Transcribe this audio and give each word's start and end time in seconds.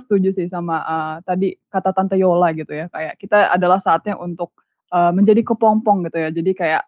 setuju 0.00 0.32
sih 0.32 0.48
sama 0.48 0.80
uh, 0.80 1.14
tadi 1.20 1.52
kata 1.68 1.92
Tante 1.92 2.16
Yola 2.16 2.48
gitu 2.56 2.72
ya. 2.72 2.88
Kayak 2.88 3.20
kita 3.20 3.52
adalah 3.52 3.76
saatnya 3.84 4.16
untuk 4.16 4.48
uh, 4.88 5.12
menjadi 5.12 5.44
kepompong 5.44 6.08
gitu 6.08 6.16
ya. 6.16 6.32
Jadi 6.32 6.52
kayak 6.56 6.82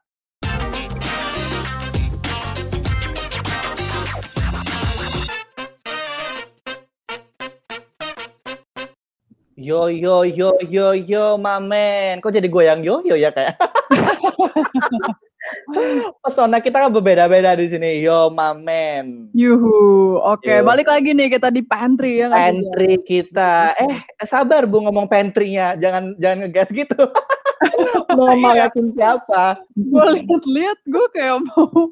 Yo 9.55 9.93
yo 9.93 10.25
yo 10.25 10.57
yo 10.65 10.97
yo 10.97 11.37
mamen. 11.37 12.25
Kok 12.25 12.33
jadi 12.33 12.49
goyang 12.49 12.81
yo 12.81 13.05
yo 13.05 13.21
ya 13.21 13.29
kayak? 13.37 13.61
Pesona 16.23 16.59
kita 16.61 16.87
kan 16.87 16.91
berbeda-beda 16.93 17.57
di 17.59 17.67
sini. 17.71 18.01
Yo 18.05 18.29
mamen. 18.31 19.31
Yuhu. 19.35 20.19
Oke, 20.23 20.61
Yo. 20.61 20.67
balik 20.67 20.89
lagi 20.89 21.13
nih 21.13 21.33
kita 21.33 21.51
di 21.51 21.63
pantry 21.65 22.23
ya 22.23 22.31
Jan? 22.31 22.61
Pantry 22.61 22.93
kita. 23.05 23.75
Eh, 23.79 24.03
sabar 24.27 24.69
Bu 24.69 24.85
ngomong 24.85 25.09
pantry-nya. 25.11 25.77
Jangan 25.79 26.17
jangan 26.19 26.39
ngegas 26.47 26.69
gitu. 26.73 27.01
Mau 28.19 28.55
yakin 28.55 28.93
siapa? 28.95 29.59
Gue 29.75 30.05
lihat-lihat 30.21 30.79
gue 30.85 31.07
kayak 31.17 31.39
mau 31.49 31.91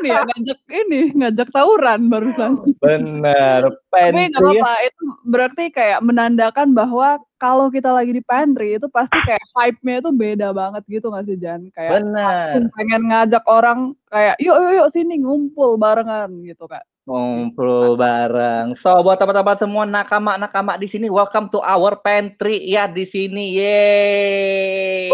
ini 0.00 0.08
ya 0.10 0.24
ngajak 0.24 0.60
ini 0.72 1.00
ngajak 1.14 1.48
tawuran 1.52 2.08
barusan. 2.08 2.58
Bener. 2.80 3.68
Tapi 3.92 4.32
nggak 4.32 4.40
Pantry. 4.40 4.58
apa-apa, 4.58 4.72
itu 4.88 5.02
berarti 5.28 5.64
kayak 5.70 6.00
menandakan 6.02 6.74
bahwa 6.74 7.20
kalau 7.38 7.68
kita 7.68 7.92
lagi 7.92 8.16
di 8.16 8.24
pantry 8.24 8.80
itu 8.80 8.88
pasti 8.88 9.14
kayak 9.28 9.44
hype-nya 9.52 10.00
itu 10.00 10.10
beda 10.10 10.48
banget 10.56 10.82
gitu 10.88 11.12
nggak 11.12 11.24
sih 11.28 11.36
Jan? 11.36 11.68
Kayak 11.76 12.02
Bener. 12.02 12.72
pengen 12.72 13.02
ngajak 13.12 13.44
orang 13.46 13.92
kayak 14.08 14.34
yuk 14.40 14.56
yuk 14.56 14.72
yuk 14.80 14.88
sini 14.96 15.14
ngumpul 15.20 15.76
barengan 15.76 16.32
gitu 16.42 16.64
kak. 16.64 16.82
Ngumpul 17.04 18.00
bareng. 18.00 18.80
So 18.80 19.04
buat 19.04 19.20
teman-teman 19.20 19.60
semua 19.60 19.84
nakama-nakama 19.84 20.80
di 20.80 20.88
sini, 20.88 21.12
welcome 21.12 21.52
to 21.52 21.60
our 21.60 22.00
pantry 22.00 22.64
ya 22.64 22.88
di 22.88 23.04
sini. 23.04 23.60
Yeay. 23.60 25.12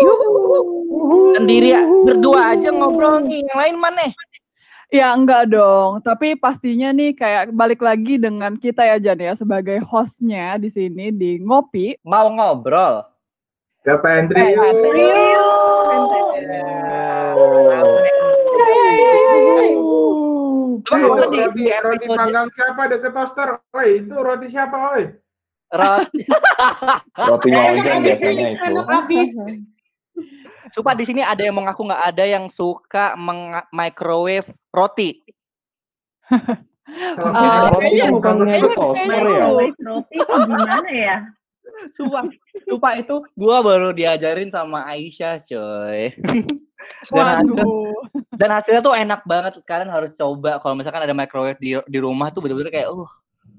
Sendiri 1.34 1.74
ya, 1.74 1.82
berdua 2.06 2.54
aja 2.54 2.70
ngobrol 2.70 3.26
nih. 3.26 3.42
Yang 3.42 3.58
lain 3.58 3.76
mana? 3.82 4.06
Ya 4.94 5.10
enggak 5.14 5.50
dong, 5.50 5.98
tapi 6.06 6.38
pastinya 6.38 6.94
nih 6.94 7.14
kayak 7.14 7.54
balik 7.58 7.82
lagi 7.82 8.22
dengan 8.22 8.54
kita 8.54 8.86
ya 8.86 8.98
Jan 8.98 9.18
ya 9.18 9.34
sebagai 9.34 9.82
hostnya 9.82 10.62
di 10.62 10.70
sini 10.70 11.10
di 11.10 11.42
ngopi. 11.42 11.98
Mau 12.06 12.30
ngobrol? 12.30 13.02
Ke 13.82 13.98
pantry. 13.98 14.54
Pantry 14.54 15.06
Coba 20.80 20.89
Eh, 20.89 20.89
kalau 20.89 20.89
itu 21.00 21.08
roti, 21.10 21.38
di 21.56 21.64
roti 21.72 21.96
episode- 22.04 22.18
panggang 22.20 22.46
siapa 22.52 22.82
deket 22.86 23.12
toaster? 23.12 23.48
Woi, 23.72 23.88
itu 23.98 24.14
roti 24.14 24.46
siapa, 24.48 24.76
woi? 24.76 25.04
Roti. 25.70 26.20
Rotinya 27.14 27.58
Ayo, 27.62 27.72
Ojan 27.78 27.94
habis 27.94 28.18
biasanya 28.18 28.46
habis, 28.50 28.58
itu. 28.58 28.80
habis. 28.84 29.30
Sumpah 30.70 30.94
di 30.94 31.02
sini 31.02 31.22
ada 31.22 31.42
yang 31.42 31.56
mengaku 31.58 31.82
nggak 31.82 32.04
ada 32.14 32.24
yang 32.26 32.46
suka 32.46 33.18
meng- 33.18 33.66
microwave 33.70 34.46
roti. 34.70 35.18
Ah, 37.22 37.70
Roti 37.70 38.02
kan 38.02 38.18
kayaknya 38.42 38.66
itu 38.66 38.68
toaster 38.74 39.06
ya? 39.06 39.46
Microwave 39.46 39.78
roti 39.78 40.16
itu 40.18 40.34
gimana 40.42 40.90
ya? 40.90 41.16
Sumpah, 41.96 42.24
sumpah 42.68 42.92
itu 43.00 43.16
gua 43.36 43.64
baru 43.64 43.94
diajarin 43.96 44.52
sama 44.52 44.84
Aisyah, 44.88 45.40
coy. 45.44 46.12
Dan 47.12 47.26
hasil- 47.44 48.08
dan 48.40 48.50
hasilnya 48.56 48.80
tuh 48.80 48.96
enak 48.96 49.20
banget. 49.28 49.52
Kalian 49.68 49.92
harus 49.92 50.16
coba 50.16 50.56
kalau 50.64 50.80
misalkan 50.80 51.04
ada 51.04 51.12
microwave 51.12 51.60
di 51.60 51.76
di 51.76 51.98
rumah 52.00 52.32
tuh 52.32 52.40
bener-bener 52.40 52.72
kayak 52.72 52.88
uh 52.88 53.10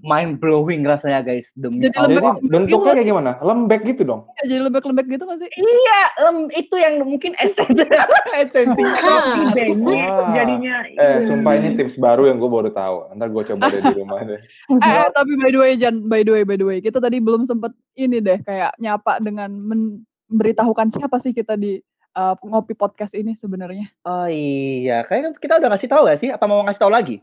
mind 0.02 0.42
blowing 0.42 0.82
rasanya 0.82 1.22
guys 1.22 1.46
demi 1.54 1.86
Jadi 1.86 1.96
Allah. 1.98 2.10
Jadi 2.10 2.18
lembek 2.18 2.38
bentuknya 2.50 2.94
kayak 2.98 3.08
gimana? 3.08 3.32
Lembek 3.42 3.82
gitu 3.86 4.02
dong. 4.06 4.22
Ya, 4.42 4.44
jadi 4.50 4.62
lembek-lembek 4.68 5.08
gitu 5.10 5.24
nggak 5.26 5.40
sih? 5.42 5.50
Iya, 5.62 6.02
lem, 6.26 6.38
itu 6.58 6.76
yang 6.78 6.94
mungkin 7.06 7.32
esensi 7.38 7.86
esensinya. 8.42 8.94
Ah, 9.06 10.34
jadinya. 10.34 10.76
Eh, 10.98 11.18
sumpah 11.26 11.54
ini 11.58 11.78
tips 11.78 12.02
baru 12.02 12.28
yang 12.30 12.42
gue 12.42 12.50
baru 12.50 12.70
tahu. 12.74 13.14
Ntar 13.18 13.30
gue 13.30 13.44
coba 13.54 13.64
deh 13.70 13.82
di 13.82 13.96
rumah 13.96 14.20
deh. 14.26 14.42
Eh, 14.82 15.08
tapi 15.14 15.38
by 15.38 15.50
the 15.54 15.60
way 15.62 15.72
Jan, 15.78 16.10
by 16.10 16.26
the 16.26 16.34
way, 16.34 16.44
by 16.44 16.58
the 16.58 16.66
way, 16.66 16.82
kita 16.82 16.98
tadi 16.98 17.22
belum 17.22 17.46
sempet 17.46 17.72
ini 17.96 18.18
deh 18.18 18.42
kayak 18.42 18.74
nyapa 18.82 19.22
dengan 19.22 19.54
memberitahukan 19.54 20.90
siapa 20.98 21.22
sih 21.22 21.32
kita 21.32 21.54
di 21.54 21.78
uh, 22.18 22.36
ngopi 22.42 22.74
podcast 22.74 23.14
ini 23.16 23.38
sebenarnya. 23.40 23.88
Oh 24.04 24.28
iya, 24.28 25.06
kayaknya 25.06 25.38
kita 25.38 25.60
udah 25.62 25.70
ngasih 25.76 25.90
tahu 25.92 26.02
gak 26.08 26.20
sih? 26.20 26.30
Apa 26.34 26.46
mau 26.50 26.64
ngasih 26.66 26.82
tahu 26.82 26.92
lagi? 26.92 27.22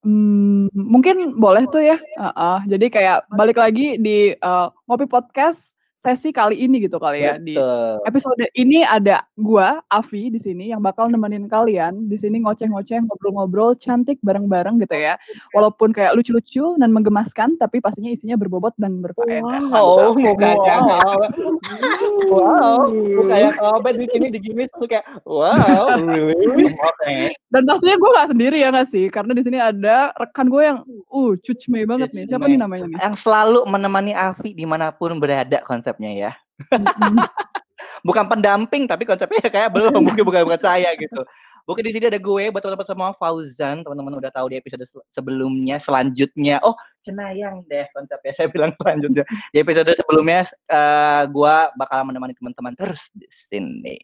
Hmm, 0.00 0.72
mungkin 0.72 1.36
boleh 1.36 1.68
tuh 1.68 1.84
ya. 1.84 2.00
Heeh, 2.00 2.58
jadi 2.72 2.86
kayak 2.88 3.18
balik 3.36 3.60
lagi 3.60 4.00
di 4.00 4.32
uh, 4.40 4.72
ngopi 4.88 5.04
podcast 5.04 5.69
sesi 6.00 6.32
kali 6.32 6.56
ini 6.56 6.80
gitu 6.80 6.96
kali 6.96 7.28
ya 7.28 7.36
di 7.36 7.60
Betul. 7.60 8.00
episode 8.08 8.44
ini 8.56 8.80
ada 8.80 9.20
gua 9.36 9.84
Avi 9.92 10.32
di 10.32 10.40
sini 10.40 10.72
yang 10.72 10.80
bakal 10.80 11.12
nemenin 11.12 11.44
kalian 11.44 12.08
di 12.08 12.16
sini 12.16 12.40
ngoceh-ngoceh 12.40 13.04
ngobrol-ngobrol 13.04 13.76
cantik 13.76 14.16
bareng-bareng 14.24 14.80
gitu 14.80 14.96
ya. 14.96 15.20
Walaupun 15.52 15.92
kayak 15.92 16.16
lucu-lucu 16.16 16.80
dan 16.80 16.88
menggemaskan 16.90 17.60
tapi 17.60 17.84
pastinya 17.84 18.16
isinya 18.16 18.40
berbobot 18.40 18.72
dan 18.80 19.04
berfaedah. 19.04 19.76
Oh, 19.76 20.16
mukanya. 20.16 21.00
Wow, 22.32 22.88
mukanya 22.92 23.50
Obet 23.76 24.00
di 24.00 24.06
sini 24.08 24.32
digini 24.32 24.64
tuh 24.72 24.88
kayak 24.88 25.04
wow, 25.28 26.00
really? 26.00 26.72
Dan 27.50 27.66
pastinya 27.68 27.96
gue 28.00 28.10
gak 28.16 28.30
sendiri 28.32 28.56
ya 28.62 28.68
gak 28.72 28.88
sih? 28.88 29.12
Karena 29.12 29.36
di 29.36 29.42
sini 29.44 29.58
ada 29.60 30.16
rekan 30.16 30.48
gue 30.48 30.62
yang 30.64 30.78
uh 31.12 31.32
cucme 31.44 31.84
banget 31.84 32.08
nih. 32.16 32.24
Siapa 32.30 32.46
Cucme. 32.46 32.56
nih 32.56 32.58
namanya 32.62 32.84
nih? 32.88 32.98
Yang 33.02 33.14
selalu 33.26 33.60
menemani 33.68 34.12
Avi 34.16 34.56
di 34.56 34.64
mana 34.64 34.94
pun 34.94 35.18
berada 35.18 35.60
konsepnya 35.90 36.10
ya. 36.14 36.32
Bukan 38.06 38.24
pendamping 38.30 38.86
tapi 38.86 39.02
konsepnya 39.02 39.42
kayak 39.50 39.74
belum 39.74 40.00
mungkin 40.00 40.22
bukan 40.22 40.46
bukan 40.46 40.62
saya 40.62 40.94
gitu. 40.94 41.26
Mungkin 41.68 41.84
di 41.84 41.92
sini 41.92 42.08
ada 42.08 42.16
gue 42.16 42.44
buat 42.48 42.62
teman-teman 42.64 42.88
semua 42.88 43.10
Fauzan, 43.18 43.84
teman-teman 43.84 44.16
udah 44.16 44.32
tahu 44.32 44.48
di 44.52 44.56
episode 44.56 44.84
sebelumnya, 45.12 45.76
selanjutnya. 45.84 46.62
Oh, 46.64 46.72
Cenayang 47.04 47.64
deh 47.68 47.88
konsepnya. 47.96 48.32
Saya 48.36 48.48
bilang 48.52 48.72
selanjutnya. 48.76 49.24
Di 49.52 49.58
episode 49.64 49.92
sebelumnya 49.96 50.48
eh 50.68 51.22
gua 51.32 51.72
bakal 51.76 52.04
menemani 52.04 52.36
teman-teman 52.36 52.76
terus 52.76 53.00
di 53.12 53.28
sini. 53.48 53.96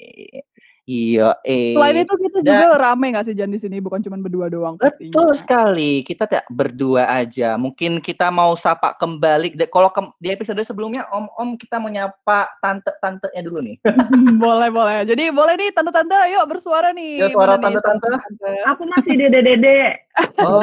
Iya, 0.87 1.35
eh. 1.43 1.75
Selain 1.75 1.99
itu 1.99 2.15
kita 2.15 2.47
Dan- 2.47 2.63
juga 2.63 2.79
rame 2.79 3.11
gak 3.11 3.27
sih 3.27 3.35
Jan 3.35 3.51
di 3.51 3.59
sini? 3.59 3.83
Bukan 3.83 4.07
cuma 4.07 4.23
berdua 4.23 4.47
doang 4.47 4.79
pastinya. 4.79 5.11
Betul 5.11 5.29
sekali. 5.35 6.07
Kita 6.07 6.31
tidak 6.31 6.47
berdua 6.47 7.11
aja. 7.11 7.59
Mungkin 7.59 7.99
kita 7.99 8.31
mau 8.31 8.55
sapa 8.55 8.95
kembali. 8.95 9.59
De- 9.59 9.67
Kalau 9.67 9.91
kem- 9.91 10.15
di 10.23 10.31
episode 10.31 10.63
sebelumnya 10.63 11.03
Om-om 11.11 11.59
kita 11.59 11.83
mau 11.83 11.91
nyapa 11.91 12.55
tante-tantenya 12.63 13.43
dulu 13.43 13.67
nih. 13.67 13.83
boleh 14.39 14.71
boleh. 14.71 15.03
Jadi 15.03 15.35
boleh 15.35 15.59
nih 15.59 15.75
tante-tante, 15.75 16.15
ayo 16.23 16.47
bersuara 16.47 16.95
nih. 16.95 17.19
Ya, 17.19 17.35
suara 17.35 17.59
tante-tante. 17.59 18.07
tante-tante? 18.07 18.51
Aku 18.71 18.83
masih 18.87 19.13
dede-dede. 19.19 20.07
Oh, 20.39 20.63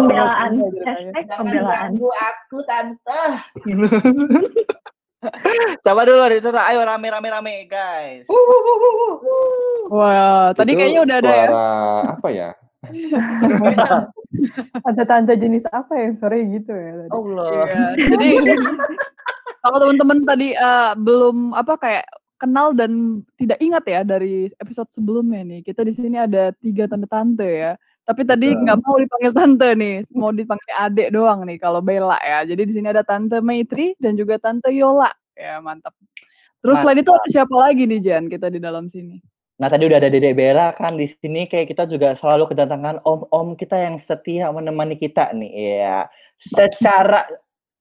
Pembelaan. 0.00 0.64
Hashtag 0.80 1.28
pembelaan. 1.36 1.92
aku 2.00 2.56
tante. 2.64 3.22
Coba 5.84 6.00
dulu 6.04 6.18
dari 6.28 6.38
tante. 6.44 6.60
Ayo 6.60 6.84
rame-rame 6.84 7.28
rame 7.32 7.52
guys. 7.66 8.24
Wah, 9.88 10.52
tadi 10.52 10.76
Itu 10.76 10.78
kayaknya 10.78 11.00
udah 11.02 11.16
ada 11.22 11.32
ya. 11.32 11.48
apa 12.16 12.28
ya? 12.30 12.50
Tante-tante 14.84 15.32
jenis 15.40 15.64
apa 15.72 15.92
yang 15.96 16.12
sore 16.14 16.44
gitu 16.52 16.70
ya 16.70 16.92
tadi? 17.02 17.10
Allah. 17.10 17.50
Iya, 17.50 18.06
Jadi 18.12 18.28
kalau 19.64 19.76
teman-teman 19.82 20.18
tadi 20.22 20.48
eh, 20.54 20.92
belum 21.00 21.56
apa 21.56 21.74
kayak 21.80 22.06
kenal 22.36 22.76
dan 22.76 23.24
tidak 23.40 23.58
ingat 23.64 23.84
ya 23.88 24.00
dari 24.04 24.52
episode 24.60 24.86
sebelumnya 24.92 25.40
nih, 25.42 25.60
kita 25.64 25.82
di 25.82 25.96
sini 25.96 26.20
ada 26.20 26.52
tiga 26.60 26.86
tante-tante 26.86 27.48
ya. 27.48 27.72
Tapi 28.06 28.22
tadi 28.22 28.54
nggak 28.54 28.78
mau 28.86 28.96
dipanggil 29.02 29.32
tante 29.34 29.68
nih, 29.74 29.94
mau 30.14 30.30
dipanggil 30.30 30.74
adek 30.78 31.08
doang 31.10 31.42
nih 31.42 31.58
kalau 31.58 31.82
Bella 31.82 32.14
ya. 32.22 32.46
Jadi 32.46 32.70
di 32.70 32.72
sini 32.78 32.86
ada 32.86 33.02
tante 33.02 33.42
Maitri 33.42 33.98
dan 33.98 34.14
juga 34.14 34.38
tante 34.38 34.70
Yola. 34.70 35.10
Ya 35.34 35.58
mantap. 35.58 35.90
Terus 36.62 36.78
selain 36.82 37.02
itu 37.02 37.10
ada 37.10 37.28
siapa 37.28 37.54
lagi 37.58 37.82
nih 37.82 38.00
Jan 38.06 38.30
kita 38.30 38.46
di 38.46 38.62
dalam 38.62 38.86
sini? 38.86 39.18
Nah 39.58 39.66
tadi 39.66 39.90
udah 39.90 39.98
ada 39.98 40.06
Dedek 40.06 40.38
Bella 40.38 40.70
kan 40.78 40.94
di 40.94 41.10
sini 41.18 41.50
kayak 41.50 41.72
kita 41.72 41.90
juga 41.90 42.14
selalu 42.14 42.54
kedatangan 42.54 43.02
om-om 43.02 43.58
kita 43.58 43.74
yang 43.74 43.98
setia 44.06 44.54
menemani 44.54 44.94
kita 44.94 45.34
nih 45.34 45.82
ya. 45.82 46.06
Secara 46.46 47.26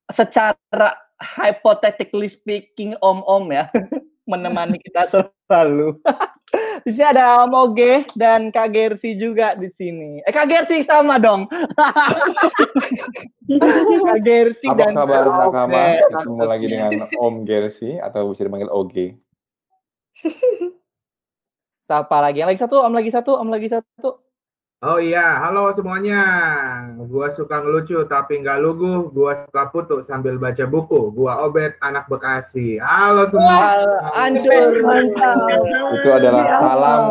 secara 0.10 0.98
hypothetically 1.21 2.33
speaking 2.33 2.98
om-om 3.04 3.54
ya 3.54 3.69
menemani 4.31 4.81
kita 4.81 5.06
selalu. 5.13 6.01
di 6.86 6.92
sini 6.94 7.06
ada 7.06 7.44
Om 7.44 7.53
Oge 7.53 8.06
dan 8.13 8.53
Kak 8.53 8.71
Gersi 8.71 9.18
juga 9.18 9.57
di 9.57 9.68
sini. 9.74 10.21
Eh 10.24 10.31
Kak 10.31 10.47
Gersi 10.47 10.86
sama 10.86 11.18
dong. 11.18 11.50
Kak 14.06 14.19
Gersi 14.21 14.68
Apa 14.69 14.77
dan 14.77 14.94
kabar 14.94 15.25
Kak 15.25 15.38
nakama? 15.50 15.83
Ketemu 15.97 16.44
lagi 16.45 16.65
dengan 16.69 16.92
Om 17.18 17.36
Gersi 17.44 17.97
atau 17.97 18.31
bisa 18.31 18.45
dipanggil 18.45 18.69
Oge. 18.69 19.18
Siapa 21.86 22.18
lagi? 22.18 22.42
Yang 22.42 22.50
lagi 22.50 22.62
satu, 22.65 22.75
Om 22.81 22.94
lagi 22.97 23.12
satu, 23.13 23.31
Om 23.38 23.50
lagi 23.53 23.68
satu. 23.69 24.25
Oh 24.83 25.00
iya, 25.00 25.39
halo 25.39 25.72
semuanya. 25.72 26.19
Gua 27.07 27.31
suka 27.31 27.63
ngelucu 27.63 28.04
tapi 28.12 28.44
nggak 28.44 28.60
lugu. 28.60 29.07
Gua 29.07 29.48
suka 29.48 29.72
putu 29.72 30.04
sambil 30.04 30.36
baca 30.36 30.68
buku. 30.68 31.16
Gua 31.16 31.48
Obet, 31.48 31.80
anak 31.80 32.12
Bekasi. 32.12 32.75
Halo 32.83 33.24
semua. 33.31 33.88
Hancur. 34.12 34.68
Itu 35.95 36.10
adalah 36.12 36.60
salam 36.60 37.04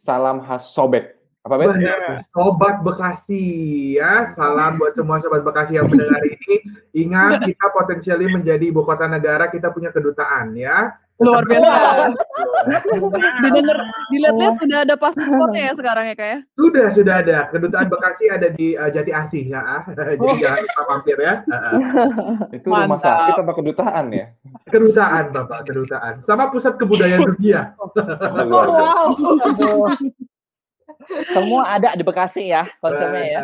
salam 0.00 0.36
khas 0.40 0.72
sobek. 0.72 1.15
Apa 1.46 1.62
bet? 1.62 1.78
Benar. 1.78 2.26
Sobat 2.34 2.82
Bekasi 2.82 3.46
ya, 3.94 4.26
salam 4.34 4.82
buat 4.82 4.98
semua 4.98 5.22
sobat 5.22 5.46
Bekasi 5.46 5.78
yang 5.78 5.86
mendengar 5.86 6.18
ini. 6.26 6.54
Ingat 6.90 7.46
kita 7.46 7.70
potensialnya 7.70 8.34
menjadi 8.34 8.64
ibu 8.66 8.82
kota 8.82 9.06
negara, 9.06 9.46
kita 9.46 9.70
punya 9.70 9.94
kedutaan 9.94 10.58
ya. 10.58 10.90
Luar 11.16 11.48
biasa. 11.48 11.70
Wow. 11.70 13.08
Didengar, 13.40 13.78
dilihat-lihat 14.12 14.54
sudah 14.60 14.78
ada 14.84 14.94
paspornya 15.00 15.62
ya 15.70 15.72
sekarang 15.78 16.04
ya 16.12 16.14
kayak. 16.18 16.38
Sudah 16.58 16.86
sudah 16.92 17.14
ada 17.24 17.38
kedutaan 17.48 17.86
Bekasi 17.88 18.24
ada 18.28 18.48
di 18.52 18.76
eh, 18.76 18.90
Jati 18.92 19.12
Asih 19.14 19.44
ya. 19.48 19.86
Jadi 19.96 20.26
jangan 20.42 20.60
lupa 20.60 20.82
mampir 20.92 21.16
ya. 21.16 21.34
Itu 22.58 22.68
rumah 22.68 23.00
sakit 23.00 23.32
apa 23.38 23.52
kedutaan 23.54 24.04
ya? 24.12 24.26
Kedutaan 24.68 25.24
Bapak, 25.30 25.58
kedutaan. 25.70 26.26
Sama 26.26 26.50
pusat 26.50 26.74
kebudayaan 26.74 27.22
dunia. 27.38 27.72
Luar 28.50 28.66
biasa. 28.66 30.25
Semua 31.28 31.62
ada 31.72 31.92
di 31.92 32.02
Bekasi 32.02 32.48
ya 32.48 32.66
konsepnya 32.78 33.24
ya. 33.24 33.40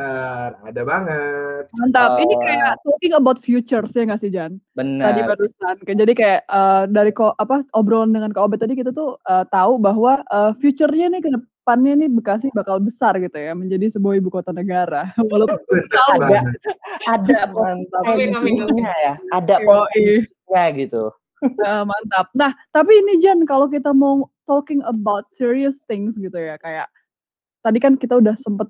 Ada 0.62 0.82
banget. 0.82 1.62
Mantap. 1.74 2.18
Ini 2.18 2.34
Oh. 2.34 2.40
kayak 2.40 2.72
talking 2.80 3.12
about 3.12 3.38
futures 3.40 3.90
ya 3.90 4.02
nggak 4.04 4.20
sih 4.20 4.30
Jan? 4.30 4.58
Tadi 4.72 4.98
Benar. 4.98 5.28
barusan. 5.28 5.74
Kayak- 5.80 5.98
Jadi 5.98 6.12
kayak 6.12 6.40
eh, 6.44 6.82
dari 6.88 7.10
ko, 7.10 7.32
apa 7.32 7.62
obrolan 7.72 8.10
dengan 8.10 8.30
Kak 8.30 8.42
Obet 8.42 8.58
tadi 8.58 8.74
kita 8.74 8.90
tuh 8.90 9.16
eh, 9.22 9.44
tahu 9.48 9.78
bahwa 9.78 10.20
eh, 10.22 10.52
future-nya 10.58 11.08
nih 11.08 11.22
ke 11.22 11.30
depannya 11.30 11.94
nih 11.96 12.10
Bekasi 12.10 12.50
bakal 12.52 12.78
besar 12.78 13.14
gitu 13.16 13.34
ya 13.34 13.54
menjadi 13.54 13.90
sebuah 13.90 14.18
ibu 14.18 14.28
kota 14.28 14.50
negara. 14.50 15.14
Walaupun 15.30 15.58
Ada. 16.12 16.40
Ada 17.08 17.40
Mantap. 17.48 18.02
Ya. 18.76 19.14
Ada 19.30 19.54
posisinya 19.62 20.64
gitu. 20.76 21.04
Eh, 21.42 21.82
mantap. 21.82 22.30
Nah, 22.38 22.54
tapi 22.70 23.02
ini 23.02 23.18
Jan 23.18 23.42
kalau 23.42 23.66
kita 23.66 23.90
mau 23.90 24.30
talking 24.46 24.78
about 24.86 25.26
serious 25.34 25.74
things 25.90 26.14
gitu 26.14 26.38
ya 26.38 26.54
kayak 26.54 26.86
tadi 27.62 27.78
kan 27.78 27.94
kita 27.96 28.18
udah 28.18 28.34
sempet 28.42 28.68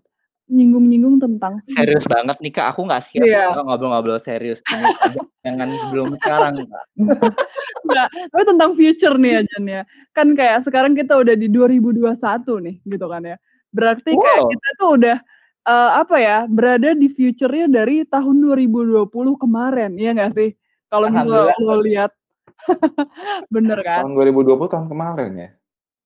nyinggung-nyinggung 0.53 1.17
tentang 1.17 1.65
Serius 1.71 2.05
banget 2.05 2.37
nih 2.45 2.53
kak, 2.53 2.77
aku 2.77 2.85
nggak 2.85 3.03
siap 3.09 3.25
kalau 3.25 3.65
ngobrol-ngobrol 3.73 4.21
serius. 4.21 4.61
Jangan 5.47 5.69
belum 5.89 6.19
sekarang 6.21 6.69
kak. 6.69 6.85
Enggak, 7.89 8.09
tapi 8.31 8.43
tentang 8.45 8.71
future 8.77 9.17
nih 9.17 9.31
ya 9.33 9.41
Jan 9.49 9.65
ya. 9.65 9.83
Kan 10.13 10.37
kayak 10.37 10.69
sekarang 10.69 10.93
kita 10.93 11.17
udah 11.17 11.35
di 11.35 11.49
2021 11.49 12.21
nih 12.69 12.77
gitu 12.85 13.07
kan 13.09 13.23
ya. 13.25 13.37
Berarti 13.73 14.13
kayak 14.13 14.43
Wow. 14.45 14.51
kita 14.53 14.69
tuh 14.77 14.91
udah 15.01 15.17
eh, 15.63 15.91
apa 16.03 16.17
ya, 16.19 16.39
berada 16.51 16.91
di 16.93 17.09
future-nya 17.09 17.71
dari 17.71 18.03
tahun 18.05 18.37
2020 18.43 19.09
kemarin, 19.39 19.95
iya 19.95 20.11
nggak 20.13 20.35
sih? 20.35 20.51
Kalau 20.93 21.09
misalnya 21.09 21.57
lo 21.63 21.77
lihat. 21.81 22.11
Bener 23.55 23.79
kan? 23.81 24.05
Tahun 24.05 24.15
2020 24.15 24.69
tahun 24.69 24.87
kemarin 24.91 25.31
ya. 25.39 25.51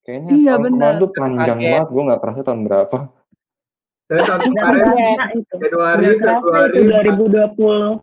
Kayaknya 0.07 0.31
Iya, 0.31 0.53
tahun 0.55 0.63
benar. 0.63 0.71
kemarin 0.71 0.95
tuh 0.97 1.11
panjang 1.11 1.59
Kaget. 1.59 1.67
banget. 1.67 1.89
Gue 1.91 2.03
nggak 2.07 2.21
kerasa 2.23 2.41
tahun 2.41 2.61
berapa. 2.63 2.97
Saya 4.07 4.21
tahun 4.23 4.39
Nggak 4.39 4.63
kemarin 4.63 4.87
Nggak 4.87 5.27
kerasa 5.27 5.57
Februari, 5.59 6.03
itu 6.71 6.81
2020. 6.87 7.99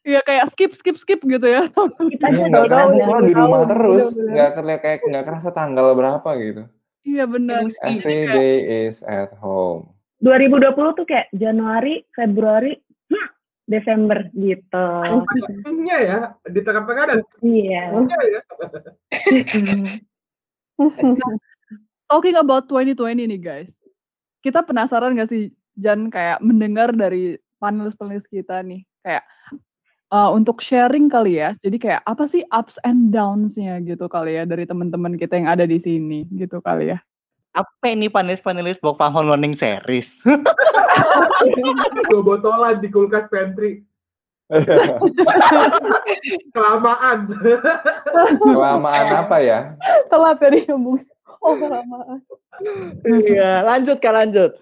Iya 0.00 0.20
kayak 0.24 0.44
skip 0.54 0.72
skip 0.78 0.96
skip 0.96 1.20
gitu 1.20 1.44
ya. 1.44 1.66
Kita 1.68 2.26
Iya 2.30 2.46
juga 2.46 2.48
nggak 2.48 2.64
kerasa 2.70 2.96
soalnya 3.02 3.26
di 3.26 3.34
rumah 3.34 3.60
terus. 3.66 4.04
Nggak 4.14 4.48
kayak 4.56 4.80
kayak 4.80 4.98
nggak 5.04 5.24
kerasa 5.26 5.48
tanggal 5.50 5.86
berapa 5.92 6.30
gitu. 6.38 6.62
iya 7.02 7.24
bener. 7.24 7.66
Every 7.82 8.22
day 8.28 8.54
is 8.86 9.02
at 9.02 9.34
home. 9.36 9.90
2020 10.20 10.70
tuh 10.94 11.04
kayak 11.04 11.32
Januari, 11.32 12.04
Februari, 12.12 12.76
hmm, 13.08 13.26
Desember 13.66 14.28
gitu. 14.30 14.86
Iya 15.80 15.96
ya, 15.98 16.18
di 16.44 16.60
tengah-tengah 16.60 17.04
dan 17.08 17.18
Iya. 17.40 17.82
tengahnya 17.90 18.16
ya. 18.22 18.40
Talking 22.10 22.36
about 22.40 22.66
2020 22.66 23.28
nih 23.28 23.40
guys. 23.40 23.70
Kita 24.40 24.64
penasaran 24.64 25.14
gak 25.14 25.30
sih 25.30 25.52
Jan 25.76 26.08
kayak 26.08 26.40
mendengar 26.40 26.90
dari 26.96 27.36
panelis-panelis 27.60 28.24
kita 28.32 28.64
nih 28.64 28.82
kayak 29.04 29.24
eh, 30.10 30.30
untuk 30.32 30.64
sharing 30.64 31.12
kali 31.12 31.38
ya. 31.38 31.54
Jadi 31.60 31.76
kayak 31.76 32.02
apa 32.08 32.24
sih 32.26 32.42
ups 32.48 32.80
and 32.82 33.12
downs-nya 33.12 33.78
gitu 33.84 34.08
kali 34.08 34.40
ya 34.40 34.48
dari 34.48 34.64
teman-teman 34.64 35.14
kita 35.20 35.36
yang 35.36 35.48
ada 35.52 35.68
di 35.68 35.78
sini 35.78 36.26
gitu 36.34 36.58
kali 36.64 36.96
ya. 36.96 36.98
Apa 37.50 37.90
ini 37.90 38.06
panelis-panelis 38.06 38.78
Bok 38.78 38.98
Pahon 38.98 39.26
Learning 39.26 39.58
Series? 39.58 40.06
Dua 42.10 42.22
botolan 42.22 42.78
di 42.78 42.88
kulkas 42.90 43.26
pantry. 43.26 43.82
Kelamaan. 46.54 47.18
Kelamaan 48.42 49.08
apa 49.14 49.36
ya? 49.38 49.58
Telat 50.10 50.42
tadi 50.42 50.66
ngomong. 50.66 50.98
Oh, 51.40 51.54
kelamaan. 51.54 52.18
Iya, 53.06 53.64
lanjut 53.64 54.02
kak 54.02 54.12
lanjut. 54.12 54.52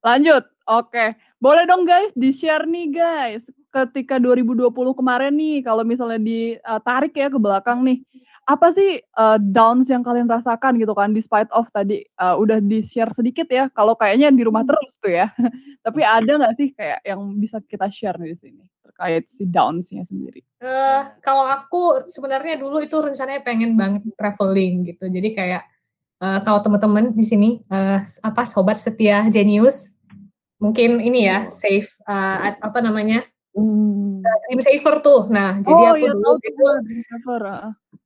Lanjut. 0.00 0.44
Oke. 0.66 1.14
Boleh 1.40 1.64
dong 1.68 1.84
guys 1.84 2.10
di-share 2.16 2.64
nih 2.64 2.88
guys. 2.90 3.44
Ketika 3.70 4.18
2020 4.18 4.66
kemarin 4.98 5.32
nih 5.36 5.62
kalau 5.62 5.86
misalnya 5.86 6.18
ditarik 6.18 7.14
ya 7.14 7.30
ke 7.30 7.38
belakang 7.38 7.86
nih. 7.86 8.02
Apa 8.50 8.74
sih 8.74 8.98
eh, 8.98 9.38
downs 9.38 9.86
yang 9.86 10.02
kalian 10.02 10.26
rasakan 10.26 10.74
gitu 10.82 10.90
kan 10.90 11.14
despite 11.14 11.46
of 11.54 11.70
tadi 11.70 12.02
eh, 12.02 12.34
udah 12.34 12.58
di-share 12.58 13.14
sedikit 13.14 13.46
ya. 13.46 13.70
Kalau 13.70 13.94
kayaknya 13.94 14.34
di 14.34 14.42
rumah 14.42 14.66
terus 14.66 14.98
tuh 14.98 15.14
ya. 15.14 15.30
Tapi 15.86 16.02
ada 16.02 16.32
nggak 16.34 16.54
sih 16.58 16.74
kayak 16.74 17.06
yang 17.06 17.22
bisa 17.38 17.62
kita 17.62 17.86
share 17.94 18.18
nih 18.18 18.34
di 18.34 18.38
sini 18.42 18.64
terkait 18.82 19.30
si 19.30 19.46
downs-nya 19.46 20.02
sendiri? 20.10 20.42
Eh, 20.58 21.02
kalau 21.22 21.46
aku 21.46 22.10
sebenarnya 22.10 22.58
dulu 22.58 22.82
itu 22.82 22.98
rencananya 22.98 23.46
pengen 23.46 23.78
banget 23.78 24.02
traveling 24.18 24.82
gitu. 24.82 25.06
Jadi 25.06 25.30
kayak 25.30 25.62
eh, 26.18 26.40
kalau 26.42 26.58
teman-teman 26.58 27.14
di 27.14 27.22
sini 27.22 27.62
eh, 27.70 28.02
apa 28.02 28.42
sobat 28.42 28.82
setia 28.82 29.30
Genius 29.30 29.94
mungkin 30.60 31.00
ini 31.00 31.24
ya 31.30 31.48
save 31.54 31.86
eh, 32.04 32.58
apa 32.58 32.82
namanya 32.82 33.22
Hmm. 33.50 34.22
Dream 34.22 34.60
Saver 34.62 35.02
tuh. 35.02 35.26
Nah, 35.26 35.58
jadi 35.58 35.82
aku 35.90 36.06
iya, 36.06 36.12
dulu 36.14 36.22
tahu 36.22 36.36
itu 36.38 36.50
tuh, 36.54 36.74
Dream 36.86 37.02
Saver. 37.02 37.42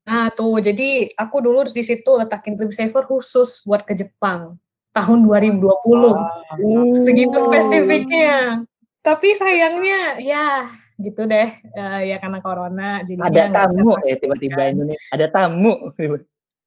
Nah 0.05 0.29
tuh 0.29 0.61
jadi 0.61 1.09
aku 1.17 1.41
dulu 1.41 1.65
di 1.65 1.81
situ 1.81 2.13
letakin 2.21 2.61
Dream 2.61 2.73
Saver 2.73 3.09
khusus 3.09 3.65
buat 3.65 3.89
ke 3.89 3.97
Jepang 3.97 4.61
tahun 4.95 5.27
2020. 5.27 6.95
Segitu 6.95 7.37
spesifiknya. 7.37 8.63
Tapi 9.05 9.37
sayangnya 9.37 10.17
ya 10.23 10.71
gitu 10.95 11.27
deh 11.27 11.51
eh, 11.51 12.01
ya 12.09 12.17
karena 12.23 12.39
corona 12.39 13.03
jadinya 13.03 13.27
Ada 13.29 13.45
tamu 13.53 13.99
ya 14.07 14.17
tiba-tiba 14.17 14.63
ini. 14.71 14.95
Ada 15.13 15.27
tamu. 15.29 15.93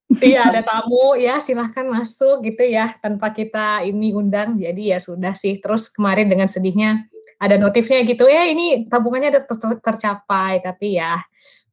Iya 0.07 0.47
ada 0.47 0.61
tamu 0.63 1.19
ya 1.19 1.41
silahkan 1.43 1.83
masuk 1.83 2.39
gitu 2.45 2.63
ya 2.63 2.95
tanpa 3.03 3.27
kita 3.33 3.83
ini 3.83 4.15
undang 4.15 4.55
jadi 4.55 4.95
ya 4.95 4.99
sudah 5.03 5.35
sih 5.35 5.59
terus 5.59 5.91
kemarin 5.91 6.31
dengan 6.31 6.47
sedihnya 6.47 7.11
ada 7.35 7.59
notifnya 7.59 8.07
gitu 8.07 8.23
ya 8.23 8.47
ini 8.47 8.87
tabungannya 8.87 9.35
ada 9.35 9.41
ter- 9.43 9.83
tercapai 9.83 10.63
tapi 10.63 10.95
ya 10.95 11.19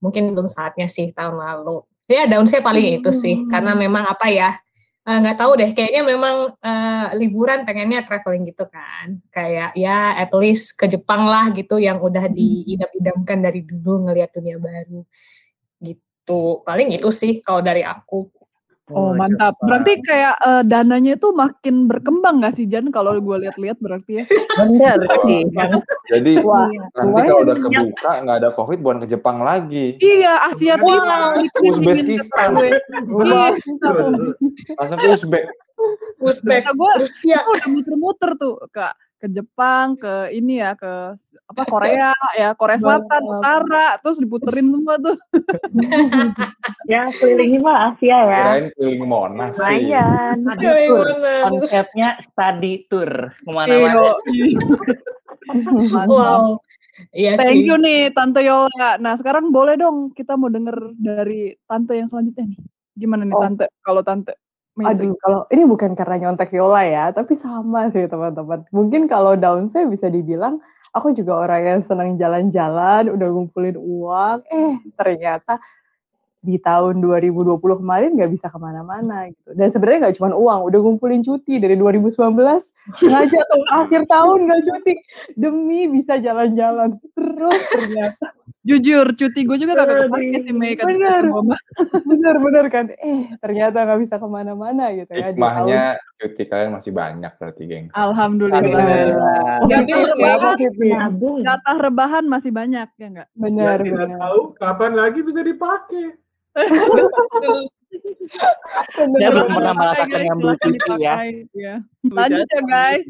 mungkin 0.04 0.36
belum 0.36 0.44
saatnya 0.44 0.84
sih 0.92 1.16
tahun 1.16 1.40
lalu. 1.40 1.80
Ya 2.04 2.28
daun 2.28 2.44
saya 2.44 2.60
paling 2.60 3.00
itu 3.00 3.08
sih. 3.16 3.48
Karena 3.48 3.72
memang 3.72 4.04
apa 4.04 4.28
ya 4.28 4.60
eh, 5.08 5.18
nggak 5.24 5.36
tahu 5.40 5.52
deh 5.56 5.70
kayaknya 5.72 6.02
memang 6.04 6.52
eh, 6.60 7.06
liburan 7.16 7.64
pengennya 7.64 8.04
traveling 8.04 8.44
gitu 8.44 8.68
kan. 8.68 9.16
Kayak 9.32 9.72
ya 9.72 10.20
at 10.20 10.28
least 10.36 10.76
ke 10.76 10.84
Jepang 10.84 11.24
lah 11.24 11.48
gitu 11.56 11.80
yang 11.80 11.96
udah 12.04 12.28
diidam-idamkan 12.28 13.38
dari 13.40 13.64
dulu 13.64 14.04
ngelihat 14.04 14.36
dunia 14.36 14.60
baru 14.60 15.00
gitu. 15.80 16.60
Paling 16.68 16.92
itu 16.92 17.08
sih 17.08 17.40
kalau 17.40 17.64
dari 17.64 17.80
aku 17.80 18.28
Oh 18.92 19.16
mantap. 19.16 19.56
Berarti 19.64 19.96
kayak 20.04 20.36
eh, 20.44 20.62
dananya 20.68 21.16
itu 21.16 21.32
makin 21.32 21.88
berkembang 21.88 22.44
gak 22.44 22.60
sih 22.60 22.68
Jan 22.68 22.92
kalau 22.92 23.16
gue 23.16 23.36
lihat-lihat 23.48 23.80
berarti 23.80 24.20
ya? 24.20 24.24
Bener 24.60 25.00
sih. 25.24 25.40
Jadi 26.12 26.32
Wah, 26.44 26.68
nanti 26.68 27.20
kalau 27.24 27.40
udah 27.48 27.56
kebuka 27.56 28.12
nggak 28.28 28.36
ada 28.44 28.50
covid 28.52 28.78
bukan 28.84 28.98
ke 29.00 29.16
Jepang 29.16 29.40
lagi. 29.40 29.96
Iya, 30.04 30.52
Asia. 30.52 30.76
Timur. 30.76 31.00
Uzbekistan. 31.64 32.48
Iya, 32.60 32.76
Langsung 34.76 34.98
ke 35.00 35.08
Uzbek. 35.16 35.44
Uzbek 36.20 36.64
gue 36.68 36.92
Rusia 37.00 37.40
udah 37.40 37.66
muter-muter 37.72 38.30
tuh 38.36 38.60
ke 38.68 38.84
ke 39.24 39.26
Jepang, 39.32 39.96
ke 39.96 40.28
ini 40.36 40.60
ya, 40.60 40.76
ke 40.76 41.16
apa 41.54 41.62
Korea 41.70 42.10
ya, 42.34 42.58
Korea 42.58 42.78
Selatan. 42.82 43.22
Utara, 43.22 43.86
terus 44.02 44.18
diputerin 44.18 44.74
semua 44.74 44.98
tuh. 44.98 45.16
Ya 46.84 47.08
kelilingi 47.08 47.64
mah 47.64 47.96
Asia 47.96 48.12
ya. 48.12 48.44
Kirain 48.44 48.66
keliling 48.76 49.08
Monas 49.08 49.56
sih. 49.56 49.64
Lumayan. 49.64 50.36
Konsepnya 51.48 52.20
study 52.20 52.84
tour 52.92 53.32
ke 53.32 53.50
mana-mana. 53.50 54.20
Iya. 54.28 54.60
Wow 56.08 56.60
iya 57.12 57.34
Thank 57.34 57.66
sih 57.66 57.68
you 57.68 57.76
nih 57.76 58.14
Tante 58.14 58.40
Yola. 58.44 58.96
Nah 59.02 59.18
sekarang 59.18 59.50
boleh 59.50 59.74
dong 59.76 60.14
kita 60.14 60.38
mau 60.38 60.48
denger 60.48 60.94
dari 60.98 61.54
Tante 61.66 61.98
yang 61.98 62.08
selanjutnya 62.10 62.54
nih. 62.54 62.60
Gimana 62.94 63.22
nih 63.26 63.34
Oh. 63.34 63.42
Tante? 63.42 63.66
Kalau 63.82 64.02
Tante? 64.06 64.34
Aduh, 64.74 65.14
kalau 65.22 65.46
ini 65.54 65.62
bukan 65.70 65.94
karena 65.94 66.26
nyontek 66.26 66.50
Yola 66.50 66.82
ya, 66.82 67.04
tapi 67.14 67.38
sama 67.38 67.94
sih 67.94 68.10
teman-teman. 68.10 68.66
Mungkin 68.74 69.06
kalau 69.06 69.38
down 69.38 69.70
saya 69.70 69.86
bisa 69.86 70.10
dibilang 70.10 70.58
aku 70.94 71.12
juga 71.12 71.42
orang 71.42 71.62
yang 71.66 71.80
senang 71.84 72.14
jalan-jalan, 72.14 73.10
udah 73.10 73.28
ngumpulin 73.28 73.76
uang, 73.76 74.38
eh 74.48 74.78
ternyata 74.94 75.58
di 76.44 76.60
tahun 76.60 77.00
2020 77.00 77.56
kemarin 77.80 78.14
nggak 78.14 78.32
bisa 78.36 78.46
ke 78.52 78.58
mana-mana 78.60 79.32
gitu. 79.32 79.50
Dan 79.56 79.68
sebenarnya 79.72 80.08
nggak 80.08 80.16
cuma 80.20 80.36
uang, 80.36 80.60
udah 80.70 80.78
ngumpulin 80.78 81.24
cuti 81.24 81.58
dari 81.58 81.74
2019 81.74 82.14
sengaja 83.00 83.40
tuh 83.48 83.64
akhir 83.72 84.04
tahun 84.04 84.44
nggak 84.44 84.62
cuti 84.68 84.92
demi 85.40 85.88
bisa 85.88 86.20
jalan-jalan 86.20 87.00
terus 87.16 87.60
ternyata 87.72 88.28
Jujur, 88.64 89.12
cuti 89.12 89.44
gue 89.44 89.56
juga 89.60 89.76
kagak 89.76 90.08
kepake 90.08 90.38
sih 90.48 90.54
Mei 90.56 90.72
kata 90.72 90.88
Bener. 90.88 91.20
kata 91.28 91.36
mama. 91.36 91.56
bener-bener 92.08 92.66
kan 92.72 92.84
eh 92.96 93.28
ternyata 93.40 93.84
nggak 93.84 94.00
bisa 94.08 94.14
ke 94.16 94.28
mana-mana 94.28 94.84
gitu 94.96 95.12
ya 95.16 95.32
Hikmahnya 95.32 96.00
cuti 96.14 96.44
kalian 96.46 96.72
masih 96.78 96.92
banyak 96.94 97.32
berarti, 97.36 97.62
geng. 97.66 97.86
Alhamdulillah. 97.92 99.62
Ya. 99.66 99.80
rebahan, 99.82 100.56
Nabung. 100.94 101.42
jatah 101.42 101.76
rebahan 101.78 102.24
masih 102.24 102.50
banyak 102.54 102.88
ya 102.96 103.06
enggak? 103.10 103.28
bener 103.34 103.78
Ya, 103.82 103.86
tidak 103.90 104.10
tahu 104.22 104.40
kapan 104.56 104.92
lagi 104.94 105.20
bisa 105.20 105.40
dipakai. 105.42 106.06
Saya 108.94 109.30
belum 109.30 109.48
pernah 109.54 109.74
merasakan 109.74 110.20
yang 110.22 110.38
ya. 110.98 111.14
ya. 111.54 111.74
Lanjut 112.10 112.46
ya 112.46 112.62
guys. 112.66 113.06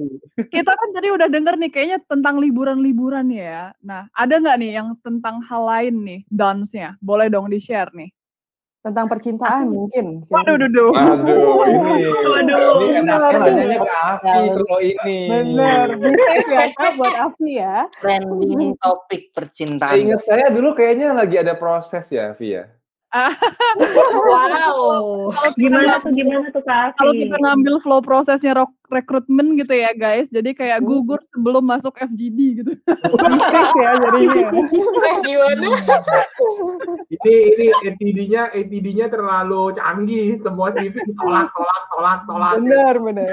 Kita 0.48 0.72
kan 0.72 0.88
tadi 0.92 1.08
udah 1.12 1.28
denger 1.28 1.54
nih 1.60 1.70
kayaknya 1.72 1.98
tentang 2.08 2.40
liburan-liburan 2.40 3.28
ya. 3.32 3.72
Nah, 3.80 4.08
ada 4.12 4.34
nggak 4.40 4.56
nih 4.60 4.70
yang 4.80 4.96
tentang 5.00 5.40
hal 5.44 5.62
lain 5.64 5.94
nih 6.04 6.20
dance-nya? 6.28 6.96
Boleh 7.00 7.28
dong 7.32 7.48
di-share 7.48 7.92
nih. 7.92 8.12
Tentang 8.84 9.08
percintaan 9.08 9.64
mungkin 9.64 10.20
Waduh, 10.28 10.60
duh, 10.60 10.68
duh. 10.68 10.92
Aduh, 10.92 11.64
ini, 11.64 12.04
Waduh, 12.04 12.84
ini 12.84 13.00
enaknya 13.00 13.28
bener. 13.32 13.40
nanyanya 13.40 13.78
ke 13.80 13.90
Afi 13.90 14.38
kalau 14.52 14.78
ini. 14.78 15.18
bener 15.24 15.86
bisa 15.96 16.30
ya 16.44 16.66
Kak, 16.70 16.90
buat 16.94 17.14
Afi 17.16 17.50
ya 17.56 17.88
Trending 17.96 18.76
topik 18.84 19.32
percintaan. 19.32 19.88
Seingat 19.88 20.20
saya 20.20 20.52
dulu 20.52 20.76
kayaknya 20.76 21.16
lagi 21.16 21.40
ada 21.40 21.56
proses 21.56 22.04
ya, 22.12 22.36
Afi 22.36 22.60
ya. 22.60 22.68
Wow. 24.14 25.30
Gimana 25.54 25.96
tuh 25.98 26.12
gimana 26.12 26.44
tuh 26.50 26.60
Kak 26.60 26.98
Kalau 26.98 27.10
Afi? 27.10 27.24
kita 27.24 27.36
ngambil 27.40 27.74
flow 27.80 28.00
prosesnya 28.00 28.52
rok- 28.54 28.83
rekrutmen 28.94 29.58
gitu 29.58 29.74
ya 29.74 29.90
guys, 29.92 30.30
jadi 30.30 30.54
kayak 30.54 30.80
gugur 30.80 31.18
sebelum 31.34 31.66
masuk 31.66 31.98
FGD 31.98 32.38
gitu. 32.62 32.70
Bisnis 32.78 33.70
ya 33.74 33.90
jadinya 33.98 34.42
Eh, 35.04 35.16
gimana? 35.20 35.66
Ini 37.10 37.34
ini 37.50 37.66
ATD-nya 37.84 38.42
ATD-nya 38.50 39.06
terlalu 39.08 39.74
canggih. 39.74 40.38
Semua 40.40 40.70
CV 40.72 40.94
tolak 41.14 41.50
tolak 41.52 41.82
tolak 41.90 42.18
tolak. 42.24 42.52
bener 42.58 42.94
bener 42.98 43.28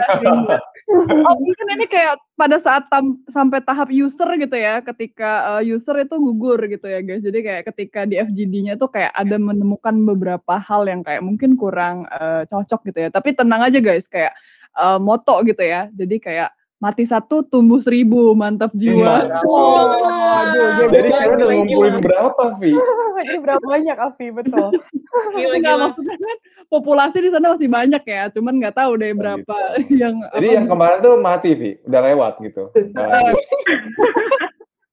Oh, 0.91 1.36
mungkin 1.39 1.68
ini 1.80 1.86
kayak 1.88 2.20
pada 2.36 2.60
saat 2.60 2.84
tam- 2.91 3.24
sampai 3.32 3.63
tahap 3.63 3.88
user 3.88 4.27
gitu 4.36 4.58
ya, 4.60 4.84
ketika 4.84 5.56
uh, 5.56 5.62
user 5.63 6.03
itu 6.03 6.20
gugur 6.20 6.60
gitu 6.68 6.84
ya 6.84 7.00
guys. 7.00 7.24
Jadi 7.24 7.39
kayak 7.39 7.63
ketika 7.72 8.03
di 8.03 8.20
FGD-nya 8.20 8.75
tuh 8.75 8.91
kayak 8.91 9.15
ada 9.15 9.39
menemukan 9.39 9.96
beberapa 10.03 10.60
hal 10.60 10.84
yang 10.91 11.00
kayak 11.00 11.24
mungkin 11.24 11.56
kurang 11.56 12.03
uh, 12.12 12.44
cocok 12.44 12.91
gitu 12.91 13.08
ya. 13.08 13.10
Tapi 13.10 13.32
tenang 13.32 13.63
aja 13.63 13.80
guys, 13.80 14.03
kayak 14.12 14.36
uh, 14.75 15.00
moto 15.01 15.40
gitu 15.44 15.63
ya. 15.63 15.88
Jadi 15.92 16.20
kayak 16.20 16.50
mati 16.82 17.06
satu 17.06 17.46
tumbuh 17.46 17.78
seribu, 17.78 18.34
mantap 18.34 18.74
jiwa. 18.74 19.30
Waduh, 19.46 20.90
Jadi 20.90 21.10
kalian 21.13 21.38
udah 21.38 21.48
ngumpulin 21.54 21.96
berapa, 22.01 22.44
Vi? 22.58 22.74
ini 23.30 23.38
berapa 23.38 23.62
banyak 23.62 23.98
Afi 24.01 24.34
betul 24.34 24.74
Gila, 25.38 25.56
Enggak, 25.62 25.75
gila. 25.78 25.86
maksudnya 25.94 26.18
kan 26.18 26.38
populasi 26.74 27.18
di 27.22 27.30
sana 27.30 27.54
masih 27.54 27.70
banyak 27.70 28.04
ya, 28.10 28.24
cuman 28.34 28.54
nggak 28.58 28.75
tahu 28.82 28.92
deh 28.98 29.13
berapa 29.13 29.56
yang 30.01 30.16
Jadi 30.34 30.48
yang 30.58 30.66
kemarin 30.66 30.98
tuh 31.06 31.13
mati, 31.22 31.50
Vi. 31.54 31.72
Udah 31.86 32.01
lewat 32.01 32.34
gitu. 32.42 32.63
Nah, 32.98 33.30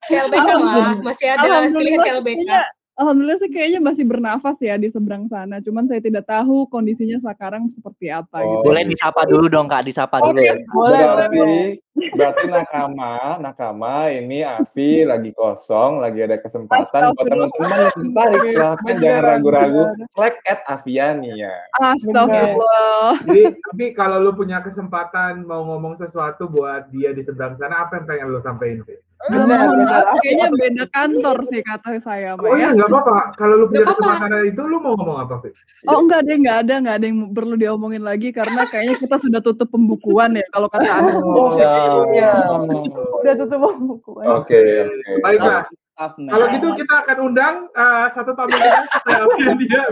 CLBK 0.08 0.48
lah, 0.60 0.92
masih 1.00 1.26
ada 1.32 1.40
pilihan 1.40 1.56
Alhamdulillah 1.72 2.04
CLBK. 2.04 2.50
Alhamdulillah 2.98 3.38
sih 3.38 3.50
kayaknya 3.54 3.80
masih 3.80 4.04
bernafas 4.04 4.58
ya 4.58 4.74
di 4.74 4.90
seberang 4.90 5.30
sana. 5.30 5.62
Cuman 5.62 5.86
saya 5.86 6.02
tidak 6.02 6.26
tahu 6.26 6.66
kondisinya 6.66 7.22
sekarang 7.22 7.70
seperti 7.72 8.10
apa 8.10 8.42
Oh. 8.42 8.60
gitu. 8.60 8.74
Boleh 8.74 8.82
disapa 8.84 9.22
dulu 9.24 9.46
dong 9.46 9.70
Kak, 9.70 9.86
disapa 9.86 10.18
dulu. 10.18 10.36
Oke. 10.42 10.66
boleh 10.74 11.02
berarti, 11.06 11.38
boleh 11.38 12.10
berarti 12.18 12.44
nakama, 12.50 13.14
nakama 13.38 13.94
ini 14.10 14.42
Afi 14.42 15.06
lagi 15.06 15.30
kosong, 15.32 16.02
lagi 16.02 16.26
ada 16.26 16.42
kesempatan 16.42 17.14
buat 17.14 17.26
teman-teman 17.26 17.78
yang 17.78 17.94
tertarik 17.94 18.40
silahkan 18.50 18.94
jangan 18.98 19.22
ragu-ragu. 19.22 19.82
Slack 20.18 20.36
at 20.44 20.60
Aviani 20.66 21.30
ya. 21.38 21.54
Astagfirullah. 21.78 23.22
Jadi 23.24 23.42
tapi 23.62 23.86
kalau 23.94 24.18
lu 24.22 24.34
punya 24.34 24.58
kesempatan 24.60 25.46
mau 25.46 25.62
ngomong 25.64 25.96
sesuatu 26.02 26.50
buat 26.50 26.90
dia 26.90 27.14
di 27.14 27.22
seberang 27.22 27.54
sana, 27.56 27.86
apa 27.86 28.02
yang 28.02 28.04
pengen 28.10 28.26
lu 28.34 28.40
sampein? 28.42 28.82
Vi? 28.82 28.98
Benar, 29.18 29.66
benar. 29.74 30.02
Kayaknya 30.22 30.46
beda 30.54 30.84
kantor 30.94 31.36
sih 31.50 31.60
kata 31.66 31.88
saya, 32.00 32.38
Mbak 32.38 32.46
Oh 32.46 32.54
ya. 32.54 32.60
iya 32.62 32.68
nggak 32.70 32.86
apa-apa. 32.86 33.16
Kalau 33.34 33.54
lu 33.58 33.64
punya 33.66 33.82
Nggak 33.82 33.90
kesempatan 33.98 34.30
itu, 34.46 34.62
lu 34.62 34.76
mau 34.78 34.94
ngomong 34.94 35.18
apa, 35.26 35.34
Vi? 35.42 35.50
Oh 35.90 35.98
enggak 35.98 36.20
deh, 36.22 36.36
enggak 36.38 36.56
ada, 36.62 36.74
enggak 36.78 36.96
ada 37.02 37.06
yang 37.10 37.18
perlu 37.34 37.54
diomongin 37.58 38.02
lagi 38.06 38.28
karena 38.30 38.62
kayaknya 38.62 38.94
kita 38.94 39.16
sudah 39.18 39.40
tutup 39.42 39.68
pembukuan 39.68 40.38
ya 40.38 40.46
kalau 40.54 40.70
kata 40.70 40.86
aku. 40.86 41.18
Oh, 41.18 41.50
Ya. 41.58 41.66
segitunya. 41.66 42.30
udah 43.18 43.34
tutup 43.34 43.58
buku 43.76 44.10
Oke, 44.22 44.58
oke. 44.86 45.12
Baiklah. 45.18 45.66
Kalau 45.98 46.46
gitu 46.54 46.66
kita 46.78 46.94
akan 47.02 47.16
undang 47.18 47.54
uh, 47.74 48.06
satu 48.14 48.30
tamu 48.38 48.54
kita 48.54 48.86
supaya 48.86 49.22
dia 49.58 49.82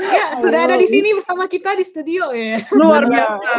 Ya, 0.00 0.26
sudah 0.36 0.60
ada 0.64 0.76
di 0.76 0.88
sini 0.88 1.12
bersama 1.12 1.44
kita 1.44 1.76
di 1.76 1.84
studio 1.84 2.32
ya. 2.32 2.56
Luar 2.72 3.04
biasa. 3.04 3.52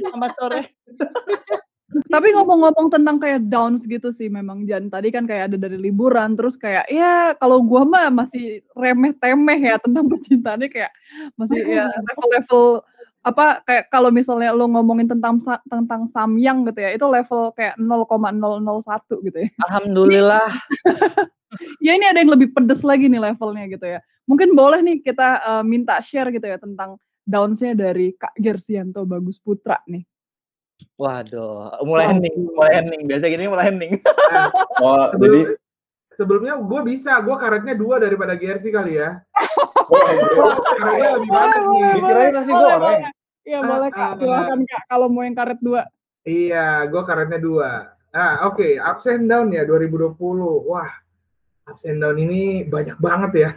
Selamat 0.00 0.32
sore. 0.40 0.60
Tapi 2.08 2.28
ngomong-ngomong 2.32 2.88
tentang 2.92 3.16
kayak 3.20 3.48
downs 3.52 3.84
gitu 3.84 4.12
sih 4.16 4.32
memang 4.32 4.64
Jan 4.64 4.88
tadi 4.88 5.12
kan 5.12 5.28
kayak 5.28 5.52
ada 5.52 5.56
dari 5.68 5.76
liburan 5.76 6.36
terus 6.38 6.56
kayak 6.56 6.88
ya 6.88 7.36
kalau 7.36 7.60
gua 7.60 7.84
mah 7.84 8.08
masih 8.08 8.64
remeh-temeh 8.72 9.58
ya 9.60 9.76
tentang 9.80 10.08
percintaannya 10.08 10.68
kayak 10.72 10.92
masih 11.36 11.60
ya 11.64 11.86
level-level 11.88 12.84
apa 13.22 13.62
kayak 13.62 13.86
kalau 13.94 14.10
misalnya 14.10 14.50
lu 14.50 14.66
ngomongin 14.66 15.06
tentang 15.06 15.38
tentang 15.70 16.10
samyang 16.10 16.66
gitu 16.66 16.82
ya 16.82 16.90
itu 16.98 17.06
level 17.06 17.54
kayak 17.54 17.78
0,001 17.78 19.26
gitu 19.26 19.38
ya. 19.46 19.48
Alhamdulillah. 19.68 20.48
Ya 21.84 21.92
ini 21.92 22.08
ada 22.08 22.24
yang 22.24 22.32
lebih 22.32 22.56
pedes 22.56 22.80
lagi 22.80 23.12
nih 23.12 23.20
levelnya 23.20 23.68
gitu 23.68 23.84
ya. 23.84 24.00
Mungkin 24.24 24.56
boleh 24.56 24.80
nih 24.80 25.04
kita 25.04 25.28
eh, 25.36 25.64
minta 25.68 26.00
share 26.00 26.32
gitu 26.32 26.48
ya 26.48 26.56
tentang 26.56 26.96
downs-nya 27.28 27.76
dari 27.76 28.16
Kak 28.16 28.34
Gersianto 28.40 29.04
Bagus 29.04 29.36
Putra 29.36 29.76
nih. 29.84 30.00
Waduh, 30.94 31.82
mulai 31.82 32.06
hening, 32.08 32.34
mulai 32.48 32.72
hening. 32.76 33.02
Biasa 33.04 33.24
gini 33.26 33.44
mulai 33.46 33.66
hening. 33.68 33.92
Oh, 34.78 35.10
Sebelum- 35.10 35.22
jadi 35.22 35.40
sebelumnya 36.12 36.54
gue 36.58 36.80
bisa, 36.84 37.12
gue 37.18 37.36
karetnya 37.36 37.74
dua 37.74 37.96
daripada 37.96 38.34
GRC 38.34 38.64
kali 38.68 38.98
ya. 38.98 39.22
oh, 39.86 40.02
Karetnya 40.76 41.10
lebih 41.16 41.30
banyak 41.30 41.62
nih. 41.62 41.80
dikirain 41.96 42.32
nasi 42.32 42.50
goreng. 42.50 43.02
Iya 43.42 43.58
Ah, 43.58 43.66
boleh 43.66 43.90
Kak, 43.90 44.06
ah. 44.06 44.14
silakan 44.16 44.60
Kak 44.64 44.82
kalau 44.86 45.06
mau 45.06 45.22
yang 45.22 45.34
karet 45.34 45.58
dua. 45.58 45.82
Iya, 46.22 46.66
gue 46.86 47.02
karetnya 47.02 47.38
dua. 47.38 47.70
Ah, 48.10 48.46
oke, 48.46 48.68
ups 48.76 49.06
and 49.06 49.26
down 49.26 49.50
ya 49.50 49.64
2020. 49.64 50.14
Wah, 50.62 50.90
ups 51.66 51.82
and 51.82 51.98
down 51.98 52.14
ini 52.16 52.62
banyak 52.64 52.94
banget 52.98 53.32
ya. 53.38 53.50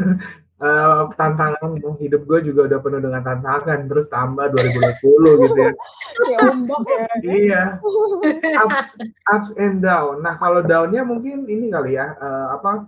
Eh, 0.56 1.04
tantangan 1.20 1.76
hidup 2.00 2.24
gue 2.32 2.40
juga 2.48 2.72
udah 2.72 2.80
penuh 2.80 3.04
dengan 3.04 3.20
tantangan 3.28 3.92
terus 3.92 4.08
tambah 4.08 4.56
2020 4.56 5.44
gitu 5.44 5.60
ya. 5.60 5.72
ya 6.32 6.38
ombak 6.48 6.80
ya 6.88 7.06
Iya. 7.28 7.64
Ups, 8.64 8.88
ups 9.36 9.52
and 9.60 9.84
down. 9.84 10.24
Nah, 10.24 10.40
kalau 10.40 10.64
downnya 10.64 11.04
mungkin 11.04 11.44
ini 11.44 11.68
kali 11.68 12.00
ya, 12.00 12.16
eh, 12.16 12.48
apa? 12.56 12.88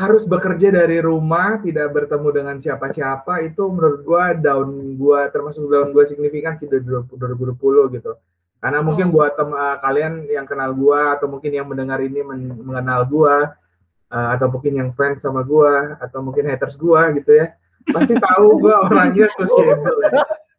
Harus 0.00 0.24
bekerja 0.24 0.72
dari 0.72 1.04
rumah, 1.04 1.60
tidak 1.60 1.92
bertemu 1.92 2.28
dengan 2.32 2.56
siapa-siapa 2.56 3.44
itu 3.44 3.60
menurut 3.68 4.00
gua 4.00 4.32
down 4.32 4.96
gua 4.96 5.28
termasuk 5.28 5.68
down 5.68 5.92
gua 5.92 6.08
signifikan 6.08 6.56
sih 6.56 6.64
dari 6.64 6.80
2020 6.80 7.92
gitu. 8.00 8.16
Karena 8.56 8.80
mungkin 8.80 9.12
buat 9.12 9.36
tem 9.36 9.52
eh, 9.52 9.76
kalian 9.84 10.24
yang 10.32 10.48
kenal 10.48 10.72
gua 10.72 11.20
atau 11.20 11.28
mungkin 11.28 11.52
yang 11.52 11.68
mendengar 11.68 12.00
ini 12.00 12.24
men- 12.24 12.56
mengenal 12.64 13.04
gua 13.04 13.52
eh, 14.10 14.28
atau 14.36 14.46
mungkin 14.50 14.72
yang 14.76 14.90
fans 14.98 15.22
sama 15.22 15.46
gua 15.46 15.96
atau 16.02 16.20
mungkin 16.20 16.46
haters 16.50 16.74
gua 16.76 17.14
gitu 17.14 17.30
ya. 17.34 17.54
Pasti 17.90 18.14
tahu 18.18 18.60
gua 18.60 18.86
orangnya 18.90 19.26
sociable 19.38 19.98
ya. 20.04 20.10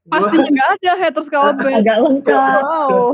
Gua- 0.09 0.27
Pastinya 0.33 0.49
nggak 0.49 0.69
ada 0.81 0.91
haters 0.97 1.29
kalau 1.29 1.53
band. 1.53 1.77
Agak 1.77 1.97
lengkap. 2.01 2.61
wow 2.65 3.13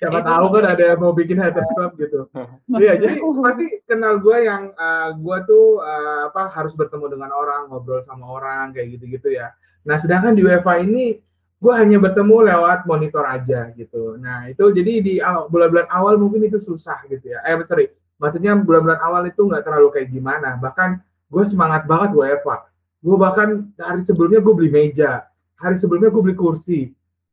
siapa 0.00 0.20
tahu 0.24 0.46
kan 0.56 0.64
ada 0.64 0.84
yang 0.94 1.00
mau 1.04 1.12
bikin 1.12 1.36
haters 1.36 1.68
club 1.76 1.92
gitu. 2.00 2.24
Iya, 2.72 2.96
jadi 2.96 3.20
pasti 3.20 3.66
kenal 3.84 4.24
gue 4.24 4.36
yang 4.48 4.72
uh, 4.80 5.12
gue 5.12 5.38
tuh 5.44 5.84
uh, 5.84 6.32
apa 6.32 6.48
harus 6.56 6.72
bertemu 6.72 7.12
dengan 7.12 7.30
orang, 7.36 7.68
ngobrol 7.68 8.00
sama 8.08 8.24
orang 8.26 8.72
kayak 8.72 8.96
gitu-gitu 8.96 9.36
ya. 9.36 9.52
Nah, 9.84 10.00
sedangkan 10.00 10.32
di 10.34 10.42
UEFA 10.42 10.80
ini 10.80 11.20
gue 11.56 11.72
hanya 11.72 12.00
bertemu 12.00 12.48
lewat 12.52 12.84
monitor 12.88 13.24
aja 13.28 13.72
gitu. 13.76 14.16
Nah, 14.16 14.48
itu 14.48 14.64
jadi 14.72 14.92
di 15.04 15.14
bulan-bulan 15.22 15.88
awal 15.92 16.16
mungkin 16.20 16.48
itu 16.48 16.60
susah 16.64 17.00
gitu 17.12 17.32
ya. 17.32 17.44
Eh, 17.44 17.60
sorry, 17.68 17.92
maksudnya 18.20 18.52
bulan-bulan 18.60 19.00
awal 19.00 19.22
itu 19.28 19.40
nggak 19.48 19.64
terlalu 19.64 19.88
kayak 19.96 20.08
gimana. 20.12 20.60
Bahkan 20.60 21.00
gue 21.32 21.44
semangat 21.48 21.88
banget 21.88 22.12
UEFA. 22.12 22.68
Gue 23.00 23.16
bahkan 23.16 23.70
hari 23.80 24.02
sebelumnya 24.04 24.44
gue 24.44 24.54
beli 24.54 24.70
meja, 24.72 25.24
hari 25.56 25.80
sebelumnya 25.80 26.12
gue 26.12 26.22
beli 26.22 26.36
kursi. 26.36 26.80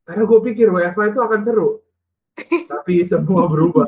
Karena 0.04 0.24
gue 0.28 0.38
pikir 0.40 0.68
WFA 0.68 1.12
itu 1.12 1.20
akan 1.20 1.40
seru. 1.44 1.83
Tapi 2.44 3.06
semua 3.06 3.46
berubah 3.46 3.86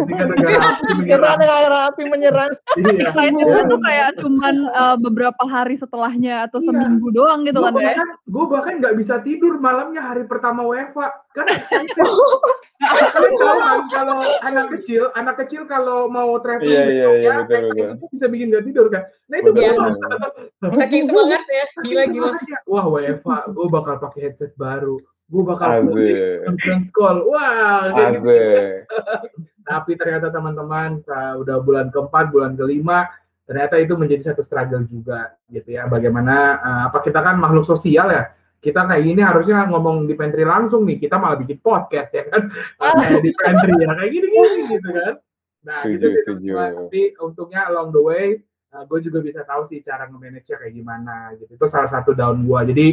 ketika 0.00 0.24
negara 0.24 0.58
api 0.72 0.90
menyerang. 0.96 1.36
Negara 1.36 1.78
api 1.92 2.02
menyerang. 2.08 2.50
Iya. 2.72 3.12
Iya. 3.12 3.60
tuh 3.68 3.78
kayak 3.78 4.08
cuman 4.16 4.54
eh, 4.64 4.96
beberapa 4.96 5.42
hari 5.44 5.76
setelahnya 5.76 6.48
atau 6.48 6.58
Iya. 6.58 6.72
seminggu 6.72 7.08
doang 7.10 7.44
gitu 7.44 7.60
Gue 7.60 7.68
kan 7.68 7.76
ya. 7.76 7.94
gue 8.24 8.44
bahkan 8.48 8.74
nggak 8.80 8.96
bisa 8.96 9.20
tidur 9.20 9.60
malamnya 9.60 10.00
hari 10.00 10.24
pertama 10.24 10.64
WFA 10.64 11.12
karena 11.32 11.52
excited. 11.60 11.96
Kalian 12.82 13.32
tahu 13.36 13.60
kan 13.60 13.80
kalau 13.88 14.18
anak 14.42 14.66
kecil, 14.74 15.02
anak 15.14 15.36
kecil 15.38 15.62
kalau 15.64 16.08
mau 16.08 16.34
traveling 16.40 16.66
Iya, 16.66 16.82
iya, 16.82 17.08
iya, 17.12 17.22
ya, 17.22 17.32
betul, 17.44 17.62
betul. 17.70 17.88
itu 17.94 18.06
bisa 18.10 18.26
bikin 18.26 18.46
nggak 18.50 18.64
tidur 18.66 18.86
kan. 18.88 19.02
Nah 19.28 19.36
itu 19.38 19.50
Betul, 19.52 19.70
betul. 19.70 20.18
betul. 20.58 20.70
Saking 20.74 21.02
semangat 21.04 21.42
ya, 21.46 21.64
gila-gila. 21.80 22.28
Wah 22.66 22.84
WFA, 22.88 23.38
gue 23.48 23.66
bakal 23.68 23.94
pakai 24.00 24.20
headset 24.26 24.52
baru. 24.56 24.96
Gue 25.32 25.42
bakal 25.48 25.88
conference 26.44 26.92
call. 26.92 27.24
Wah, 27.24 27.88
kayak 27.96 28.20
gitu. 28.20 28.36
Tapi 29.72 29.96
ternyata 29.96 30.28
teman-teman 30.28 31.00
uh, 31.08 31.40
udah 31.40 31.56
bulan 31.64 31.88
keempat, 31.88 32.28
bulan 32.28 32.52
kelima, 32.52 33.08
ternyata 33.48 33.80
itu 33.80 33.96
menjadi 33.96 34.32
satu 34.34 34.44
struggle 34.44 34.84
juga 34.92 35.32
gitu 35.48 35.72
ya. 35.72 35.88
Bagaimana 35.88 36.60
uh, 36.60 36.80
apa 36.92 37.00
kita 37.00 37.24
kan 37.24 37.40
makhluk 37.40 37.64
sosial 37.64 38.12
ya. 38.12 38.28
Kita 38.62 38.86
kayak 38.86 39.02
gini 39.02 39.24
harusnya 39.24 39.66
ngomong 39.66 40.06
di 40.06 40.14
pantry 40.14 40.44
langsung 40.44 40.84
nih. 40.84 41.00
Kita 41.00 41.16
malah 41.16 41.40
bikin 41.40 41.58
podcast 41.64 42.12
ya 42.12 42.28
kan. 42.28 42.52
Kayak 42.78 43.24
di 43.24 43.32
pantry 43.34 43.72
ya 43.80 43.90
kayak 43.96 44.10
gini-gini 44.12 44.60
gitu 44.68 44.88
kan. 44.92 45.14
Nah, 45.62 45.80
Setuju, 45.82 45.94
gitu 45.94 46.06
sih, 46.06 46.22
setuju. 46.22 46.50
teman-teman. 46.52 46.72
Tapi 46.86 47.02
untungnya 47.22 47.60
along 47.72 47.88
the 47.90 48.02
way 48.02 48.26
uh, 48.74 48.84
gue 48.88 48.98
juga 49.04 49.18
bisa 49.20 49.40
tahu 49.44 49.68
sih 49.68 49.84
cara 49.84 50.08
nge-manage 50.08 50.52
kayak 50.52 50.74
gimana 50.74 51.36
gitu. 51.38 51.52
Itu 51.54 51.66
salah 51.68 51.88
satu 51.92 52.16
down 52.16 52.44
gue. 52.44 52.60
Jadi 52.74 52.86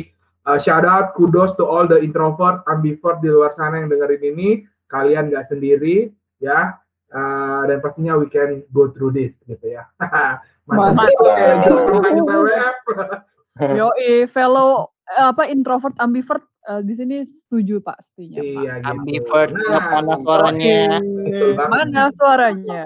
uh, 0.46 0.60
shout 0.60 0.86
out, 0.86 1.16
kudos 1.18 1.56
to 1.60 1.66
all 1.66 1.90
the 1.90 2.00
introvert, 2.00 2.64
ambivert 2.70 3.20
di 3.20 3.30
luar 3.32 3.52
sana 3.58 3.82
yang 3.84 3.90
dengerin 3.92 4.24
ini. 4.36 4.50
Kalian 4.88 5.34
nggak 5.34 5.50
sendiri 5.52 6.14
ya. 6.40 6.78
Uh, 7.10 7.66
dan 7.66 7.82
pastinya 7.82 8.14
we 8.22 8.30
can 8.30 8.62
go 8.70 8.94
through 8.94 9.10
this 9.10 9.34
gitu 9.50 9.66
ya. 9.66 9.90
Mantap. 10.70 11.10
Yoi, 13.80 14.30
fellow 14.32 14.94
eh, 15.10 15.26
apa 15.26 15.50
introvert 15.50 15.98
ambivert 16.00 16.46
eh, 16.70 16.82
di 16.86 16.94
sini 16.96 17.26
setuju 17.26 17.82
Pak 17.82 17.98
pastinya 17.98 18.40
Pak. 18.40 18.46
Iya 18.46 18.74
gitu. 18.78 18.88
Ambivert, 18.94 19.52
Nah, 19.58 19.86
mana 20.00 20.14
suaranya? 20.22 20.82
Mana 21.58 22.04
suaranya? 22.14 22.80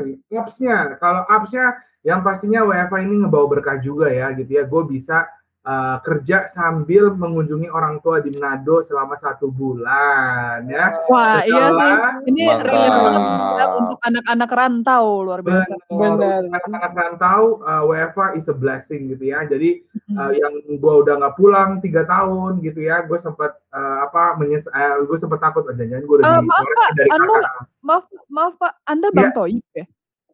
Nih, 0.00 0.16
apps-nya. 0.32 0.76
Kalau 0.98 1.22
apps-nya 1.28 1.76
yang 2.02 2.24
pastinya 2.26 2.66
WFA 2.66 2.98
ini 3.04 3.14
ngebawa 3.22 3.46
berkah 3.58 3.78
juga 3.78 4.10
ya 4.10 4.34
gitu 4.34 4.58
ya. 4.58 4.64
Gue 4.66 4.82
bisa 4.88 5.28
uh, 5.62 5.96
kerja 6.02 6.50
sambil 6.50 7.14
mengunjungi 7.14 7.70
orang 7.70 8.02
tua 8.02 8.18
di 8.18 8.34
Manado 8.34 8.82
selama 8.82 9.14
satu 9.18 9.48
bulan 9.50 10.66
ya. 10.66 11.06
Wah, 11.06 11.42
iya 11.46 11.70
sih. 11.70 11.92
Setelah 11.92 12.14
Ini 12.26 12.44
relate 12.62 12.98
banget 13.02 13.22
ya 13.58 13.66
untuk 13.78 13.98
anak-anak 14.02 14.50
rantau 14.50 15.06
luar 15.22 15.40
biasa. 15.42 15.74
benar 15.92 16.42
anak-anak 16.50 16.92
rantau 16.94 17.42
uh, 17.62 17.82
WFA 17.86 18.26
is 18.38 18.46
a 18.50 18.56
blessing 18.56 19.10
gitu 19.14 19.24
ya. 19.30 19.46
Jadi 19.46 19.82
uh, 20.18 20.32
yang 20.34 20.54
gue 20.66 20.94
udah 21.06 21.14
nggak 21.22 21.36
pulang 21.38 21.78
tiga 21.78 22.02
tahun 22.06 22.62
gitu 22.66 22.82
ya, 22.82 23.06
gue 23.06 23.18
sempat 23.22 23.58
uh, 23.70 24.06
apa 24.06 24.36
menyes, 24.38 24.66
uh, 24.70 25.02
gue 25.06 25.18
sempat 25.18 25.38
takut 25.38 25.66
aja 25.70 25.82
jangan 25.82 26.04
gue 26.06 26.16
udah 26.18 26.26
Eh, 26.26 26.40
di 26.40 26.48
maaf, 26.48 26.66
Pak, 26.66 26.90
dari 26.96 27.10
kakak. 27.10 27.42
Maaf, 27.82 28.04
maaf 28.30 28.54
Pak, 28.58 28.72
Anda 28.88 29.08
Bang 29.14 29.32
Toib 29.34 29.64
ya? 29.76 29.84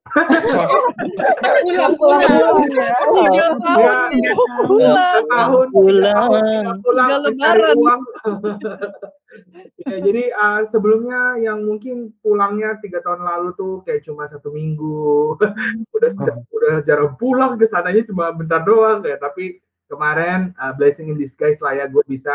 Pulang, 0.08 1.92
pulang. 1.98 2.30
Tiga 3.12 3.46
tahun, 3.60 4.16
pulang. 4.68 5.22
tahun 5.28 5.66
Pulang. 5.72 6.26
tiga 6.32 6.72
pulang 6.82 7.08
Tiga 7.08 7.18
mencari 7.24 7.60
lebaran. 7.60 7.76
uang 7.76 8.00
ya, 9.86 9.96
jadi 10.02 10.22
uh, 10.34 10.60
sebelumnya 10.72 11.38
yang 11.40 11.62
mungkin 11.64 12.12
pulangnya 12.24 12.80
tiga 12.82 13.04
tahun 13.04 13.22
lalu 13.24 13.48
tuh 13.54 13.72
kayak 13.84 14.02
cuma 14.04 14.26
satu 14.28 14.50
minggu 14.50 15.36
udah 15.96 16.10
udah 16.52 16.74
jarang 16.88 17.14
pulang 17.20 17.56
ke 17.60 17.68
sananya 17.68 18.02
cuma 18.08 18.32
bentar 18.34 18.64
doang 18.64 19.04
ya 19.04 19.16
tapi 19.20 19.60
kemarin 19.88 20.52
uh, 20.60 20.72
blessing 20.76 21.08
in 21.12 21.16
disguise 21.16 21.60
lah 21.64 21.76
ya 21.76 21.86
gue 21.88 22.02
bisa 22.08 22.34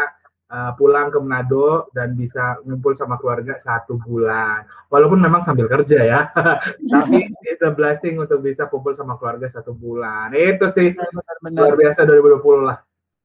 uh, 0.54 0.72
pulang 0.78 1.10
ke 1.10 1.18
Manado 1.18 1.90
dan 1.98 2.14
bisa 2.14 2.62
ngumpul 2.62 2.94
sama 2.94 3.18
keluarga 3.18 3.58
satu 3.58 3.98
bulan. 3.98 4.70
Walaupun 4.94 5.18
memang 5.18 5.42
sambil 5.42 5.66
kerja 5.66 6.00
ya. 6.06 6.22
Tapi 6.94 7.34
it's 7.50 7.66
a 7.66 7.74
blessing 7.74 8.22
untuk 8.22 8.46
bisa 8.46 8.70
kumpul 8.70 8.94
sama 8.94 9.18
keluarga 9.18 9.50
satu 9.50 9.74
bulan. 9.74 10.32
Itu 10.38 10.70
sih 10.78 10.94
Benar-benar. 10.94 11.58
luar 11.58 11.76
biasa 11.76 12.00
2020 12.06 12.70
lah. 12.70 12.78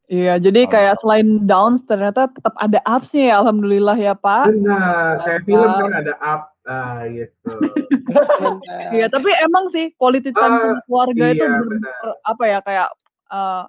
Iya, 0.09 0.41
jadi 0.41 0.65
kayak 0.73 1.05
selain 1.05 1.45
downs 1.45 1.85
ternyata 1.85 2.33
tetap 2.33 2.57
ada 2.57 2.81
upsnya 2.89 3.29
ya, 3.29 3.35
alhamdulillah 3.45 3.93
ya 4.01 4.17
Pak. 4.17 4.57
Benar, 4.57 5.21
kayak 5.21 5.45
film 5.45 5.69
kan 5.69 5.93
ada 5.93 6.17
up 6.25 6.43
ah, 6.65 7.05
gitu. 7.13 7.53
Iya, 8.97 9.13
tapi 9.13 9.29
emang 9.45 9.69
sih 9.69 9.93
quality 10.01 10.33
time 10.33 10.57
sama 10.57 10.81
keluarga 10.89 11.25
itu 11.29 11.45
iya, 11.45 11.61
bener-bener 11.61 11.93
apa 12.25 12.45
ya 12.49 12.59
kayak 12.65 12.89
eh, 13.29 13.63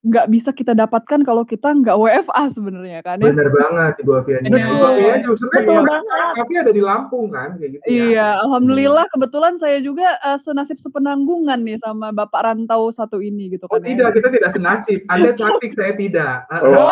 nggak 0.00 0.26
bisa 0.26 0.50
kita 0.50 0.72
dapatkan 0.72 1.20
kalau 1.22 1.44
kita 1.44 1.70
nggak 1.70 1.92
WFA 1.92 2.48
sebenarnya 2.50 3.00
kan 3.00 3.20
ya. 3.20 3.28
Bener 3.28 3.48
banget 3.48 3.92
Ibu 4.00 4.12
Afiani. 4.14 4.48
Benar. 4.48 4.64
Ibu 4.66 4.84
Afiani 4.86 5.20
justru 5.22 5.46
kan 5.46 5.60
sekarang 5.60 6.04
Afi 6.32 6.54
ada 6.56 6.72
di 6.72 6.80
Lampung 6.80 7.28
kan, 7.28 7.48
kayak 7.54 7.70
gitu 7.70 7.84
ya. 7.84 7.92
Iya, 8.08 8.28
alhamdulillah 8.40 9.04
kebetulan 9.08 9.54
saya 9.56 9.76
juga 9.78 10.16
eh, 10.16 10.40
senasib 10.40 10.80
sepenanggungan 10.80 11.60
nih 11.60 11.76
sama 11.78 12.10
Bapak 12.10 12.40
rantau 12.42 12.88
satu 12.90 13.20
ini 13.20 13.52
gitu 13.52 13.66
Oh 13.66 13.76
kan. 13.76 13.84
ya. 13.84 13.92
tidak, 13.92 14.08
kita 14.16 14.28
tidak 14.30 14.50
senasib. 14.50 14.98
Anda 15.06 15.30
cantik, 15.38 15.72
saya 15.76 15.92
tidak. 15.92 16.48
Ah, 16.48 16.60
Oh. 16.60 16.88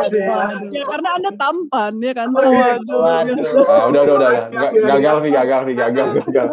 Aduh. 0.00 0.72
Ya 0.72 0.84
karena 0.84 1.08
Anda 1.14 1.30
tampan 1.34 2.00
ya 2.00 2.12
kan. 2.12 2.32
Oh, 2.32 2.40
iya. 2.40 2.80
Waduh. 2.80 2.96
Waduh. 2.96 3.36
Ah, 3.66 3.84
udah, 3.86 4.00
udah, 4.02 4.14
udah. 4.16 4.30
Ga- 4.48 4.72
Gagal, 4.72 5.16
Vi, 5.20 5.30
gagal, 5.30 5.60
Vi, 5.62 5.72
gagal, 5.74 6.06
gagal. 6.24 6.46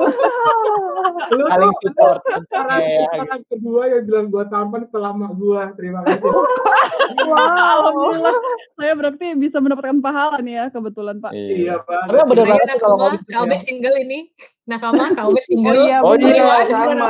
Lu 1.30 1.44
Saling 1.46 1.72
tuh 1.74 1.82
support. 1.86 2.20
orang, 2.50 2.80
Iya, 2.80 3.08
orang 3.18 3.42
kedua 3.46 3.82
yang 3.88 4.04
bilang 4.04 4.26
gua 4.28 4.44
tampan 4.46 4.82
setelah 4.84 5.12
mak 5.12 5.32
gua. 5.36 5.62
Terima 5.74 6.00
kasih. 6.02 6.24
Alhamdulillah 7.20 8.36
saya 8.76 8.94
berarti 8.96 9.28
bisa 9.36 9.58
mendapatkan 9.58 9.98
pahala 10.00 10.40
nih 10.40 10.56
ya 10.56 10.66
kebetulan 10.70 11.18
Pak. 11.18 11.32
iya, 11.34 11.76
Pak. 11.78 12.02
Tapi 12.08 12.18
bener 12.26 12.44
Ayo 12.44 12.52
banget 12.54 12.68
kalau 12.78 12.96
nakama, 12.96 13.04
ngomong 13.10 13.28
kau 13.30 13.46
bet 13.46 13.62
single 13.62 13.98
ini. 13.98 14.20
Nakama, 14.64 15.04
kau 15.12 15.30
bet 15.30 15.42
Oh 15.42 15.50
single. 15.50 15.76
iya, 15.82 15.98
Oh 16.00 16.14
iya, 16.14 16.28
Bener. 16.30 16.68
sama. 16.70 17.10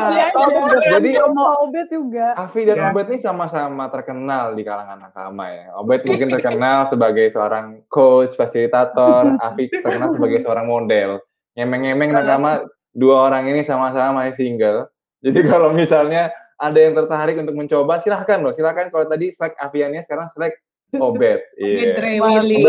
Jadi 0.81 1.09
mau 1.29 1.51
Obet 1.61 1.87
juga. 1.87 2.27
Afi 2.33 2.61
dan 2.63 2.75
Ya. 2.75 2.85
Obet 2.89 3.05
ini 3.07 3.19
sama-sama 3.19 3.83
terkenal 3.87 4.55
di 4.55 4.63
kalangan 4.63 4.97
nakama 4.99 5.45
ya. 5.47 5.65
Obet 5.75 6.01
mungkin 6.03 6.31
terkenal 6.31 6.87
sebagai 6.87 7.27
seorang 7.27 7.83
coach, 7.87 8.33
fasilitator. 8.33 9.35
Afi 9.37 9.67
terkenal 9.69 10.09
sebagai 10.09 10.39
seorang 10.39 10.65
model. 10.65 11.19
Ngemeng-ngemeng 11.53 12.15
nakama, 12.15 12.63
dua 12.99 13.31
orang 13.31 13.47
ini 13.47 13.63
sama-sama 13.63 14.27
masih 14.27 14.35
single. 14.35 14.91
Jadi 15.23 15.39
kalau 15.51 15.71
misalnya 15.71 16.35
ada 16.59 16.75
yang 16.75 16.91
tertarik 16.91 17.39
untuk 17.39 17.55
mencoba, 17.55 18.03
silahkan 18.03 18.43
loh. 18.43 18.51
Silahkan 18.51 18.91
kalau 18.91 19.07
tadi 19.07 19.31
selek 19.31 19.55
Aviannya, 19.55 20.03
sekarang 20.03 20.27
selek 20.27 20.59
Obet. 20.99 21.39
Iya. 21.59 21.95
Willy. 22.19 22.65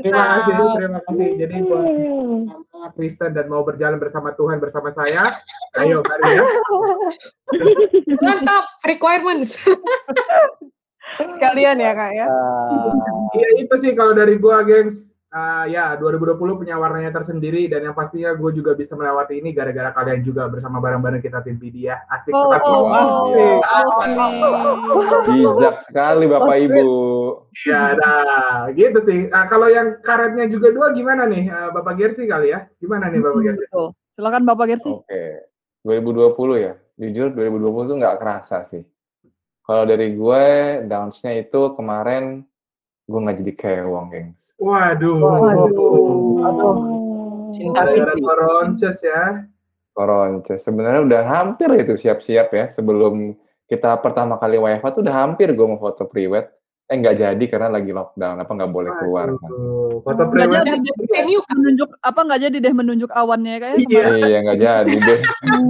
Terima 0.00 0.24
kasih, 0.40 0.52
Bu. 0.56 0.66
Terima 0.78 1.00
kasih. 1.04 1.28
Jadi 1.36 1.56
buat 1.66 1.84
Kristen 2.94 3.34
dan 3.34 3.50
mau 3.50 3.66
berjalan 3.66 3.98
bersama 3.98 4.30
Tuhan 4.38 4.62
bersama 4.62 4.94
saya, 4.94 5.34
ayo 5.82 6.06
mari 6.06 6.38
ya. 6.38 6.42
Mantap, 8.22 8.64
requirements. 8.86 9.58
Sekalian 11.18 11.82
ya 11.82 11.92
kak 11.98 12.12
ya. 12.14 12.26
Iya 13.34 13.48
itu 13.64 13.74
sih 13.82 13.92
kalau 13.98 14.14
dari 14.14 14.38
gua, 14.38 14.62
gengs. 14.62 15.15
Ah, 15.36 15.68
ya 15.68 16.00
2020 16.00 16.32
punya 16.56 16.80
warnanya 16.80 17.12
tersendiri 17.12 17.68
dan 17.68 17.84
yang 17.84 17.92
pastinya 17.92 18.32
gue 18.32 18.56
juga 18.56 18.72
bisa 18.72 18.96
melewati 18.96 19.36
ini 19.36 19.52
gara-gara 19.52 19.92
kalian 19.92 20.24
juga 20.24 20.48
bersama 20.48 20.80
bareng-bareng 20.80 21.20
kita 21.20 21.44
tim 21.44 21.60
PD 21.60 21.92
ya. 21.92 22.00
Asik 22.08 22.32
Oh, 22.32 22.48
tetap 22.48 22.64
oh, 22.64 22.72
semua. 22.72 23.00
oh, 23.04 23.60
Asik. 23.60 24.16
oke. 24.96 25.28
Bijak 25.28 25.76
sekali 25.84 26.24
Bapak 26.24 26.56
Ibu. 26.56 26.88
Ya, 27.68 27.92
nah, 27.92 28.72
gitu 28.72 28.98
sih. 29.04 29.28
Nah, 29.28 29.44
kalau 29.44 29.68
yang 29.68 30.00
karetnya 30.00 30.48
juga 30.48 30.72
dua 30.72 30.96
gimana 30.96 31.28
nih, 31.28 31.52
Ah, 31.52 31.68
Bapak 31.68 32.00
Gersi 32.00 32.24
kali 32.24 32.56
ya? 32.56 32.64
Gimana 32.80 33.12
nih 33.12 33.20
Bapak 33.20 33.36
Hmm, 33.36 33.44
Gersi? 33.44 33.64
betul. 33.68 33.86
Silakan 34.16 34.42
Bapak 34.48 34.66
Gersi. 34.72 34.88
Oke, 34.88 35.24
2020 35.84 36.56
ya. 36.56 36.72
Jujur 36.96 37.28
2020 37.30 37.84
tuh 37.84 37.96
nggak 38.00 38.16
kerasa 38.16 38.64
sih. 38.64 38.80
Kalau 39.60 39.84
dari 39.84 40.16
gue, 40.16 40.44
downs-nya 40.88 41.36
itu 41.36 41.76
kemarin 41.76 42.40
gue 43.06 43.18
nggak 43.22 43.38
jadi 43.42 43.52
kewong, 43.54 44.06
gengs. 44.10 44.52
Waduh. 44.58 45.14
Waduh. 45.22 46.76
Cinta 47.54 47.86
Gara-gara 47.86 48.12
Fitri. 48.12 48.26
koronces 48.26 48.98
ya. 49.00 49.24
Koronce. 49.94 50.54
Sebenarnya 50.58 51.02
udah 51.06 51.22
hampir 51.24 51.70
itu 51.78 51.94
siap-siap 51.94 52.50
ya. 52.52 52.66
Sebelum 52.68 53.32
kita 53.70 53.96
pertama 54.02 54.36
kali 54.36 54.58
WFH 54.58 54.86
tuh 54.92 55.02
udah 55.06 55.16
hampir 55.24 55.54
gue 55.54 55.66
mau 55.66 55.78
foto 55.78 56.04
priwet. 56.04 56.50
Eh 56.86 56.96
nggak 57.02 57.16
jadi 57.18 57.44
karena 57.50 57.68
lagi 57.74 57.90
lockdown. 57.90 58.38
Apa 58.38 58.50
nggak 58.54 58.70
boleh 58.70 58.90
keluar 59.02 59.26
kan? 59.34 59.50
Foto 60.06 60.22
kan? 60.30 60.78
menunjuk 61.50 61.90
apa 61.98 62.20
nggak 62.22 62.40
jadi 62.46 62.56
deh 62.62 62.74
menunjuk 62.74 63.10
awannya 63.10 63.54
kayak 63.58 63.76
Iya. 63.90 64.06
iya 64.22 64.38
nggak 64.46 64.60
jadi 64.62 64.92
deh. 64.94 65.20
Iya. 65.46 65.66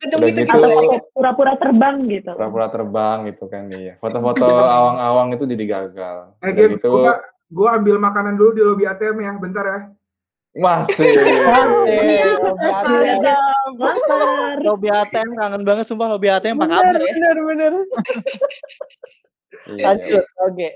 Gedung 0.00 0.20
udah 0.20 0.28
itu 0.30 0.42
gitu 0.42 0.50
Atau 0.50 0.70
pura-pura 1.14 1.52
terbang 1.58 1.96
gitu. 2.06 2.30
pura-pura 2.34 2.66
terbang 2.70 3.18
gitu 3.30 3.44
kan 3.46 3.70
iya. 3.74 3.94
Foto-foto 4.02 4.46
awang-awang 4.46 5.34
itu 5.34 5.44
jadi 5.46 5.64
gagal. 5.66 6.16
Eh, 6.42 6.50
gitu 6.54 6.90
gua, 6.90 7.18
gua 7.50 7.68
ambil 7.78 7.96
makanan 7.98 8.34
dulu 8.38 8.50
di 8.54 8.62
lobi 8.62 8.84
ATM 8.86 9.16
ya, 9.22 9.32
bentar 9.38 9.64
ya. 9.66 9.80
Masih 10.50 11.14
Asik, 11.14 11.70
Lobby 14.66 14.90
ATM. 14.90 15.38
Kangen 15.38 15.62
banget 15.62 15.86
sumpah 15.86 16.10
Lobby 16.10 16.26
ATM 16.26 16.58
apa 16.58 16.66
kabar 16.66 16.94
ya? 16.98 17.06
bener 17.14 17.36
bener 17.46 17.72
iya. 19.70 19.84
Lanjut, 19.94 20.24
oke. 20.42 20.68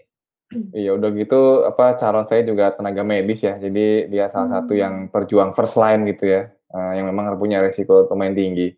Iya 0.70 0.90
udah 0.94 1.10
gitu 1.18 1.40
apa 1.66 1.98
calon 1.98 2.26
saya 2.30 2.46
juga 2.46 2.70
tenaga 2.70 3.02
medis 3.02 3.42
ya. 3.42 3.58
Jadi 3.58 4.06
dia 4.06 4.30
salah 4.30 4.60
satu 4.60 4.78
yang 4.78 5.10
perjuang 5.10 5.50
first 5.56 5.74
line 5.74 6.06
gitu 6.06 6.30
ya. 6.30 6.42
eh, 6.74 6.92
yang 6.98 7.06
memang 7.06 7.38
punya 7.38 7.62
resiko 7.62 8.06
lumayan 8.10 8.34
tinggi. 8.34 8.74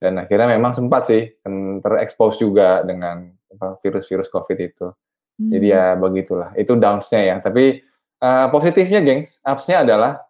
Dan 0.00 0.16
akhirnya 0.16 0.56
memang 0.56 0.72
sempat 0.72 1.04
sih 1.08 1.28
kan, 1.44 1.84
terekspos 1.84 2.40
juga 2.40 2.80
dengan 2.84 3.28
virus-virus 3.84 4.32
COVID 4.32 4.58
itu. 4.60 4.88
Jadi 5.40 5.66
Hmm. 5.68 5.76
ya 5.76 5.84
begitulah. 5.96 6.50
Itu 6.56 6.76
downs-nya 6.76 7.20
ya. 7.20 7.36
Tapi 7.40 7.80
eh, 8.20 8.46
positifnya 8.52 9.00
gengs, 9.00 9.40
ups-nya 9.40 9.84
adalah 9.84 10.20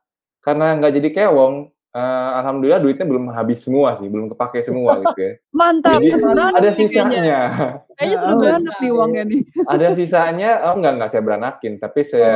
karena 0.40 0.76
nggak 0.76 0.92
jadi 0.96 1.08
kewong, 1.12 1.54
eh, 1.92 2.30
alhamdulillah 2.40 2.80
duitnya 2.80 3.04
belum 3.04 3.28
habis 3.30 3.60
semua 3.60 3.96
sih, 3.96 4.08
belum 4.08 4.32
kepake 4.32 4.64
semua 4.64 5.00
gitu 5.00 5.18
ya. 5.20 5.32
mantap 5.60 6.00
Jadi 6.00 6.08
beranak 6.16 6.52
ada 6.56 6.70
sisanya. 6.72 7.38
kayaknya 7.96 8.16
sudah 8.24 8.36
beranak 8.40 8.74
nih 8.80 8.90
uangnya 8.90 9.22
nih. 9.28 9.40
Ada 9.72 9.86
sisanya 9.92 10.50
oh 10.70 10.74
enggak 10.80 10.92
enggak 10.96 11.10
saya 11.12 11.22
beranakin 11.22 11.72
tapi 11.76 12.00
saya 12.00 12.34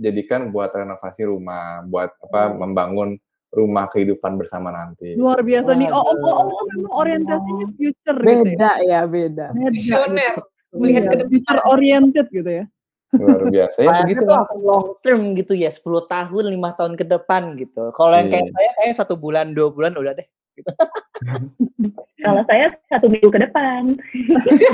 jadikan 0.00 0.48
buat 0.48 0.72
renovasi 0.72 1.28
rumah 1.28 1.84
buat 1.84 2.10
apa 2.24 2.56
membangun 2.56 3.20
rumah 3.52 3.84
kehidupan 3.92 4.40
bersama 4.40 4.72
nanti. 4.72 5.12
Luar 5.12 5.44
biasa 5.44 5.76
nih. 5.76 5.92
Oh 5.92 6.00
oh, 6.00 6.16
oh, 6.24 6.48
oh, 6.48 6.64
memang 6.72 6.92
orientasinya 6.96 7.66
future 7.76 8.16
gitu 8.16 8.24
ya? 8.24 8.40
Beda 8.48 8.70
ya 8.80 9.00
beda. 9.04 9.46
Beda 9.52 9.68
Visioner. 9.68 10.32
gitu. 10.40 10.42
Melihat 10.72 11.02
Iya, 11.04 11.10
ke 11.12 11.16
depan. 11.20 11.28
future 11.28 11.60
oriented 11.68 12.26
gitu 12.32 12.48
ya 12.48 12.64
luar 13.12 13.44
biasa 13.52 13.84
ya 13.84 14.08
begitu 14.08 14.24
tuh 14.24 14.38
akan 14.40 14.58
long 14.64 14.86
term 15.04 15.36
gitu 15.36 15.52
ya, 15.52 15.68
10 15.68 16.08
tahun, 16.08 16.44
5 16.48 16.78
tahun 16.80 16.92
ke 16.96 17.04
depan 17.04 17.42
gitu. 17.60 17.92
Kalau 17.92 18.14
yang 18.16 18.32
kayak 18.32 18.48
Iya. 18.48 18.54
saya 18.56 18.70
kayak 18.80 18.94
satu 19.04 19.14
bulan, 19.20 19.52
dua 19.52 19.68
bulan 19.68 19.92
udah 19.92 20.16
deh. 20.16 20.28
Kalau 22.24 22.42
saya 22.46 22.72
satu 22.88 23.10
minggu 23.10 23.28
ke 23.28 23.40
depan. 23.40 23.98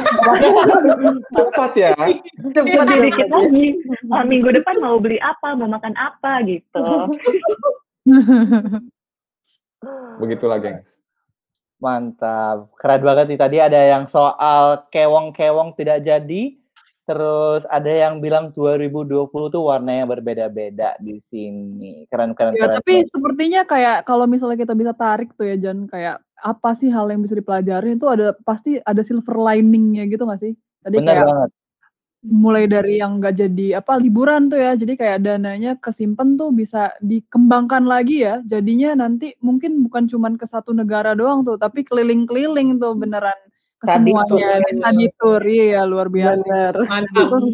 cepat 1.34 1.72
ya 1.74 1.90
Cepat 2.52 2.86
dikit 2.92 3.28
lagi. 3.32 3.66
Oh, 4.10 4.22
minggu 4.26 4.48
depan 4.52 4.74
mau 4.78 5.00
beli 5.00 5.18
apa, 5.22 5.56
mau 5.56 5.66
makan 5.70 5.94
apa 5.96 6.44
gitu. 6.46 6.86
begitulah 10.18 10.58
gengs 10.58 10.98
Mantap. 11.78 12.74
Keren 12.74 13.02
banget 13.06 13.30
nih. 13.30 13.38
Tadi 13.38 13.56
ada 13.62 13.78
yang 13.78 14.10
soal 14.10 14.82
kewong-kewong 14.90 15.78
tidak 15.78 16.02
jadi. 16.02 16.58
Terus 17.08 17.64
ada 17.72 17.88
yang 17.88 18.20
bilang 18.20 18.52
2020 18.52 19.48
tuh 19.48 19.64
warnanya 19.64 20.04
berbeda-beda 20.04 20.92
di 21.00 21.16
sini. 21.32 22.04
Keren, 22.12 22.36
keren, 22.36 22.52
Ya, 22.52 22.68
keren. 22.68 22.84
tapi 22.84 23.08
sepertinya 23.08 23.64
kayak 23.64 24.04
kalau 24.04 24.28
misalnya 24.28 24.60
kita 24.60 24.76
bisa 24.76 24.92
tarik 24.92 25.32
tuh 25.32 25.48
ya 25.48 25.56
Jan 25.56 25.88
kayak 25.88 26.20
apa 26.44 26.76
sih 26.76 26.92
hal 26.92 27.08
yang 27.08 27.24
bisa 27.24 27.32
dipelajari 27.32 27.96
itu 27.96 28.04
ada 28.12 28.36
pasti 28.44 28.76
ada 28.84 29.00
silver 29.00 29.40
liningnya 29.40 30.04
gitu 30.04 30.28
nggak 30.28 30.40
sih? 30.44 30.52
Tadi 30.84 31.00
Bener 31.00 31.16
kayak 31.16 31.24
banget. 31.24 31.50
mulai 32.28 32.64
dari 32.68 33.00
yang 33.00 33.24
nggak 33.24 33.34
jadi 33.40 33.66
apa 33.80 33.96
liburan 33.96 34.52
tuh 34.52 34.60
ya, 34.60 34.76
jadi 34.76 34.92
kayak 35.00 35.18
dananya 35.24 35.72
kesimpan 35.80 36.36
tuh 36.36 36.52
bisa 36.52 36.92
dikembangkan 37.00 37.88
lagi 37.88 38.20
ya. 38.20 38.44
Jadinya 38.44 39.00
nanti 39.00 39.32
mungkin 39.40 39.80
bukan 39.80 40.12
cuman 40.12 40.36
ke 40.36 40.44
satu 40.44 40.76
negara 40.76 41.16
doang 41.16 41.40
tuh, 41.40 41.56
tapi 41.56 41.88
keliling-keliling 41.88 42.76
tuh 42.76 42.92
beneran 42.92 43.38
ke 43.78 43.86
Study 43.86 44.10
semuanya 44.10 44.26
tour. 44.26 44.58
di 44.58 44.72
study 44.74 45.06
tour. 45.22 45.42
Iya 45.46 45.82
luar 45.86 46.06
biasa. 46.10 46.34
bener 46.42 46.74
Mantap. 46.90 47.26
Terus 47.30 47.46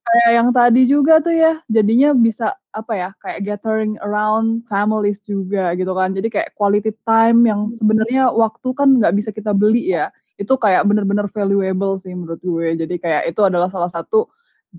kayak 0.00 0.30
yang 0.32 0.48
tadi 0.56 0.82
juga 0.88 1.14
tuh 1.20 1.34
ya, 1.36 1.52
jadinya 1.68 2.10
bisa 2.16 2.56
apa 2.72 2.92
ya, 2.96 3.08
kayak 3.20 3.44
gathering 3.44 4.00
around 4.00 4.64
families 4.72 5.20
juga 5.28 5.76
gitu 5.76 5.92
kan. 5.92 6.16
Jadi 6.16 6.28
kayak 6.32 6.56
quality 6.56 6.96
time 7.04 7.44
yang 7.44 7.76
sebenarnya 7.76 8.32
waktu 8.32 8.68
kan 8.72 8.88
nggak 8.96 9.14
bisa 9.20 9.30
kita 9.36 9.52
beli 9.52 9.92
ya. 9.92 10.08
Itu 10.40 10.56
kayak 10.56 10.88
bener-bener 10.88 11.28
valuable 11.28 12.00
sih 12.00 12.16
menurut 12.16 12.40
gue. 12.40 12.80
Jadi 12.80 12.96
kayak 12.96 13.28
itu 13.28 13.44
adalah 13.44 13.68
salah 13.68 13.92
satu 13.92 14.32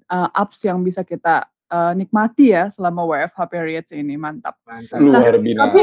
uh, 0.09 0.29
apps 0.33 0.65
yang 0.65 0.81
bisa 0.81 1.05
kita 1.05 1.45
uh, 1.71 1.93
nikmati 1.95 2.51
ya 2.51 2.67
selama 2.75 3.07
WFH 3.07 3.39
periods 3.47 3.91
ini. 3.95 4.19
Mantap. 4.19 4.59
Mantap. 4.67 4.99
luar 4.99 5.39
biasa 5.39 5.73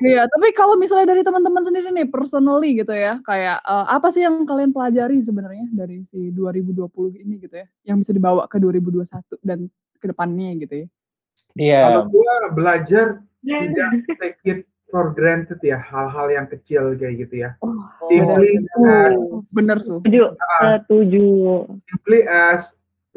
Iya, 0.00 0.24
tapi 0.26 0.48
kalau 0.56 0.74
misalnya 0.80 1.14
dari 1.14 1.22
teman-teman 1.22 1.62
sendiri 1.62 1.92
nih 1.92 2.08
personally 2.08 2.80
gitu 2.80 2.96
ya, 2.96 3.20
kayak 3.22 3.60
uh, 3.68 3.86
apa 3.86 4.10
sih 4.10 4.24
yang 4.24 4.48
kalian 4.48 4.72
pelajari 4.72 5.20
sebenarnya 5.22 5.68
dari 5.70 6.02
si 6.08 6.32
2020 6.32 7.20
ini 7.20 7.34
gitu 7.44 7.54
ya, 7.60 7.66
yang 7.86 8.00
bisa 8.00 8.10
dibawa 8.10 8.48
ke 8.48 8.56
2021 8.56 9.06
dan 9.44 9.68
ke 10.00 10.06
depannya 10.08 10.50
gitu 10.64 10.74
ya. 10.82 10.86
Iya. 11.54 11.82
Kalau 11.86 12.02
gua 12.10 12.34
belajar 12.50 13.06
tidak 13.44 13.90
take 14.18 14.40
it 14.48 14.60
for 14.94 15.10
granted 15.10 15.58
ya 15.58 15.80
hal-hal 15.80 16.30
yang 16.30 16.46
kecil 16.46 16.94
kayak 16.94 17.26
gitu 17.26 17.42
ya. 17.42 17.58
oh, 17.62 17.74
Simply 18.06 18.62
as, 18.86 19.18
Bener 19.50 19.78
tuh. 19.82 19.98
Setuju. 20.06 20.38
Setuju. 20.38 21.26
simply 21.90 22.20
as 22.30 22.62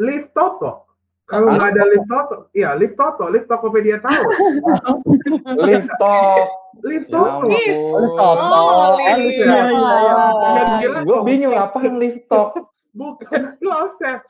live 0.01 0.29
Toto. 0.33 0.86
Kalau 1.27 1.51
nggak 1.51 1.75
ada 1.75 1.83
live 1.83 2.07
Toto, 2.07 2.35
iya 2.55 2.71
live 2.71 2.95
Toto, 2.95 3.27
live 3.27 3.43
Tokopedia 3.45 3.99
tahu. 3.99 4.23
lift 5.67 5.91
Live 6.85 7.05
ya 7.09 7.11
Toto. 7.11 7.47
ampun 7.51 8.05
Toto. 8.15 8.47
Oh, 8.47 8.95
Oh, 8.95 8.95
iya, 9.01 9.13
gitu 9.19 9.43
iya, 9.43 9.59
ya. 9.59 9.65
iya. 9.67 10.15
Dan 10.55 10.67
gila, 10.79 10.99
gue 11.03 11.17
bingung 11.27 11.55
apa 11.57 11.77
yang 11.83 11.97
lift 11.99 12.23
top 12.29 12.55
bukan 12.97 13.59
kloset. 13.59 14.23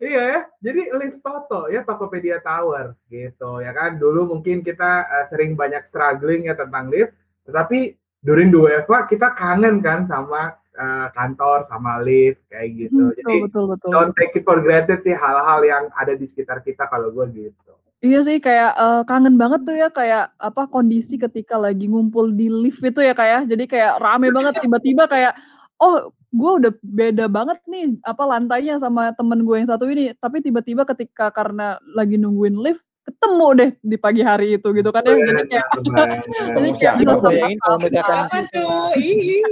iya 0.00 0.22
ya, 0.24 0.38
jadi 0.60 0.96
live 0.96 1.18
Toto 1.20 1.68
ya 1.68 1.84
Tokopedia 1.84 2.40
Tower 2.40 2.96
gitu 3.06 3.60
ya 3.60 3.76
kan. 3.76 4.00
Dulu 4.00 4.24
mungkin 4.32 4.64
kita 4.64 5.04
eh, 5.04 5.24
sering 5.28 5.54
banyak 5.54 5.84
struggling 5.84 6.48
ya 6.48 6.56
tentang 6.56 6.88
lift, 6.88 7.12
tetapi 7.44 7.92
during 8.24 8.48
the 8.48 8.56
WFH 8.56 9.12
kita 9.12 9.36
kangen 9.36 9.84
kan 9.84 10.08
sama 10.08 10.56
eh, 10.74 11.06
kantor, 11.14 11.64
sama 11.70 12.02
lift 12.02 12.42
kayak 12.50 12.88
gitu. 12.88 13.10
Betul, 13.10 13.18
Jadi 13.18 13.34
betul, 13.46 13.64
betul. 13.70 13.90
don't 13.94 14.14
take 14.18 14.34
it 14.34 14.44
for 14.44 14.58
granted 14.60 15.00
sih 15.00 15.14
hal-hal 15.14 15.60
yang 15.62 15.88
ada 15.98 16.18
di 16.18 16.26
sekitar 16.26 16.60
kita 16.66 16.90
kalau 16.90 17.14
gue 17.14 17.26
gitu. 17.32 17.72
Iya 18.04 18.20
sih 18.20 18.36
kayak 18.36 18.72
eh, 18.76 19.02
kangen 19.08 19.40
banget 19.40 19.64
tuh 19.64 19.76
ya 19.80 19.88
kayak 19.88 20.36
apa 20.36 20.68
kondisi 20.68 21.16
ketika 21.16 21.56
lagi 21.56 21.88
ngumpul 21.88 22.36
di 22.36 22.52
lift 22.52 22.84
itu 22.84 23.00
ya 23.00 23.16
kayak 23.16 23.48
jadi 23.48 23.64
kayak 23.64 23.92
rame 24.02 24.28
banget 24.28 24.60
tiba-tiba 24.60 25.08
kayak 25.08 25.32
oh 25.80 26.12
gue 26.34 26.52
udah 26.60 26.72
beda 26.82 27.26
banget 27.30 27.62
nih 27.70 27.94
apa 28.02 28.22
lantainya 28.26 28.82
sama 28.82 29.14
temen 29.14 29.46
gue 29.46 29.56
yang 29.56 29.70
satu 29.70 29.86
ini 29.86 30.12
tapi 30.18 30.42
tiba-tiba 30.42 30.82
ketika 30.84 31.30
karena 31.30 31.78
lagi 31.94 32.18
nungguin 32.18 32.58
lift 32.58 32.82
ketemu 33.04 33.46
deh 33.52 33.70
di 33.80 33.96
pagi 33.96 34.22
hari 34.24 34.56
itu 34.56 34.68
gitu 34.72 34.88
kan 34.88 35.04
ya. 35.04 35.12
Jadi 35.12 35.42
kayak 35.46 35.66
Ketemu 35.74 36.70
kayak 36.72 36.76
siapa 36.80 36.96
Ini 36.96 37.04
bisa 37.04 37.20
gue 37.20 37.28
bayangin 37.28 37.58
kalau 37.60 37.76
misalkan 37.78 38.44
tuh? 38.48 38.88
Ih. 39.04 39.42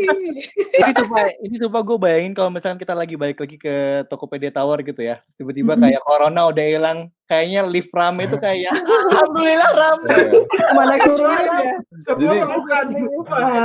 ini 0.73 0.93
sumpah 0.97 1.25
ini 1.39 1.57
sumpah 1.61 1.81
gue 1.85 1.97
bayangin 1.97 2.33
kalau 2.33 2.51
misalkan 2.51 2.81
kita 2.81 2.95
lagi 2.97 3.15
balik 3.15 3.39
lagi 3.39 3.57
ke 3.57 3.75
Tokopedia 4.09 4.49
Tower 4.51 4.81
gitu 4.81 5.01
ya 5.01 5.21
tiba-tiba 5.37 5.77
kayak 5.77 6.01
corona 6.03 6.49
udah 6.49 6.65
hilang 6.65 6.99
kayaknya 7.25 7.65
lift 7.65 7.93
rame 7.93 8.25
itu 8.25 8.37
kayak 8.37 8.73
alhamdulillah 9.13 9.71
rame. 9.73 10.09
Iya. 10.09 10.73
mana 10.73 10.95
turunnya 11.01 11.41
ya 11.61 11.75
Jadi- 12.09 12.41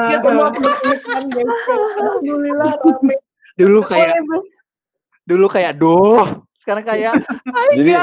ya 0.07 0.17
penutupan 0.19 1.23
guys. 1.31 1.49
Alhamdulillah 1.97 2.71
rame. 2.77 3.15
Dulu 3.57 3.79
kayak 3.83 4.13
dulu 5.27 5.45
kayak 5.47 5.73
duh 5.75 6.46
sekarang 6.67 6.83
kayak 6.83 7.15
jadi 7.79 7.93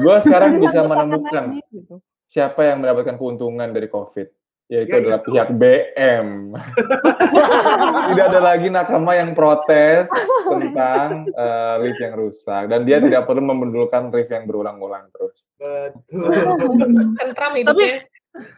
gue 0.00 0.16
sekarang 0.24 0.56
bisa 0.64 0.80
Kangen 0.80 0.88
menemukan 0.88 1.44
gitu. 1.68 2.00
siapa 2.24 2.64
yang 2.64 2.80
mendapatkan 2.80 3.20
keuntungan 3.20 3.68
dari 3.68 3.92
COVID 3.92 4.32
yaitu 4.64 4.96
Ya, 4.96 5.00
adalah 5.04 5.20
itu. 5.20 5.28
pihak 5.28 5.48
BM. 5.60 6.56
tidak 8.08 8.24
ada 8.32 8.40
lagi 8.40 8.72
nakama 8.72 9.12
yang 9.12 9.36
protes 9.36 10.08
tentang 10.48 11.28
eh, 11.28 11.74
lift 11.84 12.00
yang 12.00 12.16
rusak 12.16 12.72
dan 12.72 12.88
dia 12.88 12.96
tidak 12.96 13.28
perlu 13.28 13.44
memendulkan 13.44 14.08
lift 14.08 14.32
yang 14.32 14.48
berulang-ulang 14.48 15.12
terus. 15.12 15.52
Betul. 15.60 16.32
Tentram 17.20 17.52
Tapi. 17.60 18.08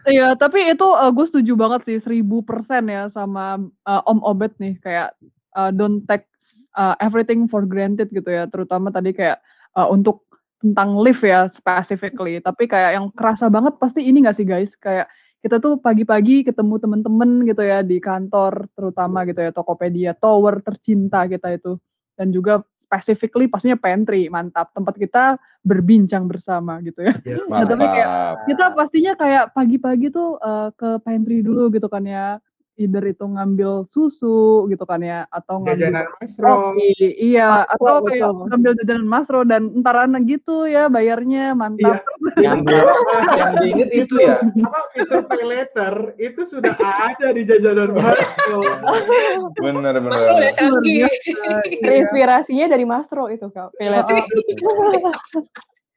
Iya, 0.09 0.39
tapi 0.39 0.73
itu 0.73 0.87
gue 0.89 1.27
setuju 1.29 1.53
banget 1.59 1.81
sih 1.85 1.99
seribu 1.99 2.41
persen 2.47 2.87
ya 2.87 3.11
sama 3.11 3.59
eh, 3.67 4.03
Om 4.07 4.23
Obet 4.23 4.55
nih 4.63 4.79
kayak 4.79 5.11
eh, 5.59 5.71
don't 5.75 6.07
take 6.07 6.31
eh, 6.77 6.95
everything 7.01 7.49
for 7.49 7.65
granted 7.65 8.13
gitu 8.13 8.29
ya, 8.29 8.45
terutama 8.47 8.93
tadi 8.93 9.17
kayak 9.17 9.41
eh, 9.77 9.89
untuk 9.89 10.29
tentang 10.61 10.97
lift 11.01 11.25
ya 11.25 11.49
specifically. 11.53 12.41
Tapi 12.41 12.69
kayak 12.69 12.97
yang 12.97 13.07
kerasa 13.13 13.49
banget 13.53 13.77
pasti 13.77 14.05
ini 14.05 14.25
gak 14.25 14.37
sih 14.41 14.47
guys, 14.49 14.73
kayak 14.81 15.09
kita 15.45 15.63
tuh 15.63 15.79
pagi-pagi 15.79 16.43
ketemu 16.43 16.81
temen-temen 16.81 17.47
gitu 17.47 17.63
ya 17.63 17.85
di 17.85 18.03
kantor 18.03 18.67
terutama 18.75 19.23
gitu 19.29 19.47
ya 19.47 19.55
Tokopedia 19.55 20.13
Tower 20.17 20.59
tercinta 20.65 21.23
kita 21.29 21.55
itu. 21.55 21.79
dan 22.17 22.33
juga 22.33 22.65
specifically 22.81 23.51
pastinya 23.51 23.75
pantry 23.77 24.31
mantap 24.31 24.71
tempat 24.71 24.95
kita 24.97 25.25
berbincang 25.67 26.31
bersama 26.31 26.79
gitu 26.81 27.03
ya. 27.03 27.15
Iya. 27.27 27.45
Nah, 27.51 27.67
tapi 27.67 27.85
kayak 27.85 28.11
kita 28.47 28.65
pastinya 28.73 29.13
kayak 29.19 29.45
pagi-pagi 29.53 30.09
tuh 30.15 30.39
eh, 30.39 30.69
ke 30.73 30.91
pantry 31.03 31.43
dulu 31.43 31.69
gitu 31.75 31.91
kan 31.91 32.07
ya. 32.07 32.39
Either 32.77 33.05
itu 33.09 33.25
ngambil 33.25 33.89
susu 33.89 34.69
gitu 34.69 34.85
kan 34.85 35.01
ya 35.01 35.25
atau 35.33 35.65
ngambil 35.65 35.81
Jajanan 35.81 36.07
masro. 36.21 36.77
iya 37.01 37.65
Masro, 37.65 37.73
atau 37.73 37.95
kayak 38.05 38.29
betul. 38.29 38.45
ngambil 38.53 38.73
jajanan 38.77 39.07
masro 39.09 39.41
dan 39.49 39.63
entaran 39.73 40.13
gitu 40.29 40.69
ya 40.69 40.93
bayarnya 40.93 41.57
mantap. 41.57 42.05
yang, 42.37 42.61
yang 42.69 43.53
diinget 43.65 43.91
itu 44.05 44.15
ya. 44.21 44.45
Apa 44.45 44.81
fitur 44.93 45.25
pay 45.25 45.45
later 45.49 46.13
itu 46.21 46.41
sudah 46.53 46.77
ada 46.77 47.29
di 47.33 47.43
jajanan 47.49 47.97
masro. 47.97 48.61
Bener 49.57 49.95
bener. 49.97 50.13
Mas 50.13 50.29
udah 50.29 50.53
canggih. 50.53 51.09
Terinspirasinya 51.81 52.67
dari 52.69 52.85
Masro 52.85 53.33
itu 53.33 53.49
kak. 53.49 53.73
Pelet. 53.81 54.05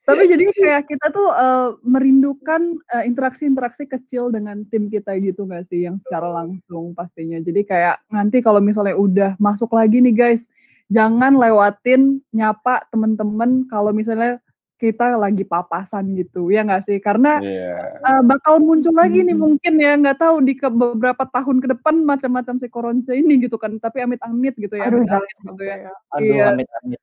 Tapi 0.09 0.23
jadi 0.25 0.43
kayak 0.49 0.83
kita 0.89 1.07
tuh 1.13 1.29
eh, 1.29 1.69
merindukan 1.85 2.61
eh, 2.97 3.03
interaksi-interaksi 3.05 3.85
kecil 3.85 4.33
dengan 4.33 4.65
tim 4.73 4.89
kita 4.89 5.13
gitu 5.21 5.45
nggak 5.45 5.69
sih 5.69 5.85
yang 5.85 6.01
secara 6.01 6.33
langsung 6.33 6.97
pastinya. 6.97 7.37
Jadi 7.37 7.61
kayak 7.61 8.01
nanti 8.09 8.41
kalau 8.41 8.57
misalnya 8.57 8.97
udah 8.97 9.31
masuk 9.37 9.69
lagi 9.69 10.01
nih 10.01 10.15
guys, 10.17 10.41
jangan 10.89 11.37
lewatin 11.37 12.25
nyapa 12.33 12.89
temen-temen 12.89 13.69
kalau 13.69 13.93
misalnya 13.93 14.41
kita 14.79 15.19
lagi 15.19 15.43
papasan 15.43 16.15
gitu 16.15 16.47
ya 16.47 16.63
nggak 16.63 16.87
sih? 16.87 17.03
Karena 17.03 17.43
Iya. 17.43 17.99
eh, 17.99 18.21
bakal 18.23 18.63
muncul 18.63 18.95
lagi 18.95 19.27
nih 19.27 19.35
mungkin 19.35 19.75
ya 19.75 19.99
nggak 19.99 20.23
tahu 20.23 20.39
di 20.47 20.55
ke 20.55 20.71
beberapa 20.71 21.27
tahun 21.27 21.59
ke 21.59 21.67
depan 21.75 22.07
macam-macam 22.07 22.55
si 22.63 22.71
koronce 22.71 23.11
ini 23.11 23.43
gitu 23.43 23.59
kan. 23.59 23.75
Tapi 23.75 24.07
amit-amit 24.07 24.55
gitu 24.55 24.79
ya. 24.79 24.87
Aduh, 24.87 25.03
amit-amit 25.03 25.35
jangan 25.35 25.51
gitu 25.51 25.63
ya. 25.67 25.75
Aduh, 26.15 26.23
Iya. 26.23 26.43
amit-amit 26.55 26.99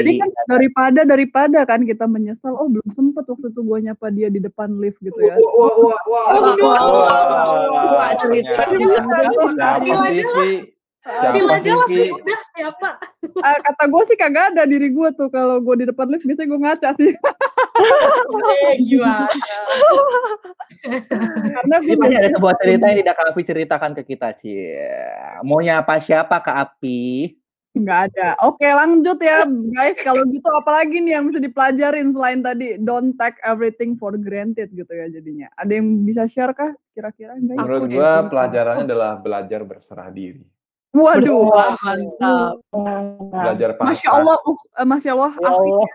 Jadi 0.00 0.10
kan 0.16 0.28
daripada 0.48 1.00
daripada 1.04 1.58
kan 1.68 1.84
kita 1.84 2.08
menyesal, 2.08 2.56
oh 2.56 2.72
belum 2.72 2.88
sempet 2.96 3.28
waktu 3.28 3.52
itu 3.52 3.60
gua 3.60 3.78
nyapa 3.84 4.08
dia 4.08 4.32
di 4.32 4.40
depan 4.40 4.72
lift 4.80 4.96
gitu 5.04 5.20
ya. 5.20 5.36
Wah, 5.36 5.52
wah, 5.52 5.76
wah, 6.08 6.08
wah. 6.08 6.88
Wah. 6.88 8.08
Siapa 11.08 11.56
sih, 11.64 11.72
sih, 11.88 11.88
Ki? 11.88 12.12
udah 12.12 12.40
siapa? 12.52 12.90
Ah, 13.38 13.54
kata 13.54 13.86
gue 13.86 14.02
sih 14.10 14.18
kagak 14.18 14.50
ada 14.50 14.66
diri 14.66 14.90
gue 14.90 15.08
tuh 15.14 15.30
kalau 15.30 15.62
gue 15.62 15.74
di 15.78 15.86
depan 15.86 16.10
lift 16.10 16.26
biasanya 16.26 16.48
gue 16.50 16.58
ngaca 16.58 16.90
sih 16.98 17.14
Eh, 18.66 18.74
gimana? 18.82 19.30
karena 21.54 21.76
gue 21.78 21.94
Ini 21.94 22.16
ada 22.18 22.30
sebuah 22.34 22.54
cerita 22.58 22.84
yang 22.90 22.98
tidak 22.98 23.14
Kak 23.14 23.30
Api 23.30 23.42
ceritakan 23.46 23.92
ke 23.94 24.02
kita, 24.02 24.34
Cie. 24.42 24.82
Mau 25.46 25.62
nyapa 25.62 26.02
siapa 26.02 26.42
Kak 26.42 26.56
Api? 26.58 27.30
nggak 27.78 28.00
ada. 28.10 28.28
Oke 28.42 28.66
lanjut 28.66 29.18
ya 29.22 29.46
guys. 29.46 29.98
Kalau 30.02 30.26
gitu 30.26 30.48
apalagi 30.50 30.98
nih 30.98 31.18
yang 31.18 31.30
bisa 31.30 31.38
dipelajarin 31.38 32.10
selain 32.10 32.40
tadi 32.42 32.74
don't 32.82 33.14
take 33.14 33.38
everything 33.46 33.94
for 33.94 34.12
granted 34.18 34.68
gitu 34.74 34.90
ya 34.90 35.06
jadinya. 35.08 35.48
Ada 35.54 35.78
yang 35.78 36.02
bisa 36.02 36.26
share 36.26 36.52
kah 36.52 36.74
kira-kira? 36.92 37.38
Enggak? 37.38 37.62
Menurut 37.62 37.86
sumpah. 37.86 38.26
pelajarannya 38.26 38.84
adalah 38.84 39.12
belajar 39.22 39.60
berserah 39.62 40.10
diri. 40.10 40.42
Waduh, 40.96 41.52
mantap. 41.52 42.54
Belajar 43.30 43.70
pasrah. 43.76 43.92
masya 43.92 44.10
Allah, 44.10 44.36
uh, 44.40 44.56
eh, 44.56 44.86
masya 44.88 45.10
Allah, 45.12 45.32
Ya 45.36 45.50
Allah. 45.52 45.88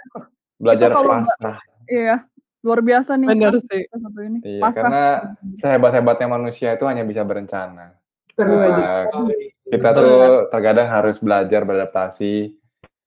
Belajar 0.62 0.88
Itu 0.89 0.95
kalau 0.95 1.12
pasrah. 1.17 1.58
iya 1.89 2.17
luar 2.63 2.79
biasa 2.79 3.12
nih. 3.19 3.27
Bener 3.27 3.53
Afi, 3.60 3.67
sih. 3.67 3.84
satu 3.91 4.19
ini. 4.23 4.39
Iya, 4.39 4.62
Pasrah. 4.63 4.75
karena 4.79 5.03
sehebat-hebatnya 5.60 6.27
manusia 6.32 6.69
itu 6.73 6.86
hanya 6.88 7.03
bisa 7.03 7.21
berencana. 7.27 7.99
Nah, 8.34 9.06
kita 9.67 9.89
tuh 9.93 10.49
terkadang 10.49 10.89
harus 10.89 11.21
belajar 11.21 11.62
beradaptasi 11.67 12.34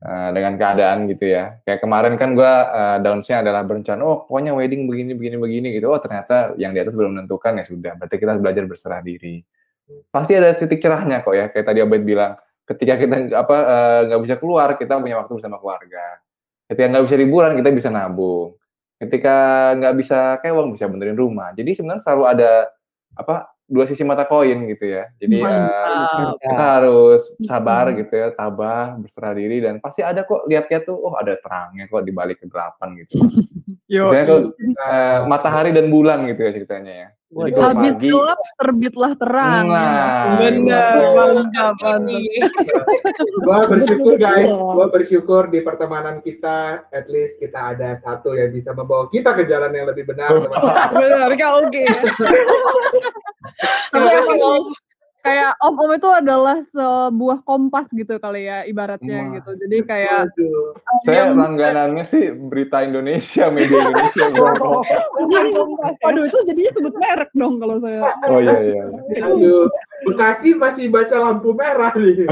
eh, 0.04 0.28
dengan 0.36 0.54
keadaan 0.60 1.08
gitu 1.10 1.24
ya. 1.34 1.58
Kayak 1.64 1.80
kemarin 1.82 2.14
kan 2.20 2.36
gua 2.36 2.52
uh, 2.68 2.96
downsnya 3.02 3.42
adalah 3.42 3.66
berencana, 3.66 4.00
oh 4.04 4.28
pokoknya 4.28 4.52
wedding 4.54 4.86
begini 4.86 5.16
begini 5.16 5.36
begini 5.40 5.68
gitu. 5.74 5.90
Oh 5.90 5.98
ternyata 5.98 6.54
yang 6.60 6.76
di 6.76 6.84
atas 6.84 6.94
belum 6.94 7.16
menentukan 7.16 7.58
ya 7.58 7.64
sudah. 7.64 7.92
Berarti 7.96 8.14
kita 8.20 8.30
harus 8.36 8.44
belajar 8.44 8.64
berserah 8.68 9.00
diri. 9.02 9.40
Pasti 10.10 10.32
ada 10.34 10.52
titik 10.52 10.82
cerahnya 10.82 11.22
kok 11.22 11.34
ya. 11.34 11.46
Kayak 11.50 11.66
tadi 11.70 11.78
Abed 11.82 12.02
bilang, 12.02 12.34
ketika 12.66 12.94
kita 12.98 13.16
apa 13.32 13.56
eh, 13.56 14.00
nggak 14.10 14.20
bisa 14.26 14.34
keluar, 14.36 14.68
kita 14.74 14.98
punya 14.98 15.16
waktu 15.22 15.32
bersama 15.38 15.56
keluarga. 15.62 16.20
Ketika 16.66 16.86
nggak 16.90 17.04
bisa 17.06 17.16
liburan, 17.16 17.52
kita 17.54 17.68
bisa 17.70 17.88
nabung. 17.94 18.58
Ketika 18.98 19.36
nggak 19.78 19.94
bisa 19.94 20.18
kewang, 20.42 20.74
bisa 20.74 20.90
benerin 20.90 21.14
rumah. 21.14 21.54
Jadi 21.54 21.78
sebenarnya 21.78 22.02
selalu 22.02 22.24
ada 22.26 22.52
apa 23.16 23.56
dua 23.66 23.82
sisi 23.86 24.06
mata 24.06 24.22
koin 24.26 24.66
gitu 24.70 24.86
ya. 24.86 25.10
Jadi 25.18 25.42
eh, 25.42 26.26
kita 26.42 26.56
harus 26.56 27.22
sabar 27.42 27.90
gitu 27.94 28.14
ya, 28.14 28.30
tabah, 28.34 28.94
berserah 28.98 29.34
diri 29.34 29.58
dan 29.62 29.82
pasti 29.82 30.06
ada 30.06 30.22
kok 30.22 30.46
lihat-lihat 30.46 30.86
tuh, 30.86 30.94
oh 30.94 31.14
ada 31.18 31.34
terangnya 31.38 31.90
kok 31.90 32.02
di 32.06 32.12
balik 32.14 32.42
kegelapan 32.42 32.88
gitu. 33.02 33.14
Yo, 33.86 34.10
Misalnya 34.10 34.26
kok 34.26 34.40
eh, 34.58 35.18
matahari 35.30 35.70
dan 35.70 35.86
bulan 35.90 36.26
gitu 36.26 36.42
ya 36.42 36.50
ceritanya 36.54 36.94
ya. 36.94 37.08
Habis 37.26 37.98
pagi, 37.98 38.06
gelap 38.06 38.38
terbitlah 38.54 39.12
terang. 39.18 39.66
Nah, 39.66 40.38
Bener, 40.38 40.94
iya. 40.94 41.10
mantap. 41.10 41.74
Gua 43.42 43.66
bersyukur 43.66 44.14
guys, 44.14 44.46
gua 44.46 44.86
bersyukur 44.86 45.42
di 45.50 45.58
pertemanan 45.66 46.22
kita, 46.22 46.86
at 46.86 47.10
least 47.10 47.42
kita 47.42 47.74
ada 47.74 47.98
satu 47.98 48.30
yang 48.38 48.54
bisa 48.54 48.70
membawa 48.70 49.10
kita 49.10 49.34
ke 49.34 49.42
jalan 49.50 49.74
yang 49.74 49.90
lebih 49.90 50.06
benar. 50.06 50.38
Benar, 51.02 51.30
Kak 51.34 51.52
Oke. 51.66 51.84
Terima 53.90 54.10
kasih, 54.22 54.38
Om. 54.38 54.64
Kayak 55.26 55.52
om-om 55.58 55.90
itu 55.90 56.06
adalah 56.06 56.62
sebuah 56.70 57.42
kompas 57.42 57.90
gitu 57.90 58.14
kali 58.22 58.46
ya 58.46 58.62
ibaratnya 58.62 59.26
Wah. 59.26 59.32
gitu. 59.34 59.50
Jadi 59.58 59.76
kayak 59.82 60.30
Aduh. 60.30 60.70
saya 61.02 61.26
yang- 61.26 61.34
langganannya 61.34 62.04
sih 62.06 62.30
berita 62.30 62.86
Indonesia, 62.86 63.50
media 63.50 63.90
Indonesia. 63.90 64.24
bro. 64.30 64.86
Waduh 66.06 66.24
itu 66.30 66.38
jadinya 66.46 66.72
sebut 66.78 66.94
merek 66.94 67.30
dong 67.34 67.58
kalau 67.58 67.76
saya. 67.82 68.14
Oh 68.30 68.38
iya 68.38 68.56
iya. 68.62 68.84
Aduh. 69.26 69.66
Bekasi 70.06 70.54
masih 70.54 70.86
baca 70.92 71.16
lampu 71.18 71.50
merah 71.56 71.90
nih. 71.96 72.28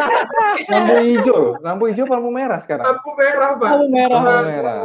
Lampu 0.70 0.94
hijau, 1.02 1.56
lampu 1.64 1.88
hijau, 1.90 2.04
apa 2.04 2.14
lampu 2.20 2.30
merah 2.30 2.58
sekarang. 2.60 2.84
Lampu 2.84 3.10
merah, 3.16 3.50
Pak. 3.56 3.68
Lampu 3.72 3.86
merah. 3.90 4.20
Lampu 4.20 4.50
merah. 4.50 4.78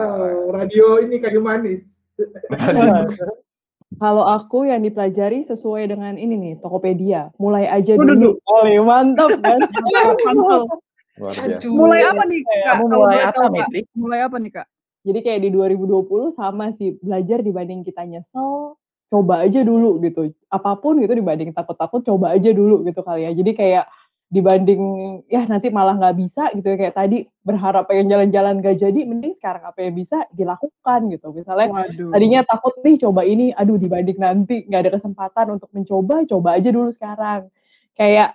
Radio 0.55 0.87
ini 1.03 1.15
kayu 1.19 1.41
manis. 1.43 1.81
Kalau 3.99 4.23
aku 4.25 4.69
yang 4.69 4.81
dipelajari 4.81 5.45
sesuai 5.45 5.91
dengan 5.91 6.17
ini 6.17 6.35
nih, 6.39 6.53
Tokopedia. 6.63 7.29
Mulai 7.37 7.69
aja 7.69 7.93
Waduh, 7.97 8.15
dulu. 8.15 8.29
Oleh, 8.47 8.77
mantap 8.81 9.29
kan? 9.43 9.59
Aduh. 9.67 10.65
Mulai 11.73 12.01
apa 12.09 12.23
nih 12.25 12.39
kak? 12.41 12.57
Kamu 12.65 12.85
mulai 12.89 13.19
apa, 13.21 13.37
tahu, 13.37 13.43
Kak? 13.43 13.53
Mitri? 13.53 13.81
Mulai 13.93 14.19
apa 14.25 14.37
nih 14.41 14.51
kak? 14.53 14.67
Jadi 15.03 15.19
kayak 15.19 15.39
di 15.43 15.49
2020 15.51 16.39
sama 16.39 16.65
sih, 16.79 16.95
belajar 17.03 17.43
dibanding 17.43 17.83
kita 17.83 18.07
nyesel, 18.07 18.79
coba 19.11 19.45
aja 19.45 19.61
dulu 19.61 19.99
gitu. 20.01 20.31
Apa 20.47 20.79
pun 20.79 20.97
gitu 21.03 21.13
dibanding 21.13 21.51
takut-takut, 21.51 22.01
coba 22.07 22.33
aja 22.33 22.49
dulu 22.49 22.87
gitu 22.87 23.03
kali 23.03 23.27
ya. 23.27 23.31
Jadi 23.35 23.51
kayak 23.53 23.85
dibanding 24.33 24.81
ya 25.29 25.45
nanti 25.45 25.69
malah 25.69 25.93
nggak 25.93 26.17
bisa 26.17 26.49
gitu 26.57 26.73
ya 26.73 26.77
kayak 26.81 26.97
tadi 26.97 27.17
berharap 27.45 27.85
pengen 27.85 28.09
jalan-jalan 28.09 28.65
gak 28.65 28.81
jadi 28.81 28.99
mending 29.05 29.37
sekarang 29.37 29.61
apa 29.69 29.77
yang 29.85 29.93
bisa 29.93 30.25
dilakukan 30.33 30.99
gitu 31.13 31.29
misalnya 31.37 31.69
Waduh. 31.69 32.09
tadinya 32.09 32.41
takut 32.41 32.73
nih 32.81 32.97
coba 32.97 33.21
ini 33.29 33.53
aduh 33.53 33.77
dibanding 33.77 34.17
nanti 34.17 34.65
nggak 34.65 34.81
ada 34.89 34.91
kesempatan 34.97 35.45
untuk 35.53 35.69
mencoba 35.69 36.25
coba 36.25 36.49
aja 36.57 36.69
dulu 36.73 36.89
sekarang 36.89 37.53
kayak 37.93 38.33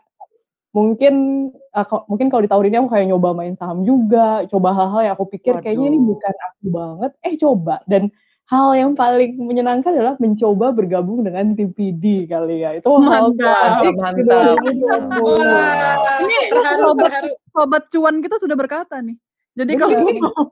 mungkin 0.70 1.14
eh, 1.50 1.86
ko- 1.90 2.06
mungkin 2.06 2.30
kalau 2.30 2.46
di 2.46 2.50
tahun 2.52 2.64
ini 2.70 2.76
aku 2.78 2.88
kayak 2.94 3.06
nyoba 3.10 3.28
main 3.34 3.54
saham 3.58 3.82
juga 3.82 4.46
coba 4.46 4.68
hal-hal 4.78 5.00
yang 5.10 5.14
aku 5.18 5.26
pikir 5.34 5.58
kayaknya 5.58 5.86
ini 5.90 5.98
Waduh. 5.98 6.08
bukan 6.14 6.34
aku 6.46 6.64
banget 6.70 7.12
eh 7.26 7.34
coba 7.42 7.74
dan 7.90 8.02
hal 8.48 8.72
yang 8.72 8.96
paling 8.96 9.36
menyenangkan 9.36 9.92
adalah 9.92 10.16
mencoba 10.16 10.72
bergabung 10.72 11.20
dengan 11.20 11.52
tim 11.52 11.68
PD 11.68 12.24
kali 12.24 12.64
ya 12.64 12.80
itu 12.80 12.88
hal 12.88 13.36
Mantap. 13.36 13.84
klasik 13.84 13.94
Mantap. 14.00 14.56
2020. 14.64 15.20
Wah, 15.20 15.94
Ini 16.24 16.38
terharu, 16.48 16.80
sobat, 16.80 17.10
terharu. 17.12 17.30
sobat 17.52 17.82
cuan 17.92 18.16
kita 18.24 18.36
sudah 18.40 18.56
berkata 18.56 18.96
nih. 19.04 19.16
Jadi 19.58 19.72
kalau 19.74 19.98
mau, 20.00 20.46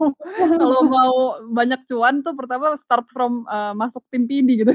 kalau 0.60 0.80
mau 0.82 1.14
banyak 1.54 1.80
cuan 1.86 2.26
tuh 2.26 2.34
pertama 2.34 2.74
start 2.84 3.06
from 3.14 3.46
uh, 3.46 3.70
masuk 3.72 4.02
tim 4.10 4.26
PD 4.28 4.66
gitu. 4.66 4.74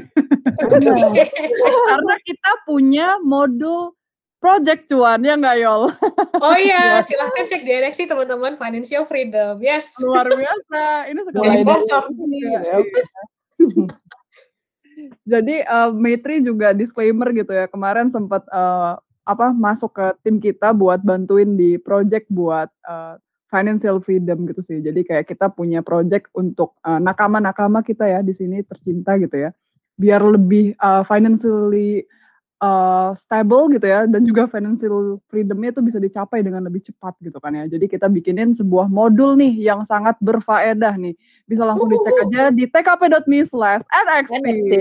Karena 1.86 2.14
kita 2.26 2.50
punya 2.66 3.20
modul 3.20 3.92
project 4.42 4.90
cuan 4.90 5.22
ya 5.22 5.38
nggak 5.38 5.56
Yol? 5.62 5.82
Oh 6.42 6.58
iya, 6.58 6.98
silahkan 7.06 7.46
cek 7.46 7.62
direksi 7.62 8.10
teman-teman 8.10 8.58
Financial 8.58 9.06
Freedom. 9.06 9.62
Yes. 9.62 9.94
Luar 10.02 10.26
biasa. 10.26 11.06
Ini 11.06 11.20
sekarang 11.30 11.54
sponsor. 11.62 12.02
Jadi 15.22 15.62
eh, 15.62 15.90
Maitri 15.94 16.42
juga 16.42 16.74
disclaimer 16.74 17.30
gitu 17.30 17.54
ya. 17.54 17.70
Kemarin 17.70 18.10
sempat 18.10 18.42
eh, 18.50 18.98
apa 19.22 19.54
masuk 19.54 19.94
ke 19.94 20.06
tim 20.26 20.42
kita 20.42 20.74
buat 20.74 20.98
bantuin 21.06 21.54
di 21.54 21.78
project 21.78 22.26
buat 22.26 22.66
eh, 22.90 23.14
financial 23.54 24.02
freedom 24.02 24.50
gitu 24.50 24.66
sih. 24.66 24.82
Jadi 24.82 25.06
kayak 25.06 25.30
kita 25.30 25.46
punya 25.54 25.78
project 25.86 26.26
untuk 26.34 26.74
eh, 26.82 26.98
nakama-nakama 26.98 27.86
kita 27.86 28.10
ya 28.10 28.18
di 28.18 28.34
sini 28.34 28.66
tercinta 28.66 29.14
gitu 29.14 29.46
ya. 29.46 29.54
Biar 29.94 30.26
lebih 30.26 30.74
eh, 30.74 31.02
financially 31.06 32.02
eh, 32.62 33.10
stable 33.26 33.74
gitu 33.74 33.86
ya 33.90 34.06
dan 34.06 34.22
juga 34.22 34.46
financial 34.46 35.18
freedom-nya 35.26 35.74
itu 35.74 35.82
bisa 35.82 35.98
dicapai 35.98 36.46
dengan 36.46 36.62
lebih 36.62 36.86
cepat 36.86 37.18
gitu 37.18 37.34
kan 37.42 37.58
ya. 37.58 37.66
Jadi 37.66 37.90
kita 37.90 38.06
bikinin 38.06 38.54
sebuah 38.54 38.86
modul 38.86 39.34
nih 39.34 39.58
yang 39.58 39.82
sangat 39.90 40.14
berfaedah 40.22 40.94
nih. 40.94 41.18
Bisa 41.50 41.66
langsung 41.66 41.90
dicek 41.90 42.14
aja 42.30 42.54
di 42.54 42.64
tkp.me 42.70 43.38
slash 43.50 43.82
NXT. 43.90 44.72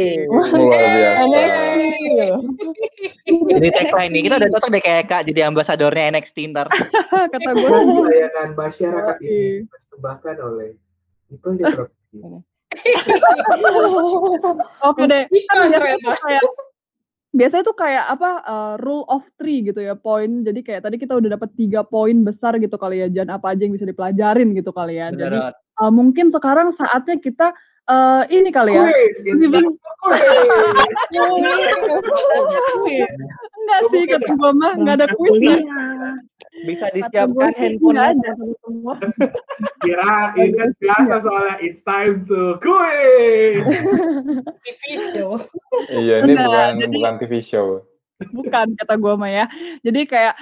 Jadi 3.27 3.67
tagline 3.73 4.11
nih, 4.13 4.21
kita 4.29 4.35
udah 4.37 4.49
cocok 4.53 4.69
deh 4.69 4.83
kayak 4.83 5.03
Kak 5.09 5.25
jadi 5.27 5.49
ambasadornya 5.49 6.13
NXT 6.15 6.37
ntar. 6.53 6.69
Kata 7.33 7.51
gue. 7.51 7.67
Layanan 7.67 8.49
masyarakat 8.61 9.17
ini 9.25 9.65
dipersembahkan 9.65 10.35
oleh 10.39 10.69
People 11.27 11.57
Property. 11.57 12.21
Oke 14.87 15.03
deh. 15.03 15.27
Kan 15.27 15.67
biasanya 15.67 15.79
ternyata. 15.79 16.07
tuh 16.07 16.15
kayak 16.23 16.43
biasanya 17.31 17.63
tuh 17.63 17.77
kayak 17.79 18.05
apa 18.11 18.29
eh, 18.43 18.75
rule 18.83 19.07
of 19.07 19.23
three 19.39 19.63
gitu 19.63 19.79
ya 19.79 19.95
poin. 19.95 20.43
Jadi 20.43 20.59
kayak 20.61 20.83
tadi 20.87 20.95
kita 20.99 21.15
udah 21.15 21.39
dapat 21.39 21.49
tiga 21.55 21.81
poin 21.87 22.23
besar 22.27 22.59
gitu 22.59 22.75
kali 22.75 23.03
ya. 23.03 23.07
Jan 23.07 23.31
apa 23.31 23.55
aja 23.55 23.63
yang 23.63 23.75
bisa 23.75 23.87
dipelajarin 23.87 24.51
gitu 24.55 24.71
kali 24.75 24.99
ya. 24.99 25.09
Jadi 25.15 25.37
eh, 25.55 25.91
mungkin 25.91 26.29
sekarang 26.29 26.75
saatnya 26.75 27.17
kita 27.17 27.55
eh, 27.89 28.21
ini 28.29 28.49
kali 28.53 28.77
ya. 28.77 28.85
Living 29.25 29.73
quiz. 30.01 30.49
enggak 33.61 33.81
sih 33.93 34.03
kata 34.09 34.29
gue 34.33 34.51
mah 34.57 34.71
enggak 34.73 34.95
ada 35.01 35.07
kuis. 35.13 35.61
Bisa 36.61 36.85
Kata 36.93 37.25
gue 37.31 37.47
disiapkan 37.57 37.95
ada 37.97 38.31
semua. 38.37 38.95
Kira 39.85 40.35
ini 40.37 40.53
kan 40.57 40.69
biasa 40.77 41.13
soalnya 41.25 41.55
it's 41.63 41.81
time 41.85 42.25
to 42.25 42.57
quiz. 42.61 43.65
TV 44.65 44.81
show. 45.13 45.37
Iya, 45.89 46.25
ini 46.25 46.33
bukan 46.37 46.71
bukan 46.91 47.13
TV 47.21 47.33
show. 47.41 47.85
Bukan 48.29 48.77
kata 48.77 48.93
gue 48.95 49.13
mah 49.17 49.31
ya. 49.31 49.45
Jadi 49.81 50.05
kayak 50.05 50.35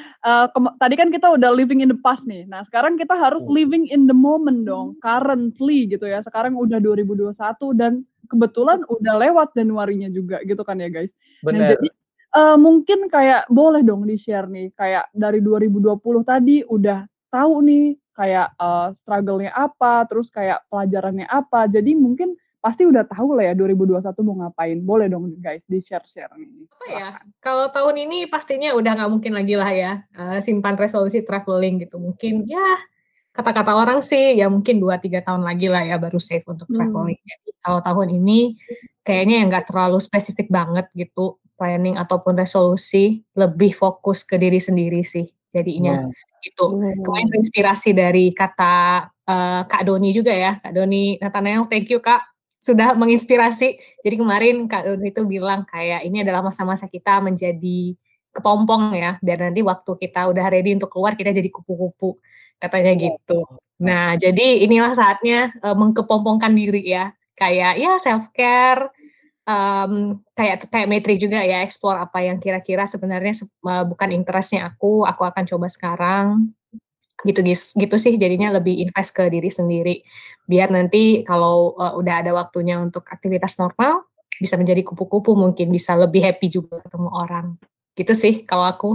kem- 0.52 0.76
tadi 0.76 0.96
kan 1.00 1.10
kita 1.10 1.28
udah 1.32 1.50
living 1.56 1.80
in 1.80 1.89
the 1.89 2.00
past 2.04 2.28
nih. 2.28 2.44
Nah, 2.46 2.68
sekarang 2.68 3.00
kita 3.00 3.15
harus 3.15 3.44
living 3.48 3.88
in 3.88 4.06
the 4.10 4.15
moment 4.15 4.68
dong, 4.68 5.00
currently 5.00 5.88
gitu 5.88 6.04
ya. 6.04 6.20
Sekarang 6.20 6.60
udah 6.60 6.78
2021 6.84 7.36
dan 7.78 8.04
kebetulan 8.28 8.84
udah 8.86 9.15
lewat 9.18 9.56
Januarinya 9.56 10.12
juga 10.12 10.44
gitu 10.44 10.62
kan 10.62 10.78
ya, 10.78 10.92
guys. 10.92 11.12
Nah, 11.12 11.56
bener 11.56 11.68
jadi 11.78 11.88
eh, 12.36 12.58
mungkin 12.60 13.00
kayak 13.08 13.48
boleh 13.50 13.82
dong 13.82 14.06
di-share 14.06 14.46
nih 14.46 14.70
kayak 14.76 15.10
dari 15.15 15.39
2020 15.42 16.22
tadi 16.22 16.62
udah 16.68 17.08
tahu 17.32 17.54
nih 17.65 17.86
kayak 18.13 18.52
eh, 18.60 18.88
struggle-nya 19.02 19.52
apa, 19.56 20.04
terus 20.12 20.28
kayak 20.30 20.68
pelajarannya 20.68 21.26
apa. 21.26 21.72
Jadi 21.72 21.96
mungkin 21.96 22.36
pasti 22.60 22.84
udah 22.84 23.08
tahu 23.08 23.39
lah 23.39 23.52
ya 23.52 23.54
2021 23.56 24.04
mau 24.28 24.36
ngapain. 24.43 24.78
Boleh 24.84 25.08
dong 25.08 25.32
guys 25.39 25.63
di-share-share 25.65 26.32
nih. 26.36 26.67
Apa 26.67 26.86
ya? 26.91 27.10
Kalau 27.39 27.72
tahun 27.72 27.95
ini 28.08 28.28
pastinya 28.28 28.76
udah 28.76 28.91
nggak 29.00 29.12
mungkin 29.12 29.32
lagi 29.36 29.56
lah 29.56 29.72
ya 29.72 29.91
eh, 30.12 30.39
simpan 30.43 30.76
resolusi 30.76 31.24
traveling 31.24 31.88
gitu. 31.88 31.98
Mungkin 31.98 32.43
ya 32.45 32.80
kata-kata 33.32 33.72
orang 33.72 34.04
sih 34.04 34.36
ya 34.36 34.52
mungkin 34.52 34.84
2-3 34.84 35.24
tahun 35.24 35.48
lagi 35.48 35.72
lah 35.72 35.88
ya 35.88 35.95
baru 35.95 36.19
safe 36.19 36.43
untuk 36.52 36.67
Hmm. 36.67 36.76
traveling. 36.84 37.19
Jadi 37.24 37.50
kalau 37.63 37.80
tahun 37.80 38.08
ini 38.19 38.60
kayaknya 39.02 39.36
yang 39.43 39.48
nggak 39.48 39.72
terlalu 39.72 39.98
spesifik 40.04 40.52
banget 40.52 40.91
gitu 40.93 41.39
planning 41.56 41.95
ataupun 41.95 42.36
resolusi 42.39 43.24
lebih 43.36 43.72
fokus 43.76 44.24
ke 44.24 44.36
diri 44.39 44.60
sendiri 44.60 45.04
sih 45.04 45.28
jadinya 45.52 46.08
gitu. 46.39 46.72
Kemarin 47.04 47.28
terinspirasi 47.32 47.91
dari 47.95 48.32
kata 48.36 49.08
eh, 49.28 49.62
Kak 49.63 49.84
Doni 49.88 50.12
juga 50.12 50.32
ya, 50.36 50.60
Kak 50.60 50.72
Doni 50.76 51.15
Nathaniel, 51.19 51.67
thank 51.72 51.88
you 51.91 52.00
Kak 52.04 52.29
sudah 52.60 52.93
menginspirasi. 52.93 53.80
Jadi 54.04 54.15
kemarin 54.19 54.67
Kak 54.67 54.84
Doni 54.86 55.10
itu 55.15 55.24
bilang 55.26 55.63
kayak 55.63 56.04
ini 56.04 56.22
adalah 56.28 56.43
masa-masa 56.43 56.86
kita 56.91 57.24
menjadi 57.24 57.95
kepompong 58.36 58.93
ya, 58.93 59.17
biar 59.24 59.50
nanti 59.50 59.63
waktu 59.65 59.91
kita 60.06 60.30
udah 60.30 60.45
ready 60.54 60.78
untuk 60.78 60.91
keluar 60.93 61.17
kita 61.17 61.34
jadi 61.34 61.50
kupu-kupu, 61.50 62.13
katanya 62.62 62.93
gitu. 62.93 63.41
Nah, 63.82 64.13
jadi 64.19 64.67
inilah 64.67 64.93
saatnya 64.93 65.50
eh, 65.65 65.76
mengkepompongkan 65.76 66.52
diri 66.54 66.84
ya, 66.93 67.10
kayak 67.34 67.80
ya 67.82 67.98
self 67.98 68.30
care, 68.36 68.91
kayak 70.38 70.69
kayak 70.69 70.88
Metri 70.89 71.17
juga 71.17 71.41
ya, 71.41 71.65
explore 71.65 71.98
apa 72.06 72.22
yang 72.22 72.38
kira-kira 72.38 72.86
sebenarnya 72.86 73.34
se- 73.34 73.50
eh, 73.50 73.86
bukan 73.88 74.10
interestnya 74.13 74.69
aku, 74.69 75.08
aku 75.10 75.24
akan 75.26 75.43
coba 75.50 75.67
sekarang 75.72 76.54
gitu 77.28 77.44
gitu 77.76 77.96
sih 78.00 78.16
jadinya 78.16 78.56
lebih 78.60 78.80
invest 78.88 79.12
ke 79.16 79.28
diri 79.28 79.52
sendiri. 79.52 79.96
Biar 80.48 80.72
nanti 80.72 81.22
kalau 81.28 81.76
uh, 81.76 81.94
udah 82.00 82.24
ada 82.24 82.32
waktunya 82.32 82.80
untuk 82.80 83.04
aktivitas 83.08 83.60
normal 83.60 84.08
bisa 84.40 84.56
menjadi 84.56 84.88
kupu-kupu 84.88 85.36
mungkin 85.36 85.68
bisa 85.68 86.00
lebih 86.00 86.24
happy 86.24 86.48
juga 86.48 86.80
ketemu 86.84 87.10
orang. 87.12 87.48
Gitu 87.96 88.14
sih 88.16 88.34
kalau 88.48 88.66
aku. 88.68 88.90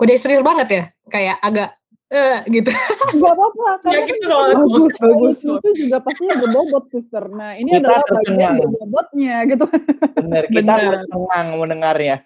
Udah 0.00 0.16
serius 0.16 0.40
banget 0.40 0.68
ya? 0.72 0.84
Kayak 1.12 1.36
agak 1.44 1.70
eh 2.10 2.42
gitu. 2.50 2.74
Enggak 3.14 3.32
apa-apa 3.38 3.62
ya 3.70 4.02
karena 4.02 4.06
gitu 4.10 4.24
kalau 4.26 4.44
aku 4.50 4.66
bagus 4.66 4.94
bagus 4.98 5.36
itu 5.46 5.68
juga 5.86 5.96
pastinya 6.02 6.34
berbobot 6.42 6.84
sister. 6.90 7.24
Nah, 7.30 7.54
ini 7.54 7.70
Kita 7.78 7.86
adalah 7.86 8.02
bagian 8.18 8.54
berbobotnya 8.58 9.36
gitu. 9.46 9.64
bener 10.18 10.44
kita 10.50 10.72
Bener. 10.74 10.82
harus 10.90 11.02
tenang 11.06 11.46
mendengarnya 11.54 12.16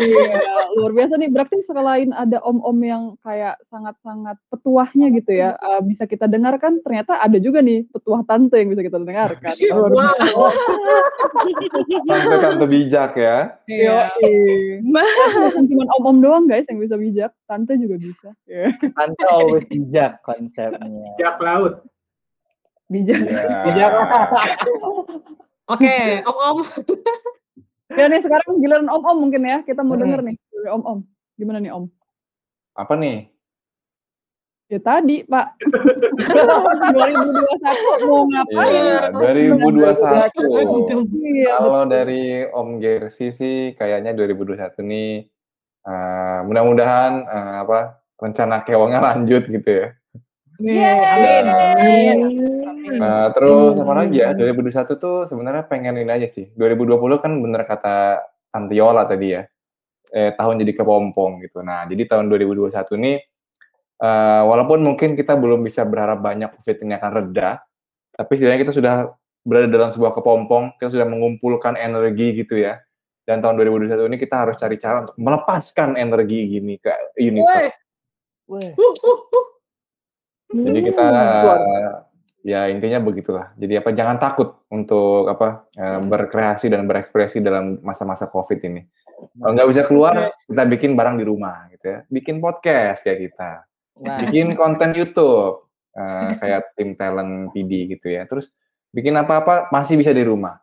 Iya, 0.00 0.40
luar 0.74 0.92
biasa 0.92 1.14
nih. 1.16 1.28
Berarti 1.28 1.56
selain 1.68 2.10
ada 2.12 2.40
om-om 2.40 2.78
yang 2.80 3.02
kayak 3.20 3.60
sangat-sangat 3.68 4.36
petuahnya 4.48 5.12
gitu 5.12 5.30
ya, 5.32 5.54
eh, 5.54 5.80
bisa 5.84 6.04
kita 6.04 6.24
dengarkan. 6.24 6.80
Ternyata 6.80 7.20
ada 7.20 7.36
juga 7.36 7.60
nih 7.60 7.84
petuah 7.92 8.24
tante 8.24 8.56
yang 8.56 8.72
bisa 8.72 8.82
kita 8.82 8.98
dengarkan. 8.98 9.52
Luar 9.70 9.90
Wow. 9.92 10.14
biasa. 10.16 10.72
Tante-tante 12.08 12.66
bijak 12.66 13.12
ya. 13.14 13.36
Bukan 14.80 15.62
cuma 15.68 15.84
om-om 16.00 16.18
doang 16.20 16.44
guys 16.48 16.64
yang 16.68 16.80
bisa 16.80 16.96
bijak, 16.96 17.32
tante 17.44 17.76
juga 17.76 17.96
bisa. 18.00 18.28
Iya. 18.48 18.72
tante 18.96 19.22
always 19.28 19.64
bijak 19.68 20.20
konsepnya 20.24 20.88
Jak 21.16 21.36
laut. 21.40 21.84
Bijak. 22.90 23.22
Bijak. 23.68 23.92
oke 25.72 25.94
om 26.26 26.36
om 26.42 26.58
Ya 27.90 28.06
nih 28.06 28.22
sekarang 28.22 28.62
giliran 28.62 28.86
om-om 28.86 29.26
mungkin 29.26 29.42
ya. 29.42 29.66
Kita 29.66 29.82
mau 29.82 29.98
Hmm. 29.98 30.06
denger 30.06 30.20
nih 30.22 30.38
dari 30.38 30.70
om-om. 30.70 31.02
Gimana 31.34 31.58
nih 31.58 31.74
om? 31.74 31.90
Apa 32.78 32.94
nih? 32.94 33.26
Ya 34.70 34.78
tadi 34.78 35.26
Pak. 35.26 35.58
2021 36.94 38.06
mau 38.06 38.22
ngapain? 38.30 38.70
Iya, 38.70 39.10
2021. 39.10 41.10
Iya, 41.10 41.58
Kalau 41.58 41.82
dari 41.90 42.46
Om 42.46 42.78
Gersi 42.78 43.34
sih 43.34 43.74
kayaknya 43.74 44.14
2021 44.14 44.86
nih 44.86 45.26
eh, 45.82 46.38
mudah-mudahan 46.46 47.12
eh, 47.26 47.54
apa 47.66 47.98
rencana 48.14 48.62
kewangnya 48.62 49.02
lanjut 49.10 49.50
gitu 49.50 49.66
ya. 49.66 49.98
Amin 50.60 52.20
Hmm. 52.90 53.02
eh, 53.06 53.28
terus 53.36 53.78
apa 53.78 53.92
lagi 53.92 54.16
ya? 54.18 54.34
2021 54.34 54.98
tuh 54.98 55.16
sebenarnya 55.28 55.64
pengen 55.70 56.00
ini 56.00 56.10
aja 56.10 56.26
sih. 56.26 56.50
2020 56.58 57.22
kan 57.22 57.32
bener 57.38 57.62
kata 57.62 58.24
Antiola 58.50 59.06
tadi 59.06 59.38
ya. 59.38 59.42
Eh, 60.10 60.34
tahun 60.34 60.58
jadi 60.66 60.74
kepompong 60.82 61.46
gitu. 61.46 61.62
Nah, 61.62 61.86
jadi 61.86 62.02
tahun 62.10 62.26
2021 62.26 62.98
ini 62.98 63.12
eh, 64.00 64.42
walaupun 64.42 64.82
mungkin 64.82 65.14
kita 65.14 65.38
belum 65.38 65.62
bisa 65.62 65.86
berharap 65.86 66.18
banyak 66.18 66.50
COVID 66.50 66.76
ini 66.82 66.92
akan 66.98 67.10
reda, 67.14 67.50
tapi 68.16 68.32
setidaknya 68.34 68.60
kita 68.66 68.74
sudah 68.74 68.94
berada 69.46 69.68
dalam 69.70 69.90
sebuah 69.94 70.12
kepompong, 70.16 70.76
kita 70.80 70.90
sudah 70.98 71.06
mengumpulkan 71.06 71.78
energi 71.78 72.42
gitu 72.42 72.58
ya. 72.58 72.80
Dan 73.22 73.38
tahun 73.44 73.60
2021 73.62 74.10
ini 74.10 74.18
kita 74.18 74.48
harus 74.48 74.58
cari 74.58 74.80
cara 74.80 75.06
untuk 75.06 75.14
melepaskan 75.14 75.94
energi 75.94 76.58
gini 76.58 76.74
ke 76.80 76.90
universe. 77.20 77.76
Woi. 78.50 78.74
Uh, 78.74 78.94
uh, 78.98 79.18
uh. 79.30 79.49
Jadi 80.50 80.78
kita 80.82 81.06
eh, 81.06 81.92
ya 82.42 82.66
intinya 82.66 82.98
begitulah. 82.98 83.54
Jadi 83.54 83.78
apa 83.78 83.90
jangan 83.94 84.18
takut 84.18 84.66
untuk 84.70 85.30
apa 85.30 85.70
eh, 85.78 86.00
berkreasi 86.02 86.66
dan 86.72 86.90
berekspresi 86.90 87.38
dalam 87.38 87.78
masa-masa 87.86 88.26
Covid 88.26 88.58
ini. 88.66 88.82
Kalau 89.36 89.52
nggak 89.52 89.68
bisa 89.70 89.82
keluar, 89.84 90.32
kita 90.32 90.64
bikin 90.64 90.96
barang 90.96 91.20
di 91.20 91.24
rumah 91.28 91.68
gitu 91.76 91.86
ya. 91.86 91.98
Bikin 92.08 92.40
podcast 92.40 93.04
kayak 93.04 93.30
kita. 93.30 93.50
nah 94.00 94.16
Bikin 94.24 94.56
konten 94.56 94.96
YouTube 94.96 95.68
eh, 95.94 96.30
kayak 96.40 96.74
tim 96.74 96.98
talent 96.98 97.54
PD 97.54 97.94
gitu 97.94 98.10
ya. 98.10 98.26
Terus 98.26 98.50
bikin 98.90 99.14
apa-apa 99.14 99.70
masih 99.70 100.00
bisa 100.00 100.10
di 100.10 100.24
rumah. 100.26 100.58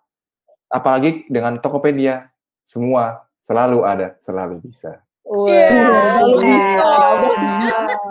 Apalagi 0.68 1.24
dengan 1.32 1.56
Tokopedia, 1.56 2.28
semua 2.60 3.24
selalu 3.40 3.88
ada, 3.88 4.20
selalu 4.20 4.60
bisa. 4.68 5.00
Iya, 5.28 5.68
Lalu 6.20 6.36
bisa. 6.44 6.88
bisa. 7.64 8.07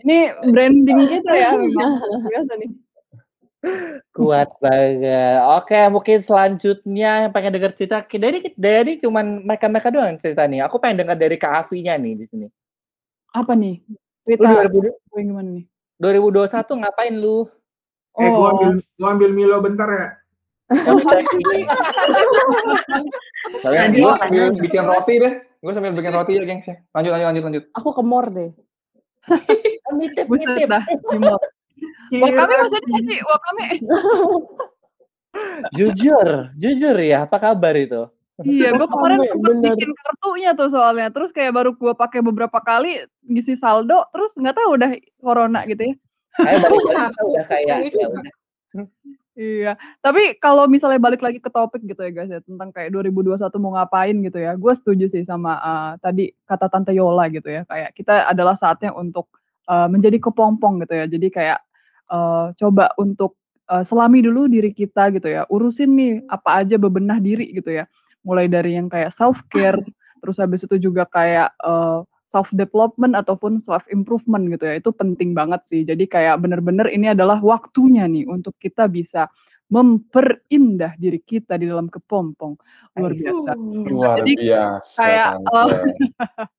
Ini 0.00 0.18
branding 0.46 1.00
kita 1.08 1.32
ya 1.32 1.50
memang 1.60 1.90
biasa 2.26 2.52
nih. 2.56 2.70
kuat 4.16 4.48
banget 4.56 5.36
oke 5.44 5.76
mungkin 5.92 6.24
selanjutnya 6.24 7.28
yang 7.28 7.32
pengen 7.36 7.52
denger 7.52 7.76
cerita 7.76 8.00
dari 8.08 8.40
dari 8.56 8.96
cuman 8.96 9.44
mereka 9.44 9.68
mereka 9.68 9.92
doang 9.92 10.16
yang 10.16 10.20
cerita 10.24 10.48
nih 10.48 10.64
aku 10.64 10.80
pengen 10.80 11.04
dengar 11.04 11.20
dari 11.20 11.36
Kak 11.36 11.68
Afinya 11.68 11.92
nih 11.94 12.16
di 12.16 12.26
sini 12.26 12.48
Apa 13.30 13.52
nih? 13.52 13.84
Cerita 14.24 14.64
2000 14.64 14.96
yang 15.12 15.26
gimana 15.28 15.48
nih? 15.60 15.64
2021 16.00 16.80
ngapain 16.80 17.14
lu 17.14 17.44
Eh, 18.16 18.26
gua 18.26 18.48
Oh, 18.48 18.50
ambil, 18.50 18.70
gua 18.96 19.08
ambil 19.12 19.30
Milo 19.30 19.56
bentar 19.60 19.86
ya. 19.86 20.08
Kalian 23.62 23.92
Tadi- 23.92 24.00
gua 24.00 24.12
sambil 24.18 24.44
bikin 24.56 24.82
roti 24.82 25.14
deh. 25.20 25.34
Gue 25.60 25.72
sambil 25.76 25.92
bikin 25.92 26.10
roti 26.10 26.32
ya, 26.34 26.42
gengs 26.42 26.64
ya. 26.64 26.76
Lanjut, 26.90 27.10
lanjut, 27.12 27.26
lanjut, 27.28 27.44
lanjut. 27.44 27.64
Aku 27.76 27.92
ke 27.92 28.00
mor 28.00 28.26
deh. 28.32 28.50
nitip, 29.98 30.26
nitip. 30.26 30.70
Wakame 32.22 32.52
nggak 32.58 33.02
sih? 33.06 33.18
Wakame. 33.22 33.66
Jujur, 35.78 36.50
jujur 36.58 36.96
ya, 36.98 37.22
apa 37.22 37.38
kabar 37.38 37.70
itu? 37.78 38.10
Iya, 38.42 38.74
gue 38.74 38.88
kemarin 38.88 39.20
sempet 39.28 39.62
bener. 39.62 39.78
bikin 39.78 39.90
kartunya 39.94 40.50
tuh 40.58 40.74
soalnya. 40.74 41.06
Terus 41.12 41.30
kayak 41.30 41.54
baru 41.54 41.70
gue 41.76 41.94
pakai 41.94 42.24
beberapa 42.24 42.58
kali 42.58 43.04
ngisi 43.28 43.54
saldo, 43.60 44.10
terus 44.10 44.34
nggak 44.34 44.56
tahu 44.58 44.74
udah 44.74 44.90
corona 45.22 45.62
gitu 45.70 45.92
ya. 45.92 45.94
Kayak 46.34 46.66
kita 46.66 47.22
udah 47.22 47.44
kayak 47.46 47.66
Canggih 47.68 47.92
ya 47.94 48.06
udah. 48.10 48.32
Iya, 49.38 49.78
tapi 50.02 50.34
kalau 50.42 50.66
misalnya 50.66 50.98
balik 50.98 51.22
lagi 51.22 51.38
ke 51.38 51.46
topik 51.54 51.86
gitu 51.86 52.02
ya 52.02 52.10
guys 52.10 52.30
ya 52.34 52.42
tentang 52.42 52.74
kayak 52.74 52.90
2021 52.90 53.38
mau 53.62 53.78
ngapain 53.78 54.16
gitu 54.26 54.38
ya, 54.42 54.58
gue 54.58 54.72
setuju 54.74 55.06
sih 55.06 55.22
sama 55.22 55.54
eh, 55.62 55.92
tadi 56.02 56.24
kata 56.50 56.66
Tante 56.66 56.90
Yola 56.90 57.30
gitu 57.30 57.46
ya, 57.46 57.62
kayak 57.62 57.94
kita 57.94 58.26
adalah 58.26 58.58
saatnya 58.58 58.90
untuk 58.90 59.30
eh, 59.70 59.86
menjadi 59.86 60.18
kepompong 60.18 60.82
gitu 60.82 60.94
ya, 60.98 61.06
jadi 61.06 61.26
kayak 61.30 61.58
eh, 62.10 62.46
coba 62.58 62.90
untuk 62.98 63.38
eh, 63.70 63.86
selami 63.86 64.18
dulu 64.26 64.50
diri 64.50 64.74
kita 64.74 65.14
gitu 65.14 65.30
ya, 65.30 65.46
urusin 65.46 65.94
nih 65.94 66.12
apa 66.26 66.66
aja 66.66 66.74
bebenah 66.74 67.22
diri 67.22 67.54
gitu 67.54 67.70
ya, 67.70 67.86
mulai 68.26 68.50
dari 68.50 68.74
yang 68.74 68.90
kayak 68.90 69.14
self 69.14 69.38
care, 69.46 69.78
terus 70.26 70.42
habis 70.42 70.66
itu 70.66 70.74
juga 70.90 71.06
kayak 71.06 71.54
eh, 71.62 71.98
self 72.30 72.48
development 72.54 73.18
ataupun 73.18 73.62
self 73.66 73.84
improvement 73.90 74.46
gitu 74.50 74.64
ya. 74.66 74.74
Itu 74.78 74.90
penting 74.94 75.34
banget 75.34 75.62
sih. 75.68 75.82
Jadi 75.86 76.06
kayak 76.06 76.42
bener-bener 76.42 76.86
ini 76.90 77.10
adalah 77.10 77.38
waktunya 77.42 78.06
nih 78.06 78.26
untuk 78.26 78.54
kita 78.58 78.86
bisa 78.86 79.26
memperindah 79.70 80.98
diri 80.98 81.22
kita 81.22 81.54
di 81.54 81.70
dalam 81.70 81.86
kepompong. 81.86 82.58
Luar 82.98 83.14
biasa. 83.14 83.50
Luar 83.86 84.16
Jadi, 84.18 84.32
biasa. 84.34 84.98
kayak, 84.98 85.30
oh, 85.46 85.68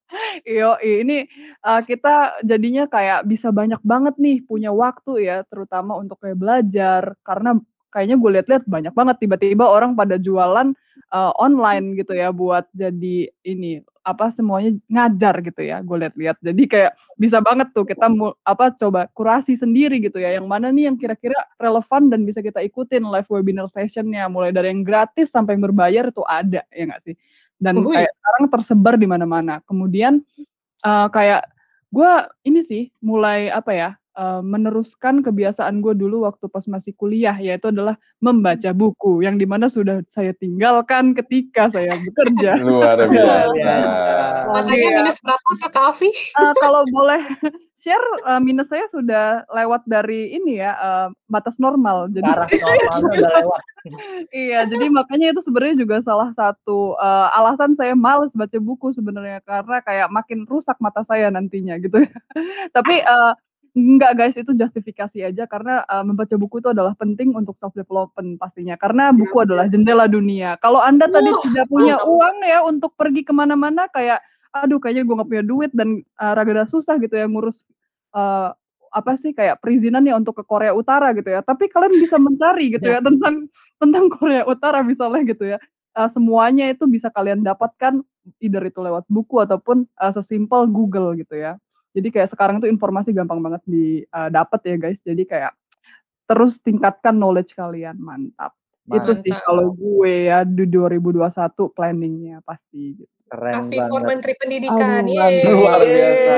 Iyo, 0.43 0.75
ini 0.83 1.23
uh, 1.63 1.79
kita 1.83 2.43
jadinya 2.43 2.83
kayak 2.87 3.23
bisa 3.27 3.47
banyak 3.51 3.79
banget 3.83 4.15
nih 4.19 4.43
punya 4.43 4.71
waktu 4.71 5.27
ya, 5.27 5.43
terutama 5.47 5.95
untuk 5.99 6.19
kayak 6.19 6.39
belajar. 6.39 7.15
Karena 7.23 7.55
kayaknya 7.91 8.15
gue 8.17 8.29
lihat-lihat 8.39 8.63
banyak 8.65 8.93
banget. 8.95 9.15
Tiba-tiba 9.21 9.67
orang 9.67 9.93
pada 9.93 10.15
jualan 10.15 10.73
uh, 11.11 11.31
online 11.37 11.99
gitu 11.99 12.15
ya 12.15 12.31
buat 12.31 12.65
jadi 12.71 13.29
ini 13.43 13.83
apa 14.01 14.33
semuanya 14.33 14.73
ngajar 14.89 15.45
gitu 15.45 15.61
ya 15.61 15.77
gue 15.85 15.93
lihat-lihat 15.93 16.41
jadi 16.41 16.63
kayak 16.65 16.91
bisa 17.21 17.37
banget 17.37 17.69
tuh 17.69 17.85
kita 17.85 18.09
apa 18.41 18.73
coba 18.81 19.05
kurasi 19.13 19.61
sendiri 19.61 20.01
gitu 20.01 20.17
ya 20.17 20.41
yang 20.41 20.49
mana 20.49 20.73
nih 20.73 20.89
yang 20.89 20.97
kira-kira 20.97 21.37
relevan 21.61 22.09
dan 22.09 22.25
bisa 22.25 22.41
kita 22.41 22.65
ikutin 22.65 23.05
live 23.05 23.29
webinar 23.29 23.69
sessionnya. 23.69 24.25
Mulai 24.25 24.49
dari 24.49 24.73
yang 24.73 24.81
gratis 24.81 25.29
sampai 25.29 25.53
yang 25.53 25.69
berbayar 25.69 26.09
itu 26.09 26.25
ada 26.25 26.65
ya 26.73 26.83
nggak 26.89 27.03
sih? 27.05 27.15
Dan 27.61 27.85
Uhuy. 27.85 27.93
kayak 27.93 28.09
sekarang 28.17 28.43
tersebar 28.49 28.93
di 28.97 29.05
mana-mana. 29.05 29.61
Kemudian 29.69 30.25
eh, 30.81 31.07
kayak 31.13 31.45
gue 31.93 32.11
ini 32.49 32.65
sih 32.65 32.83
mulai 33.05 33.53
apa 33.53 33.69
ya 33.69 33.89
eh, 34.13 34.41
meneruskan 34.43 35.23
kebiasaan 35.23 35.79
gue 35.79 35.93
dulu 35.95 36.27
waktu 36.27 36.45
pas 36.47 36.63
masih 36.67 36.91
kuliah 36.95 37.35
yaitu 37.35 37.71
adalah 37.71 37.95
membaca 38.19 38.71
buku 38.71 39.23
yang 39.23 39.35
di 39.35 39.45
mana 39.45 39.67
sudah 39.67 40.03
saya 40.11 40.31
tinggalkan 40.37 41.15
ketika 41.15 41.71
saya 41.71 41.95
bekerja 41.95 42.59
Luar 42.67 42.97
biasa. 43.07 43.71
Matanya 44.51 44.87
Iya. 44.91 44.97
minus 44.99 45.17
berapa 45.23 45.49
Kak 45.71 45.75
Afi? 45.95 46.09
Eh, 46.11 46.53
kalau 46.59 46.83
boleh 46.91 47.21
share 47.81 48.07
eh, 48.29 48.41
minus 48.41 48.69
saya 48.69 48.85
sudah 48.93 49.41
lewat 49.49 49.81
dari 49.89 50.37
ini 50.37 50.61
ya 50.61 50.71
eh, 50.77 51.07
batas 51.25 51.57
normal 51.57 52.13
jadi 52.13 52.29
Arah 52.29 52.47
normalnya 52.49 53.09
udah 53.17 53.33
lewat. 53.41 53.61
Iya, 54.29 54.69
jadi 54.69 54.93
makanya 54.93 55.33
itu 55.33 55.41
sebenarnya 55.41 55.73
juga 55.81 56.05
salah 56.05 56.29
satu 56.37 56.93
eh, 57.01 57.27
alasan 57.33 57.73
saya 57.73 57.97
males 57.97 58.29
baca 58.37 58.61
buku 58.61 58.93
sebenarnya 58.93 59.41
karena 59.41 59.81
kayak 59.81 60.13
makin 60.13 60.45
rusak 60.45 60.77
mata 60.77 61.01
saya 61.09 61.33
nantinya 61.33 61.81
gitu. 61.81 62.05
ya. 62.05 62.13
Tapi 62.77 63.01
eh, 63.01 63.33
enggak 63.71 64.11
guys, 64.19 64.35
itu 64.35 64.51
justifikasi 64.51 65.31
aja 65.31 65.43
karena 65.47 65.83
eh, 65.87 66.03
membaca 66.03 66.35
buku 66.35 66.59
itu 66.59 66.69
adalah 66.71 66.95
penting 66.95 67.31
untuk 67.31 67.55
self 67.57 67.71
development 67.75 68.35
pastinya. 68.37 68.75
Karena 68.75 69.15
buku 69.15 69.43
adalah 69.43 69.67
jendela 69.71 70.05
dunia. 70.11 70.59
Kalau 70.59 70.83
anda 70.83 71.07
tadi 71.07 71.31
tidak 71.49 71.67
punya 71.71 71.99
uang 72.03 72.37
ya 72.43 72.59
untuk 72.67 72.91
pergi 72.99 73.23
ke 73.23 73.31
mana-mana 73.31 73.87
kayak, 73.91 74.19
aduh 74.51 74.83
kayaknya 74.83 75.07
gue 75.07 75.15
nggak 75.15 75.29
punya 75.31 75.45
duit 75.47 75.71
dan 75.71 76.03
eh, 76.03 76.31
rada 76.35 76.67
susah 76.67 76.99
gitu 76.99 77.15
ya 77.15 77.25
ngurus 77.27 77.55
eh, 78.15 78.49
apa 78.91 79.15
sih 79.23 79.31
kayak 79.31 79.63
perizinan 79.63 80.03
ya 80.03 80.19
untuk 80.19 80.35
ke 80.35 80.43
Korea 80.43 80.75
Utara 80.75 81.15
gitu 81.15 81.31
ya. 81.31 81.39
Tapi 81.39 81.71
kalian 81.71 81.95
bisa 81.95 82.19
mencari 82.19 82.75
gitu 82.75 82.91
ya 82.91 82.99
tentang 82.99 83.47
tentang 83.81 84.11
Korea 84.11 84.43
Utara 84.43 84.83
misalnya 84.83 85.23
gitu 85.23 85.47
ya. 85.47 85.57
Eh, 85.91 86.09
semuanya 86.11 86.71
itu 86.71 86.87
bisa 86.87 87.07
kalian 87.11 87.43
dapatkan 87.43 88.03
either 88.39 88.63
itu 88.63 88.79
lewat 88.83 89.07
buku 89.07 89.39
ataupun 89.43 89.87
eh, 89.87 90.11
sesimpel 90.11 90.67
Google 90.67 91.15
gitu 91.15 91.39
ya. 91.39 91.55
Jadi 91.91 92.07
kayak 92.07 92.29
sekarang 92.31 92.63
itu 92.63 92.67
informasi 92.71 93.11
gampang 93.11 93.43
banget 93.43 93.61
didapat 93.67 94.59
ya 94.63 94.75
guys. 94.79 94.99
Jadi 95.03 95.23
kayak 95.27 95.51
terus 96.25 96.55
tingkatkan 96.63 97.15
knowledge 97.15 97.51
kalian. 97.55 97.99
Mantap. 97.99 98.55
Itu 98.87 99.13
sih 99.19 99.31
Mantap. 99.31 99.45
kalau 99.45 99.75
gue 99.75 100.31
ya 100.31 100.47
di 100.47 100.65
2021 100.65 101.75
planningnya 101.75 102.39
pasti 102.41 102.97
gitu. 102.99 103.13
Keren 103.31 103.63
Afi 103.63 103.79
for 103.87 104.03
banget. 104.03 104.09
Menteri 104.11 104.33
Pendidikan. 104.35 105.07
Aduh, 105.07 105.15
Yeay. 105.15 105.35
Luar 105.47 105.79
biasa. 105.87 106.33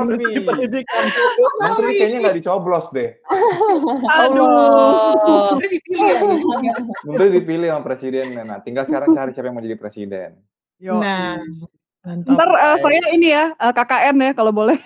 Menteri 0.00 0.40
Pendidikan. 0.40 1.04
Menteri 1.60 1.90
kayaknya 2.00 2.18
nggak 2.24 2.36
dicoblos 2.40 2.86
deh. 2.88 3.10
Aduh. 4.08 4.48
Menteri 5.52 5.68
dipilih 5.76 6.08
ya. 6.08 6.20
Menteri 7.04 7.28
dipilih 7.36 7.68
sama 7.68 7.82
presiden. 7.84 8.32
Nah, 8.32 8.64
tinggal 8.64 8.88
sekarang 8.88 9.12
cari 9.12 9.36
siapa 9.36 9.52
yang 9.52 9.60
mau 9.60 9.64
jadi 9.64 9.76
presiden. 9.76 10.40
Yo. 10.80 10.96
Nah, 10.96 11.36
mantap. 12.04 12.36
Ntar 12.36 12.48
eh, 12.52 12.76
saya 12.84 13.00
ini 13.16 13.28
ya 13.32 13.44
eh, 13.56 13.72
KKN 13.72 14.16
ya 14.20 14.30
kalau 14.36 14.52
boleh. 14.52 14.78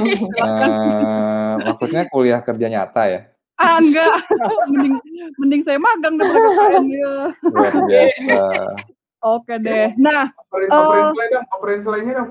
Eh, 0.00 1.54
maksudnya 1.62 2.02
kuliah 2.08 2.40
kerja 2.40 2.66
nyata 2.66 3.02
ya. 3.06 3.20
Ah 3.54 3.78
enggak. 3.78 4.10
mending 4.72 4.94
mending 5.38 5.62
saya 5.62 5.78
magang 5.78 6.18
daripada 6.18 6.48
KKN 6.50 6.84
ya. 6.90 7.12
Luar 7.52 7.74
biasa. 7.86 8.38
Oke 9.24 9.54
deh. 9.56 9.88
Nah, 9.96 10.28
Operin, 10.52 10.68
Eh. 10.68 11.40
operin 11.48 11.80
selai 11.80 12.12
dong. 12.12 12.30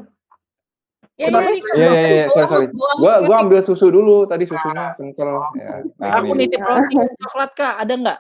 Ya, 1.14 1.30
ya, 1.30 1.38
kan 1.38 1.42
Iya 1.78 1.90
iya 1.94 2.02
iya, 2.10 2.26
sorry 2.34 2.48
sorry. 2.50 2.66
Gua 2.98 3.22
gua 3.22 3.36
ambil 3.46 3.62
susu 3.62 3.94
dulu, 3.94 4.26
tadi 4.26 4.50
susunya 4.50 4.98
kental. 4.98 5.46
Ya. 5.54 5.86
Nah, 6.02 6.10
Aku 6.22 6.34
ini. 6.34 6.50
nitip 6.50 6.62
roti 6.66 6.98
coklat 7.22 7.52
kak, 7.54 7.74
ada 7.86 7.94
nggak? 7.94 8.20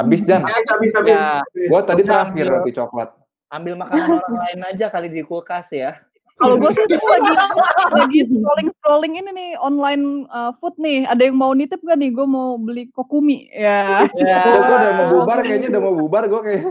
Habis 0.00 0.20
Jan. 0.24 0.40
Ya, 0.48 0.76
bisa, 0.80 0.98
bisa. 1.04 1.44
Ya. 1.52 1.68
Gua 1.68 1.80
tadi 1.84 2.02
terakhir 2.04 2.44
roti 2.48 2.72
coklat. 2.72 3.19
Ambil 3.50 3.74
makanan 3.74 4.08
orang 4.22 4.36
lain 4.46 4.60
aja 4.66 4.86
kali 4.90 5.08
di 5.10 5.22
kulkas 5.26 5.66
ya. 5.70 5.98
kalau 6.40 6.56
gue 6.56 6.72
sih 6.72 6.88
tuh 6.88 6.96
lagi 7.04 7.36
lagi 8.00 8.20
scrolling 8.24 8.72
scrolling 8.80 9.14
ini 9.20 9.28
nih 9.28 9.50
online 9.60 10.24
uh, 10.32 10.56
food 10.56 10.72
nih. 10.80 11.04
Ada 11.04 11.28
yang 11.28 11.36
mau 11.36 11.52
nitip 11.52 11.84
gak 11.84 12.00
nih? 12.00 12.16
Gue 12.16 12.24
mau 12.24 12.56
beli 12.56 12.88
kokumi 12.96 13.52
ya. 13.52 14.08
Gua, 14.08 14.56
gua 14.64 14.76
udah 14.80 14.92
mau 14.96 15.06
bubar 15.12 15.38
kayaknya 15.44 15.68
udah 15.76 15.82
mau 15.84 15.94
bubar 16.00 16.24
gua 16.32 16.40
kayak. 16.40 16.64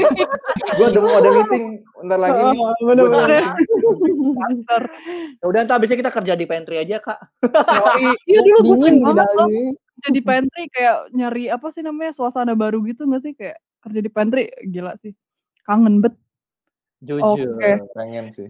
gua 0.80 0.86
udah 0.88 1.02
mau 1.04 1.14
ada 1.20 1.28
meeting 1.28 1.64
bentar 2.00 2.18
lagi 2.24 2.40
nih. 2.40 2.56
Gua 2.56 2.92
ada 2.96 3.02
bener. 3.04 3.28
meeting. 3.28 4.16
Master. 4.32 4.82
Ya 5.36 5.44
Udah 5.44 5.60
ntar 5.68 5.76
abisnya 5.76 6.00
kita 6.00 6.12
kerja 6.16 6.32
di 6.32 6.46
pantry 6.48 6.76
aja 6.80 6.96
kak. 7.04 7.20
Iya 8.24 8.40
dulu 8.48 8.58
gue 8.64 8.76
sering 8.80 8.96
di 8.96 9.04
banget 9.04 9.28
loh 9.36 9.48
dalam. 9.52 9.76
kerja 9.76 10.10
di 10.12 10.22
pantry 10.24 10.62
kayak 10.72 10.96
nyari 11.12 11.44
apa 11.52 11.68
sih 11.68 11.82
namanya 11.84 12.12
suasana 12.16 12.56
baru 12.56 12.80
gitu 12.88 13.04
gak 13.08 13.20
sih 13.24 13.32
kayak 13.36 13.60
kerja 13.84 14.00
di 14.00 14.10
pantry 14.12 14.48
gila 14.72 14.96
sih 15.00 15.12
kangen 15.66 16.00
bet. 16.00 16.14
Jujur. 17.02 17.58
Oke. 17.58 17.84
Pengen 17.92 18.32
sih. 18.32 18.48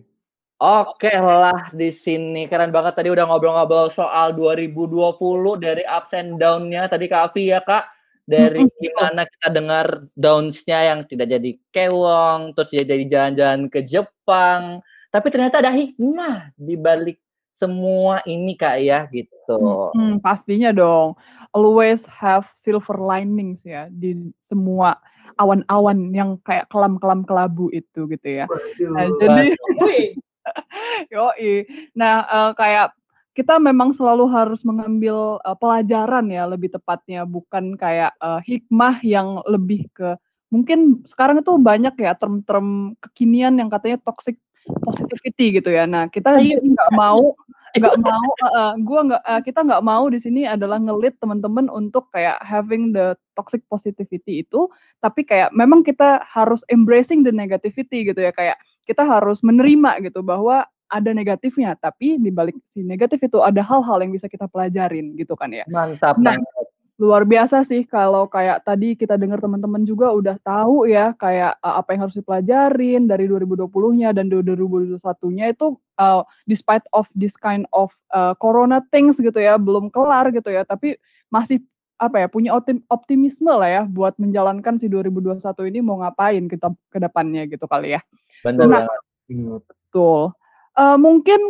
Oke 0.56 1.12
lah 1.12 1.68
di 1.76 1.92
sini 1.92 2.48
keren 2.48 2.72
banget 2.72 2.96
tadi 2.96 3.12
udah 3.12 3.28
ngobrol-ngobrol 3.28 3.92
soal 3.92 4.32
2020 4.32 5.20
dari 5.60 5.84
ups 5.84 6.16
and 6.16 6.40
down-nya 6.40 6.88
tadi 6.88 7.12
Kak 7.12 7.28
Afi 7.28 7.52
ya 7.52 7.60
Kak 7.60 7.84
dari 8.24 8.64
gimana 8.80 9.28
kita 9.28 9.52
dengar 9.52 10.08
downs-nya 10.16 10.96
yang 10.96 11.04
tidak 11.04 11.28
jadi 11.28 11.50
kewong 11.76 12.56
terus 12.56 12.72
jadi 12.72 13.04
jalan-jalan 13.04 13.68
ke 13.68 13.84
Jepang 13.84 14.80
tapi 15.12 15.28
ternyata 15.28 15.60
ada 15.60 15.76
hikmah 15.76 16.56
di 16.56 16.72
balik 16.72 17.20
semua 17.60 18.20
ini 18.24 18.52
Kak 18.56 18.76
ya 18.80 19.08
gitu. 19.08 19.92
Hmm, 19.96 20.20
pastinya 20.20 20.72
dong. 20.72 21.16
Always 21.56 22.04
have 22.04 22.44
silver 22.60 23.00
linings 23.00 23.64
ya 23.64 23.88
di 23.88 24.32
semua 24.44 25.00
awan-awan 25.36 26.12
yang 26.12 26.40
kayak 26.42 26.68
kelam-kelam 26.72 27.22
kelabu 27.24 27.68
itu 27.72 28.08
gitu 28.08 28.28
ya. 28.28 28.46
Nah, 28.92 29.06
jadi 29.20 29.56
Wih, 29.84 30.16
Yoi. 31.12 31.68
Nah, 31.96 32.24
eh, 32.24 32.50
kayak 32.56 32.96
kita 33.36 33.60
memang 33.60 33.92
selalu 33.92 34.24
harus 34.32 34.64
mengambil 34.64 35.38
eh, 35.44 35.56
pelajaran 35.56 36.26
ya 36.32 36.48
lebih 36.48 36.72
tepatnya 36.72 37.28
bukan 37.28 37.76
kayak 37.76 38.16
eh, 38.16 38.40
hikmah 38.48 39.00
yang 39.04 39.44
lebih 39.44 39.88
ke 39.92 40.16
mungkin 40.48 41.02
sekarang 41.10 41.42
itu 41.42 41.52
banyak 41.58 41.94
ya 41.98 42.14
term-term 42.14 42.94
kekinian 43.02 43.58
yang 43.58 43.66
katanya 43.66 43.98
toxic 44.00 44.38
positivity 44.82 45.62
gitu 45.62 45.70
ya. 45.70 45.86
Nah, 45.86 46.10
kita 46.10 46.38
sini 46.42 46.74
nggak 46.74 46.92
mau 46.94 47.34
nggak 47.80 47.96
mau, 48.00 48.28
uh, 48.52 48.74
gua 48.82 49.00
nggak, 49.10 49.22
uh, 49.26 49.40
kita 49.42 49.60
nggak 49.66 49.84
mau 49.84 50.04
di 50.08 50.18
sini 50.22 50.42
adalah 50.48 50.78
ngelit 50.80 51.18
teman-teman 51.18 51.66
untuk 51.68 52.08
kayak 52.14 52.38
having 52.40 52.94
the 52.94 53.18
toxic 53.34 53.60
positivity 53.68 54.46
itu, 54.46 54.70
tapi 55.04 55.26
kayak 55.26 55.52
memang 55.52 55.82
kita 55.82 56.24
harus 56.24 56.62
embracing 56.72 57.26
the 57.26 57.32
negativity 57.34 58.06
gitu 58.06 58.20
ya, 58.22 58.32
kayak 58.32 58.56
kita 58.86 59.02
harus 59.02 59.42
menerima 59.42 59.98
gitu 60.06 60.22
bahwa 60.22 60.64
ada 60.86 61.10
negatifnya, 61.10 61.74
tapi 61.74 62.14
di 62.22 62.30
balik 62.30 62.54
si 62.70 62.86
negatif 62.86 63.18
itu 63.26 63.42
ada 63.42 63.58
hal-hal 63.58 63.98
yang 64.06 64.14
bisa 64.14 64.30
kita 64.30 64.46
pelajarin 64.46 65.18
gitu 65.18 65.34
kan 65.34 65.50
ya. 65.50 65.66
Mantap 65.66 66.14
Nah, 66.22 66.38
banget. 66.38 66.66
Luar 66.96 67.28
biasa 67.28 67.68
sih 67.68 67.84
kalau 67.84 68.24
kayak 68.24 68.64
tadi 68.64 68.96
kita 68.96 69.20
dengar 69.20 69.36
teman-teman 69.36 69.84
juga 69.84 70.08
udah 70.16 70.40
tahu 70.40 70.88
ya 70.88 71.12
kayak 71.20 71.60
uh, 71.60 71.76
apa 71.76 71.92
yang 71.92 72.08
harus 72.08 72.16
dipelajarin 72.16 73.04
dari 73.04 73.28
2020-nya 73.28 74.16
dan 74.16 74.32
2021-nya 74.32 75.52
itu 75.52 75.76
uh, 76.00 76.24
despite 76.48 76.88
of 76.96 77.04
this 77.12 77.36
kind 77.36 77.68
of 77.76 77.92
uh, 78.16 78.32
corona 78.40 78.80
things 78.88 79.20
gitu 79.20 79.36
ya 79.36 79.60
belum 79.60 79.92
kelar 79.92 80.32
gitu 80.32 80.48
ya 80.48 80.64
tapi 80.64 80.96
masih 81.28 81.60
apa 81.96 82.24
ya 82.24 82.28
punya 82.28 82.52
optim- 82.52 82.84
optimisme 82.92 83.48
lah 83.48 83.68
ya 83.68 83.82
buat 83.88 84.16
menjalankan 84.20 84.76
si 84.76 84.88
2021 84.88 85.40
ini 85.72 85.80
mau 85.80 86.00
ngapain 86.00 86.44
kita 86.48 86.72
ke 86.92 86.98
depannya 87.00 87.48
gitu 87.48 87.64
kali 87.64 87.96
ya. 87.96 88.00
Bener 88.44 88.68
Nah. 88.68 88.84
Hmm. 89.26 89.58
Betul. 89.58 90.36
Eh, 90.76 90.96
mungkin 91.00 91.40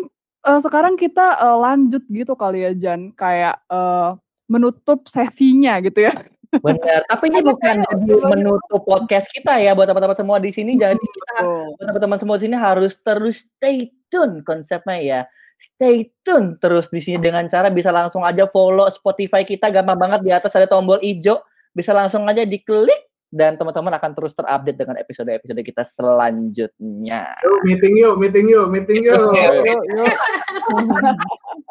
eh, 0.47 0.61
sekarang 0.63 0.95
kita 0.95 1.39
eh, 1.43 1.59
lanjut 1.59 2.03
gitu 2.07 2.39
kali 2.39 2.63
ya 2.63 2.73
Jan, 2.79 3.11
kayak 3.13 3.59
eh, 3.67 4.11
menutup 4.47 5.07
sesinya 5.11 5.79
gitu 5.83 6.07
ya. 6.07 6.27
Bener. 6.63 7.01
Tapi 7.11 7.25
ini 7.29 7.41
bukan 7.43 7.83
jadi 7.83 8.15
menutup 8.23 8.83
podcast 8.87 9.27
kita 9.35 9.59
ya 9.61 9.75
buat 9.75 9.91
teman-teman 9.91 10.17
semua 10.17 10.39
di 10.39 10.51
sini. 10.55 10.79
Jadi 10.79 11.03
kita 11.03 11.35
buat 11.77 11.87
teman-teman 11.91 12.19
semua 12.23 12.37
di 12.39 12.43
sini 12.49 12.57
harus 12.57 12.93
terus 13.03 13.43
stay 13.59 13.91
tune 14.09 14.41
konsepnya 14.47 14.99
ya. 15.03 15.21
Stay 15.57 16.13
tune 16.23 16.61
terus 16.61 16.87
di 16.93 17.01
sini 17.01 17.19
dengan 17.19 17.49
cara 17.49 17.73
bisa 17.73 17.91
langsung 17.91 18.23
aja 18.23 18.47
follow 18.49 18.87
Spotify 18.93 19.43
kita 19.43 19.73
gampang 19.73 19.97
banget 19.97 20.21
di 20.23 20.31
atas 20.31 20.53
ada 20.53 20.69
tombol 20.69 21.01
hijau 21.01 21.41
bisa 21.73 21.97
langsung 21.97 22.25
aja 22.29 22.45
diklik 22.45 23.09
dan 23.33 23.59
teman-teman 23.59 23.93
akan 23.99 24.11
terus 24.15 24.33
terupdate 24.33 24.79
dengan 24.79 24.97
episode-episode 25.03 25.61
kita 25.67 25.83
selanjutnya. 25.99 27.35
Yuk, 27.43 27.59
meeting 27.67 27.95
yuk, 27.99 28.15
meeting 28.17 28.47
yuk, 28.49 28.67
meeting 28.71 29.03
yuk. 29.03 29.35
Yuk, 29.35 29.55
yuk. 29.67 30.15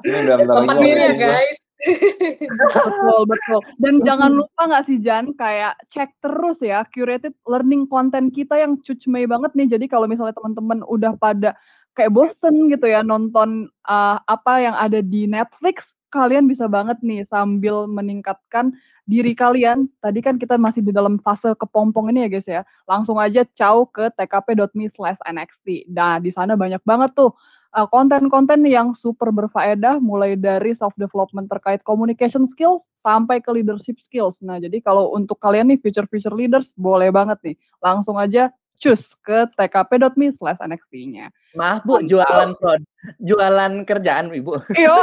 Ini 0.03 0.17
udah 0.27 0.35
bentar 0.43 0.61
lagi 0.67 0.89
ya 0.93 1.11
guys. 1.15 1.57
Betul, 1.85 3.19
betul. 3.29 3.59
Dan 3.77 4.01
jangan 4.07 4.31
lupa 4.33 4.61
nggak 4.65 4.85
sih 4.89 4.97
Jan, 4.99 5.37
kayak 5.37 5.77
cek 5.93 6.17
terus 6.19 6.57
ya 6.61 6.81
curated 6.89 7.37
learning 7.45 7.85
content 7.85 8.33
kita 8.33 8.57
yang 8.57 8.81
cucmei 8.81 9.29
banget 9.29 9.53
nih. 9.53 9.77
Jadi 9.77 9.85
kalau 9.85 10.09
misalnya 10.09 10.33
teman-teman 10.33 10.81
udah 10.89 11.13
pada 11.17 11.53
kayak 11.95 12.11
bosen 12.11 12.67
gitu 12.67 12.91
ya 12.91 13.05
nonton 13.05 13.71
uh, 13.87 14.17
apa 14.27 14.53
yang 14.59 14.75
ada 14.75 14.99
di 14.99 15.29
Netflix, 15.29 15.85
kalian 16.11 16.49
bisa 16.49 16.67
banget 16.67 16.99
nih 17.05 17.23
sambil 17.29 17.87
meningkatkan 17.87 18.75
diri 19.05 19.37
kalian. 19.37 19.85
Tadi 20.01 20.19
kan 20.19 20.35
kita 20.41 20.57
masih 20.57 20.81
di 20.81 20.89
dalam 20.89 21.21
fase 21.21 21.53
kepompong 21.53 22.09
ini 22.11 22.25
ya 22.25 22.29
guys 22.29 22.47
ya. 22.49 22.61
Langsung 22.89 23.21
aja 23.21 23.45
caw 23.45 23.85
ke 23.85 24.09
tkp.me 24.17 24.89
slash 24.89 25.21
nxt. 25.21 25.87
Nah 25.93 26.17
di 26.17 26.33
sana 26.33 26.57
banyak 26.57 26.81
banget 26.81 27.13
tuh 27.13 27.37
uh, 27.75 27.87
konten-konten 27.91 28.63
yang 28.63 28.95
super 28.95 29.29
berfaedah 29.29 29.99
mulai 29.99 30.39
dari 30.39 30.71
self 30.71 30.95
development 30.95 31.51
terkait 31.51 31.83
communication 31.83 32.47
skills 32.47 32.81
sampai 33.03 33.43
ke 33.43 33.51
leadership 33.51 33.99
skills. 34.01 34.39
Nah, 34.41 34.57
jadi 34.57 34.79
kalau 34.81 35.13
untuk 35.13 35.37
kalian 35.43 35.69
nih 35.69 35.79
future 35.83 36.07
future 36.07 36.33
leaders 36.33 36.71
boleh 36.79 37.11
banget 37.11 37.37
nih 37.43 37.55
langsung 37.83 38.15
aja 38.17 38.49
cus 38.75 39.15
ke 39.23 39.47
tkp.me 39.55 40.35
slash 40.35 40.59
nxt-nya. 40.59 41.31
Maaf 41.55 41.87
Bu, 41.87 42.03
jualan 42.03 42.51
prod, 42.59 42.83
jualan 43.23 43.87
kerjaan 43.87 44.35
Ibu. 44.35 44.67
Iya. 44.75 44.95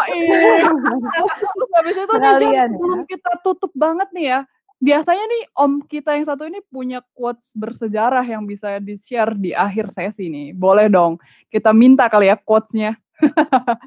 Terus 1.56 1.70
habis 1.80 1.96
itu 1.96 2.14
nih, 2.20 2.50
ya. 2.52 2.64
sebelum 2.68 3.00
kita 3.08 3.32
tutup 3.40 3.72
banget 3.72 4.08
nih 4.12 4.26
ya. 4.28 4.40
Biasanya 4.82 5.24
nih 5.30 5.42
om 5.62 5.78
kita 5.86 6.18
yang 6.18 6.26
satu 6.26 6.42
ini 6.42 6.58
punya 6.66 7.06
quotes 7.14 7.46
bersejarah 7.54 8.26
yang 8.26 8.42
bisa 8.42 8.82
di-share 8.82 9.30
di 9.38 9.54
akhir 9.54 9.94
sesi 9.94 10.26
nih. 10.26 10.50
Boleh 10.58 10.90
dong. 10.90 11.22
Kita 11.46 11.70
minta 11.70 12.10
kali 12.10 12.26
ya 12.26 12.34
quotes-nya. 12.34 12.98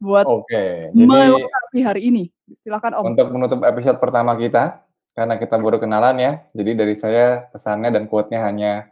Buat 0.00 0.24
Oke, 0.24 0.94
jadi 0.94 1.82
hari 1.84 2.06
ini. 2.08 2.24
Silakan 2.64 2.96
om. 2.96 3.04
untuk 3.12 3.28
menutup 3.34 3.60
episode 3.66 3.98
pertama 4.00 4.38
kita, 4.38 4.80
karena 5.12 5.36
kita 5.36 5.58
baru 5.58 5.82
kenalan 5.82 6.16
ya, 6.16 6.32
jadi 6.54 6.70
dari 6.78 6.94
saya 6.94 7.50
pesannya 7.50 7.90
dan 7.90 8.06
quote-nya 8.06 8.40
hanya 8.46 8.88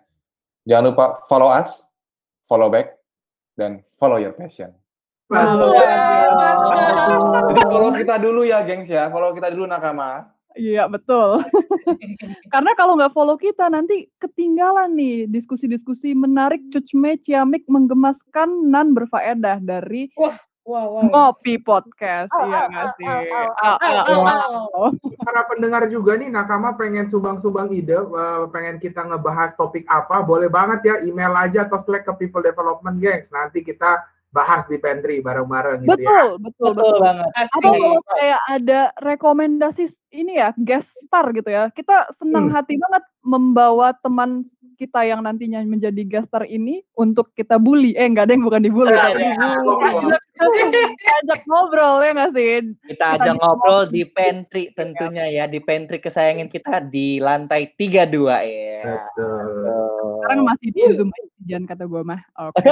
jangan 0.66 0.92
lupa 0.92 1.22
follow 1.30 1.48
us, 1.48 1.86
follow 2.50 2.68
back, 2.68 2.98
dan 3.54 3.86
follow 3.96 4.18
your 4.18 4.34
passion. 4.34 4.74
Jadi 7.48 7.62
follow 7.64 7.94
kita 7.94 8.18
dulu 8.18 8.42
ya, 8.42 8.66
gengs 8.66 8.90
ya. 8.90 9.08
Follow 9.08 9.32
kita 9.32 9.54
dulu 9.54 9.70
nakama. 9.70 10.35
Iya 10.56 10.88
betul. 10.88 11.44
Karena 12.52 12.72
kalau 12.74 12.96
nggak 12.96 13.12
follow 13.12 13.36
kita 13.36 13.68
nanti 13.68 14.08
ketinggalan 14.18 14.96
nih 14.96 15.28
diskusi-diskusi 15.28 16.16
menarik, 16.16 16.64
cucme, 16.72 17.20
ciamik, 17.20 17.68
menggemaskan, 17.68 18.72
nan 18.72 18.96
berfaedah 18.96 19.60
dari 19.60 20.08
Wow, 20.66 20.98
wow. 20.98 21.02
Ngopi 21.06 21.62
Podcast. 21.62 22.26
Iya 22.34 22.66
nggak 22.66 22.98
sih? 22.98 23.06
Para 25.22 25.46
pendengar 25.46 25.86
juga 25.86 26.18
nih, 26.18 26.26
Nakama 26.26 26.74
pengen 26.74 27.06
sumbang-sumbang 27.06 27.70
ide, 27.70 27.94
eh, 27.94 28.42
pengen 28.50 28.82
kita 28.82 29.06
ngebahas 29.06 29.54
topik 29.54 29.86
apa, 29.86 30.26
boleh 30.26 30.50
banget 30.50 30.82
ya, 30.82 30.94
email 31.06 31.38
aja 31.38 31.70
atau 31.70 31.86
Slack 31.86 32.10
ke 32.10 32.12
People 32.18 32.42
Development 32.42 32.98
Gengs. 32.98 33.30
Nanti 33.30 33.62
kita 33.62 34.02
bahas 34.36 34.68
di 34.68 34.76
pantry 34.76 35.18
bareng-bareng 35.18 35.80
gitu 35.80 35.96
ya. 35.96 35.96
Betul, 35.96 36.28
betul, 36.38 36.66
Betul 36.68 36.72
betul. 36.76 36.98
banget. 37.00 37.30
Atau 37.32 37.70
kalau 37.72 38.00
kayak 38.06 38.40
ada 38.46 38.80
rekomendasi 39.00 39.84
ini 40.12 40.36
ya, 40.36 40.52
guest 40.54 40.92
star 41.02 41.32
gitu 41.32 41.48
ya. 41.48 41.72
Kita 41.72 42.12
senang 42.14 42.52
Hmm. 42.52 42.54
hati 42.54 42.76
banget 42.76 43.00
membawa 43.22 43.96
teman 43.96 44.44
kita 44.76 45.00
yang 45.02 45.24
nantinya 45.24 45.64
menjadi 45.64 46.04
guest 46.04 46.28
star 46.28 46.44
ini 46.44 46.84
untuk 46.92 47.32
kita 47.32 47.56
bully. 47.56 47.96
Eh, 47.96 48.04
enggak 48.04 48.28
ada 48.28 48.36
yang 48.36 48.44
bukan 48.44 48.60
dibully. 48.60 48.92
Tapi 48.92 49.24
ada. 49.24 49.40
diajak- 50.36 50.92
diajak 50.94 51.40
ngobrol 51.44 51.96
ya 51.98 52.10
nggak 52.12 52.30
sih? 52.30 52.48
Kita 52.84 52.92
Kita 52.92 53.04
ajak 53.16 53.34
ngobrol 53.40 53.80
di 53.88 54.02
pantry 54.04 54.68
tentunya 54.70 55.24
ya, 55.26 55.44
di 55.48 55.58
pantry 55.58 55.96
kesayangan 55.96 56.48
kita 56.48 56.84
di 56.84 57.16
lantai 57.18 57.72
32 57.72 58.36
ya. 58.44 58.84
Betul. 58.84 59.95
Sekarang 60.26 60.42
masih 60.42 60.68
di 60.74 60.82
Zoom 60.98 61.10
aja, 61.14 61.30
Jan 61.46 61.62
kata 61.70 61.84
gue 61.86 62.02
mah. 62.02 62.20
Oke. 62.50 62.66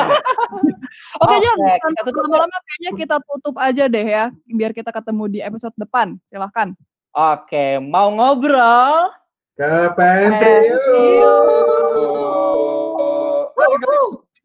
Oke, 1.22 1.34
Jan. 1.38 1.56
Kita 1.62 2.02
tutup. 2.10 2.26
Lama-lama 2.26 2.58
kayaknya 2.66 2.90
kita 2.98 3.16
tutup 3.22 3.54
aja 3.62 3.84
deh 3.86 4.06
ya, 4.10 4.24
biar 4.50 4.74
kita 4.74 4.90
ketemu 4.90 5.24
di 5.30 5.38
episode 5.38 5.74
depan. 5.78 6.18
Silahkan. 6.26 6.74
Oke, 7.14 7.78
mau 7.78 8.10
ngobrol? 8.10 9.14
Ke 9.54 9.86
pantry 9.94 10.74
yuk. 11.22 11.46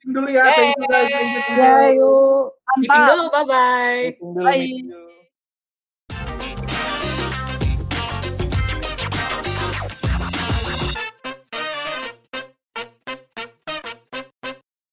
Dulu 0.09 0.29
ya, 0.29 0.45
thank 0.53 0.77
you 0.77 0.85
guys. 0.85 1.09
thank 1.09 1.97
you. 1.97 2.13
Ya, 2.85 3.09
dulu, 3.09 3.25
bye-bye. 3.33 4.21
Bye. 4.37 5.08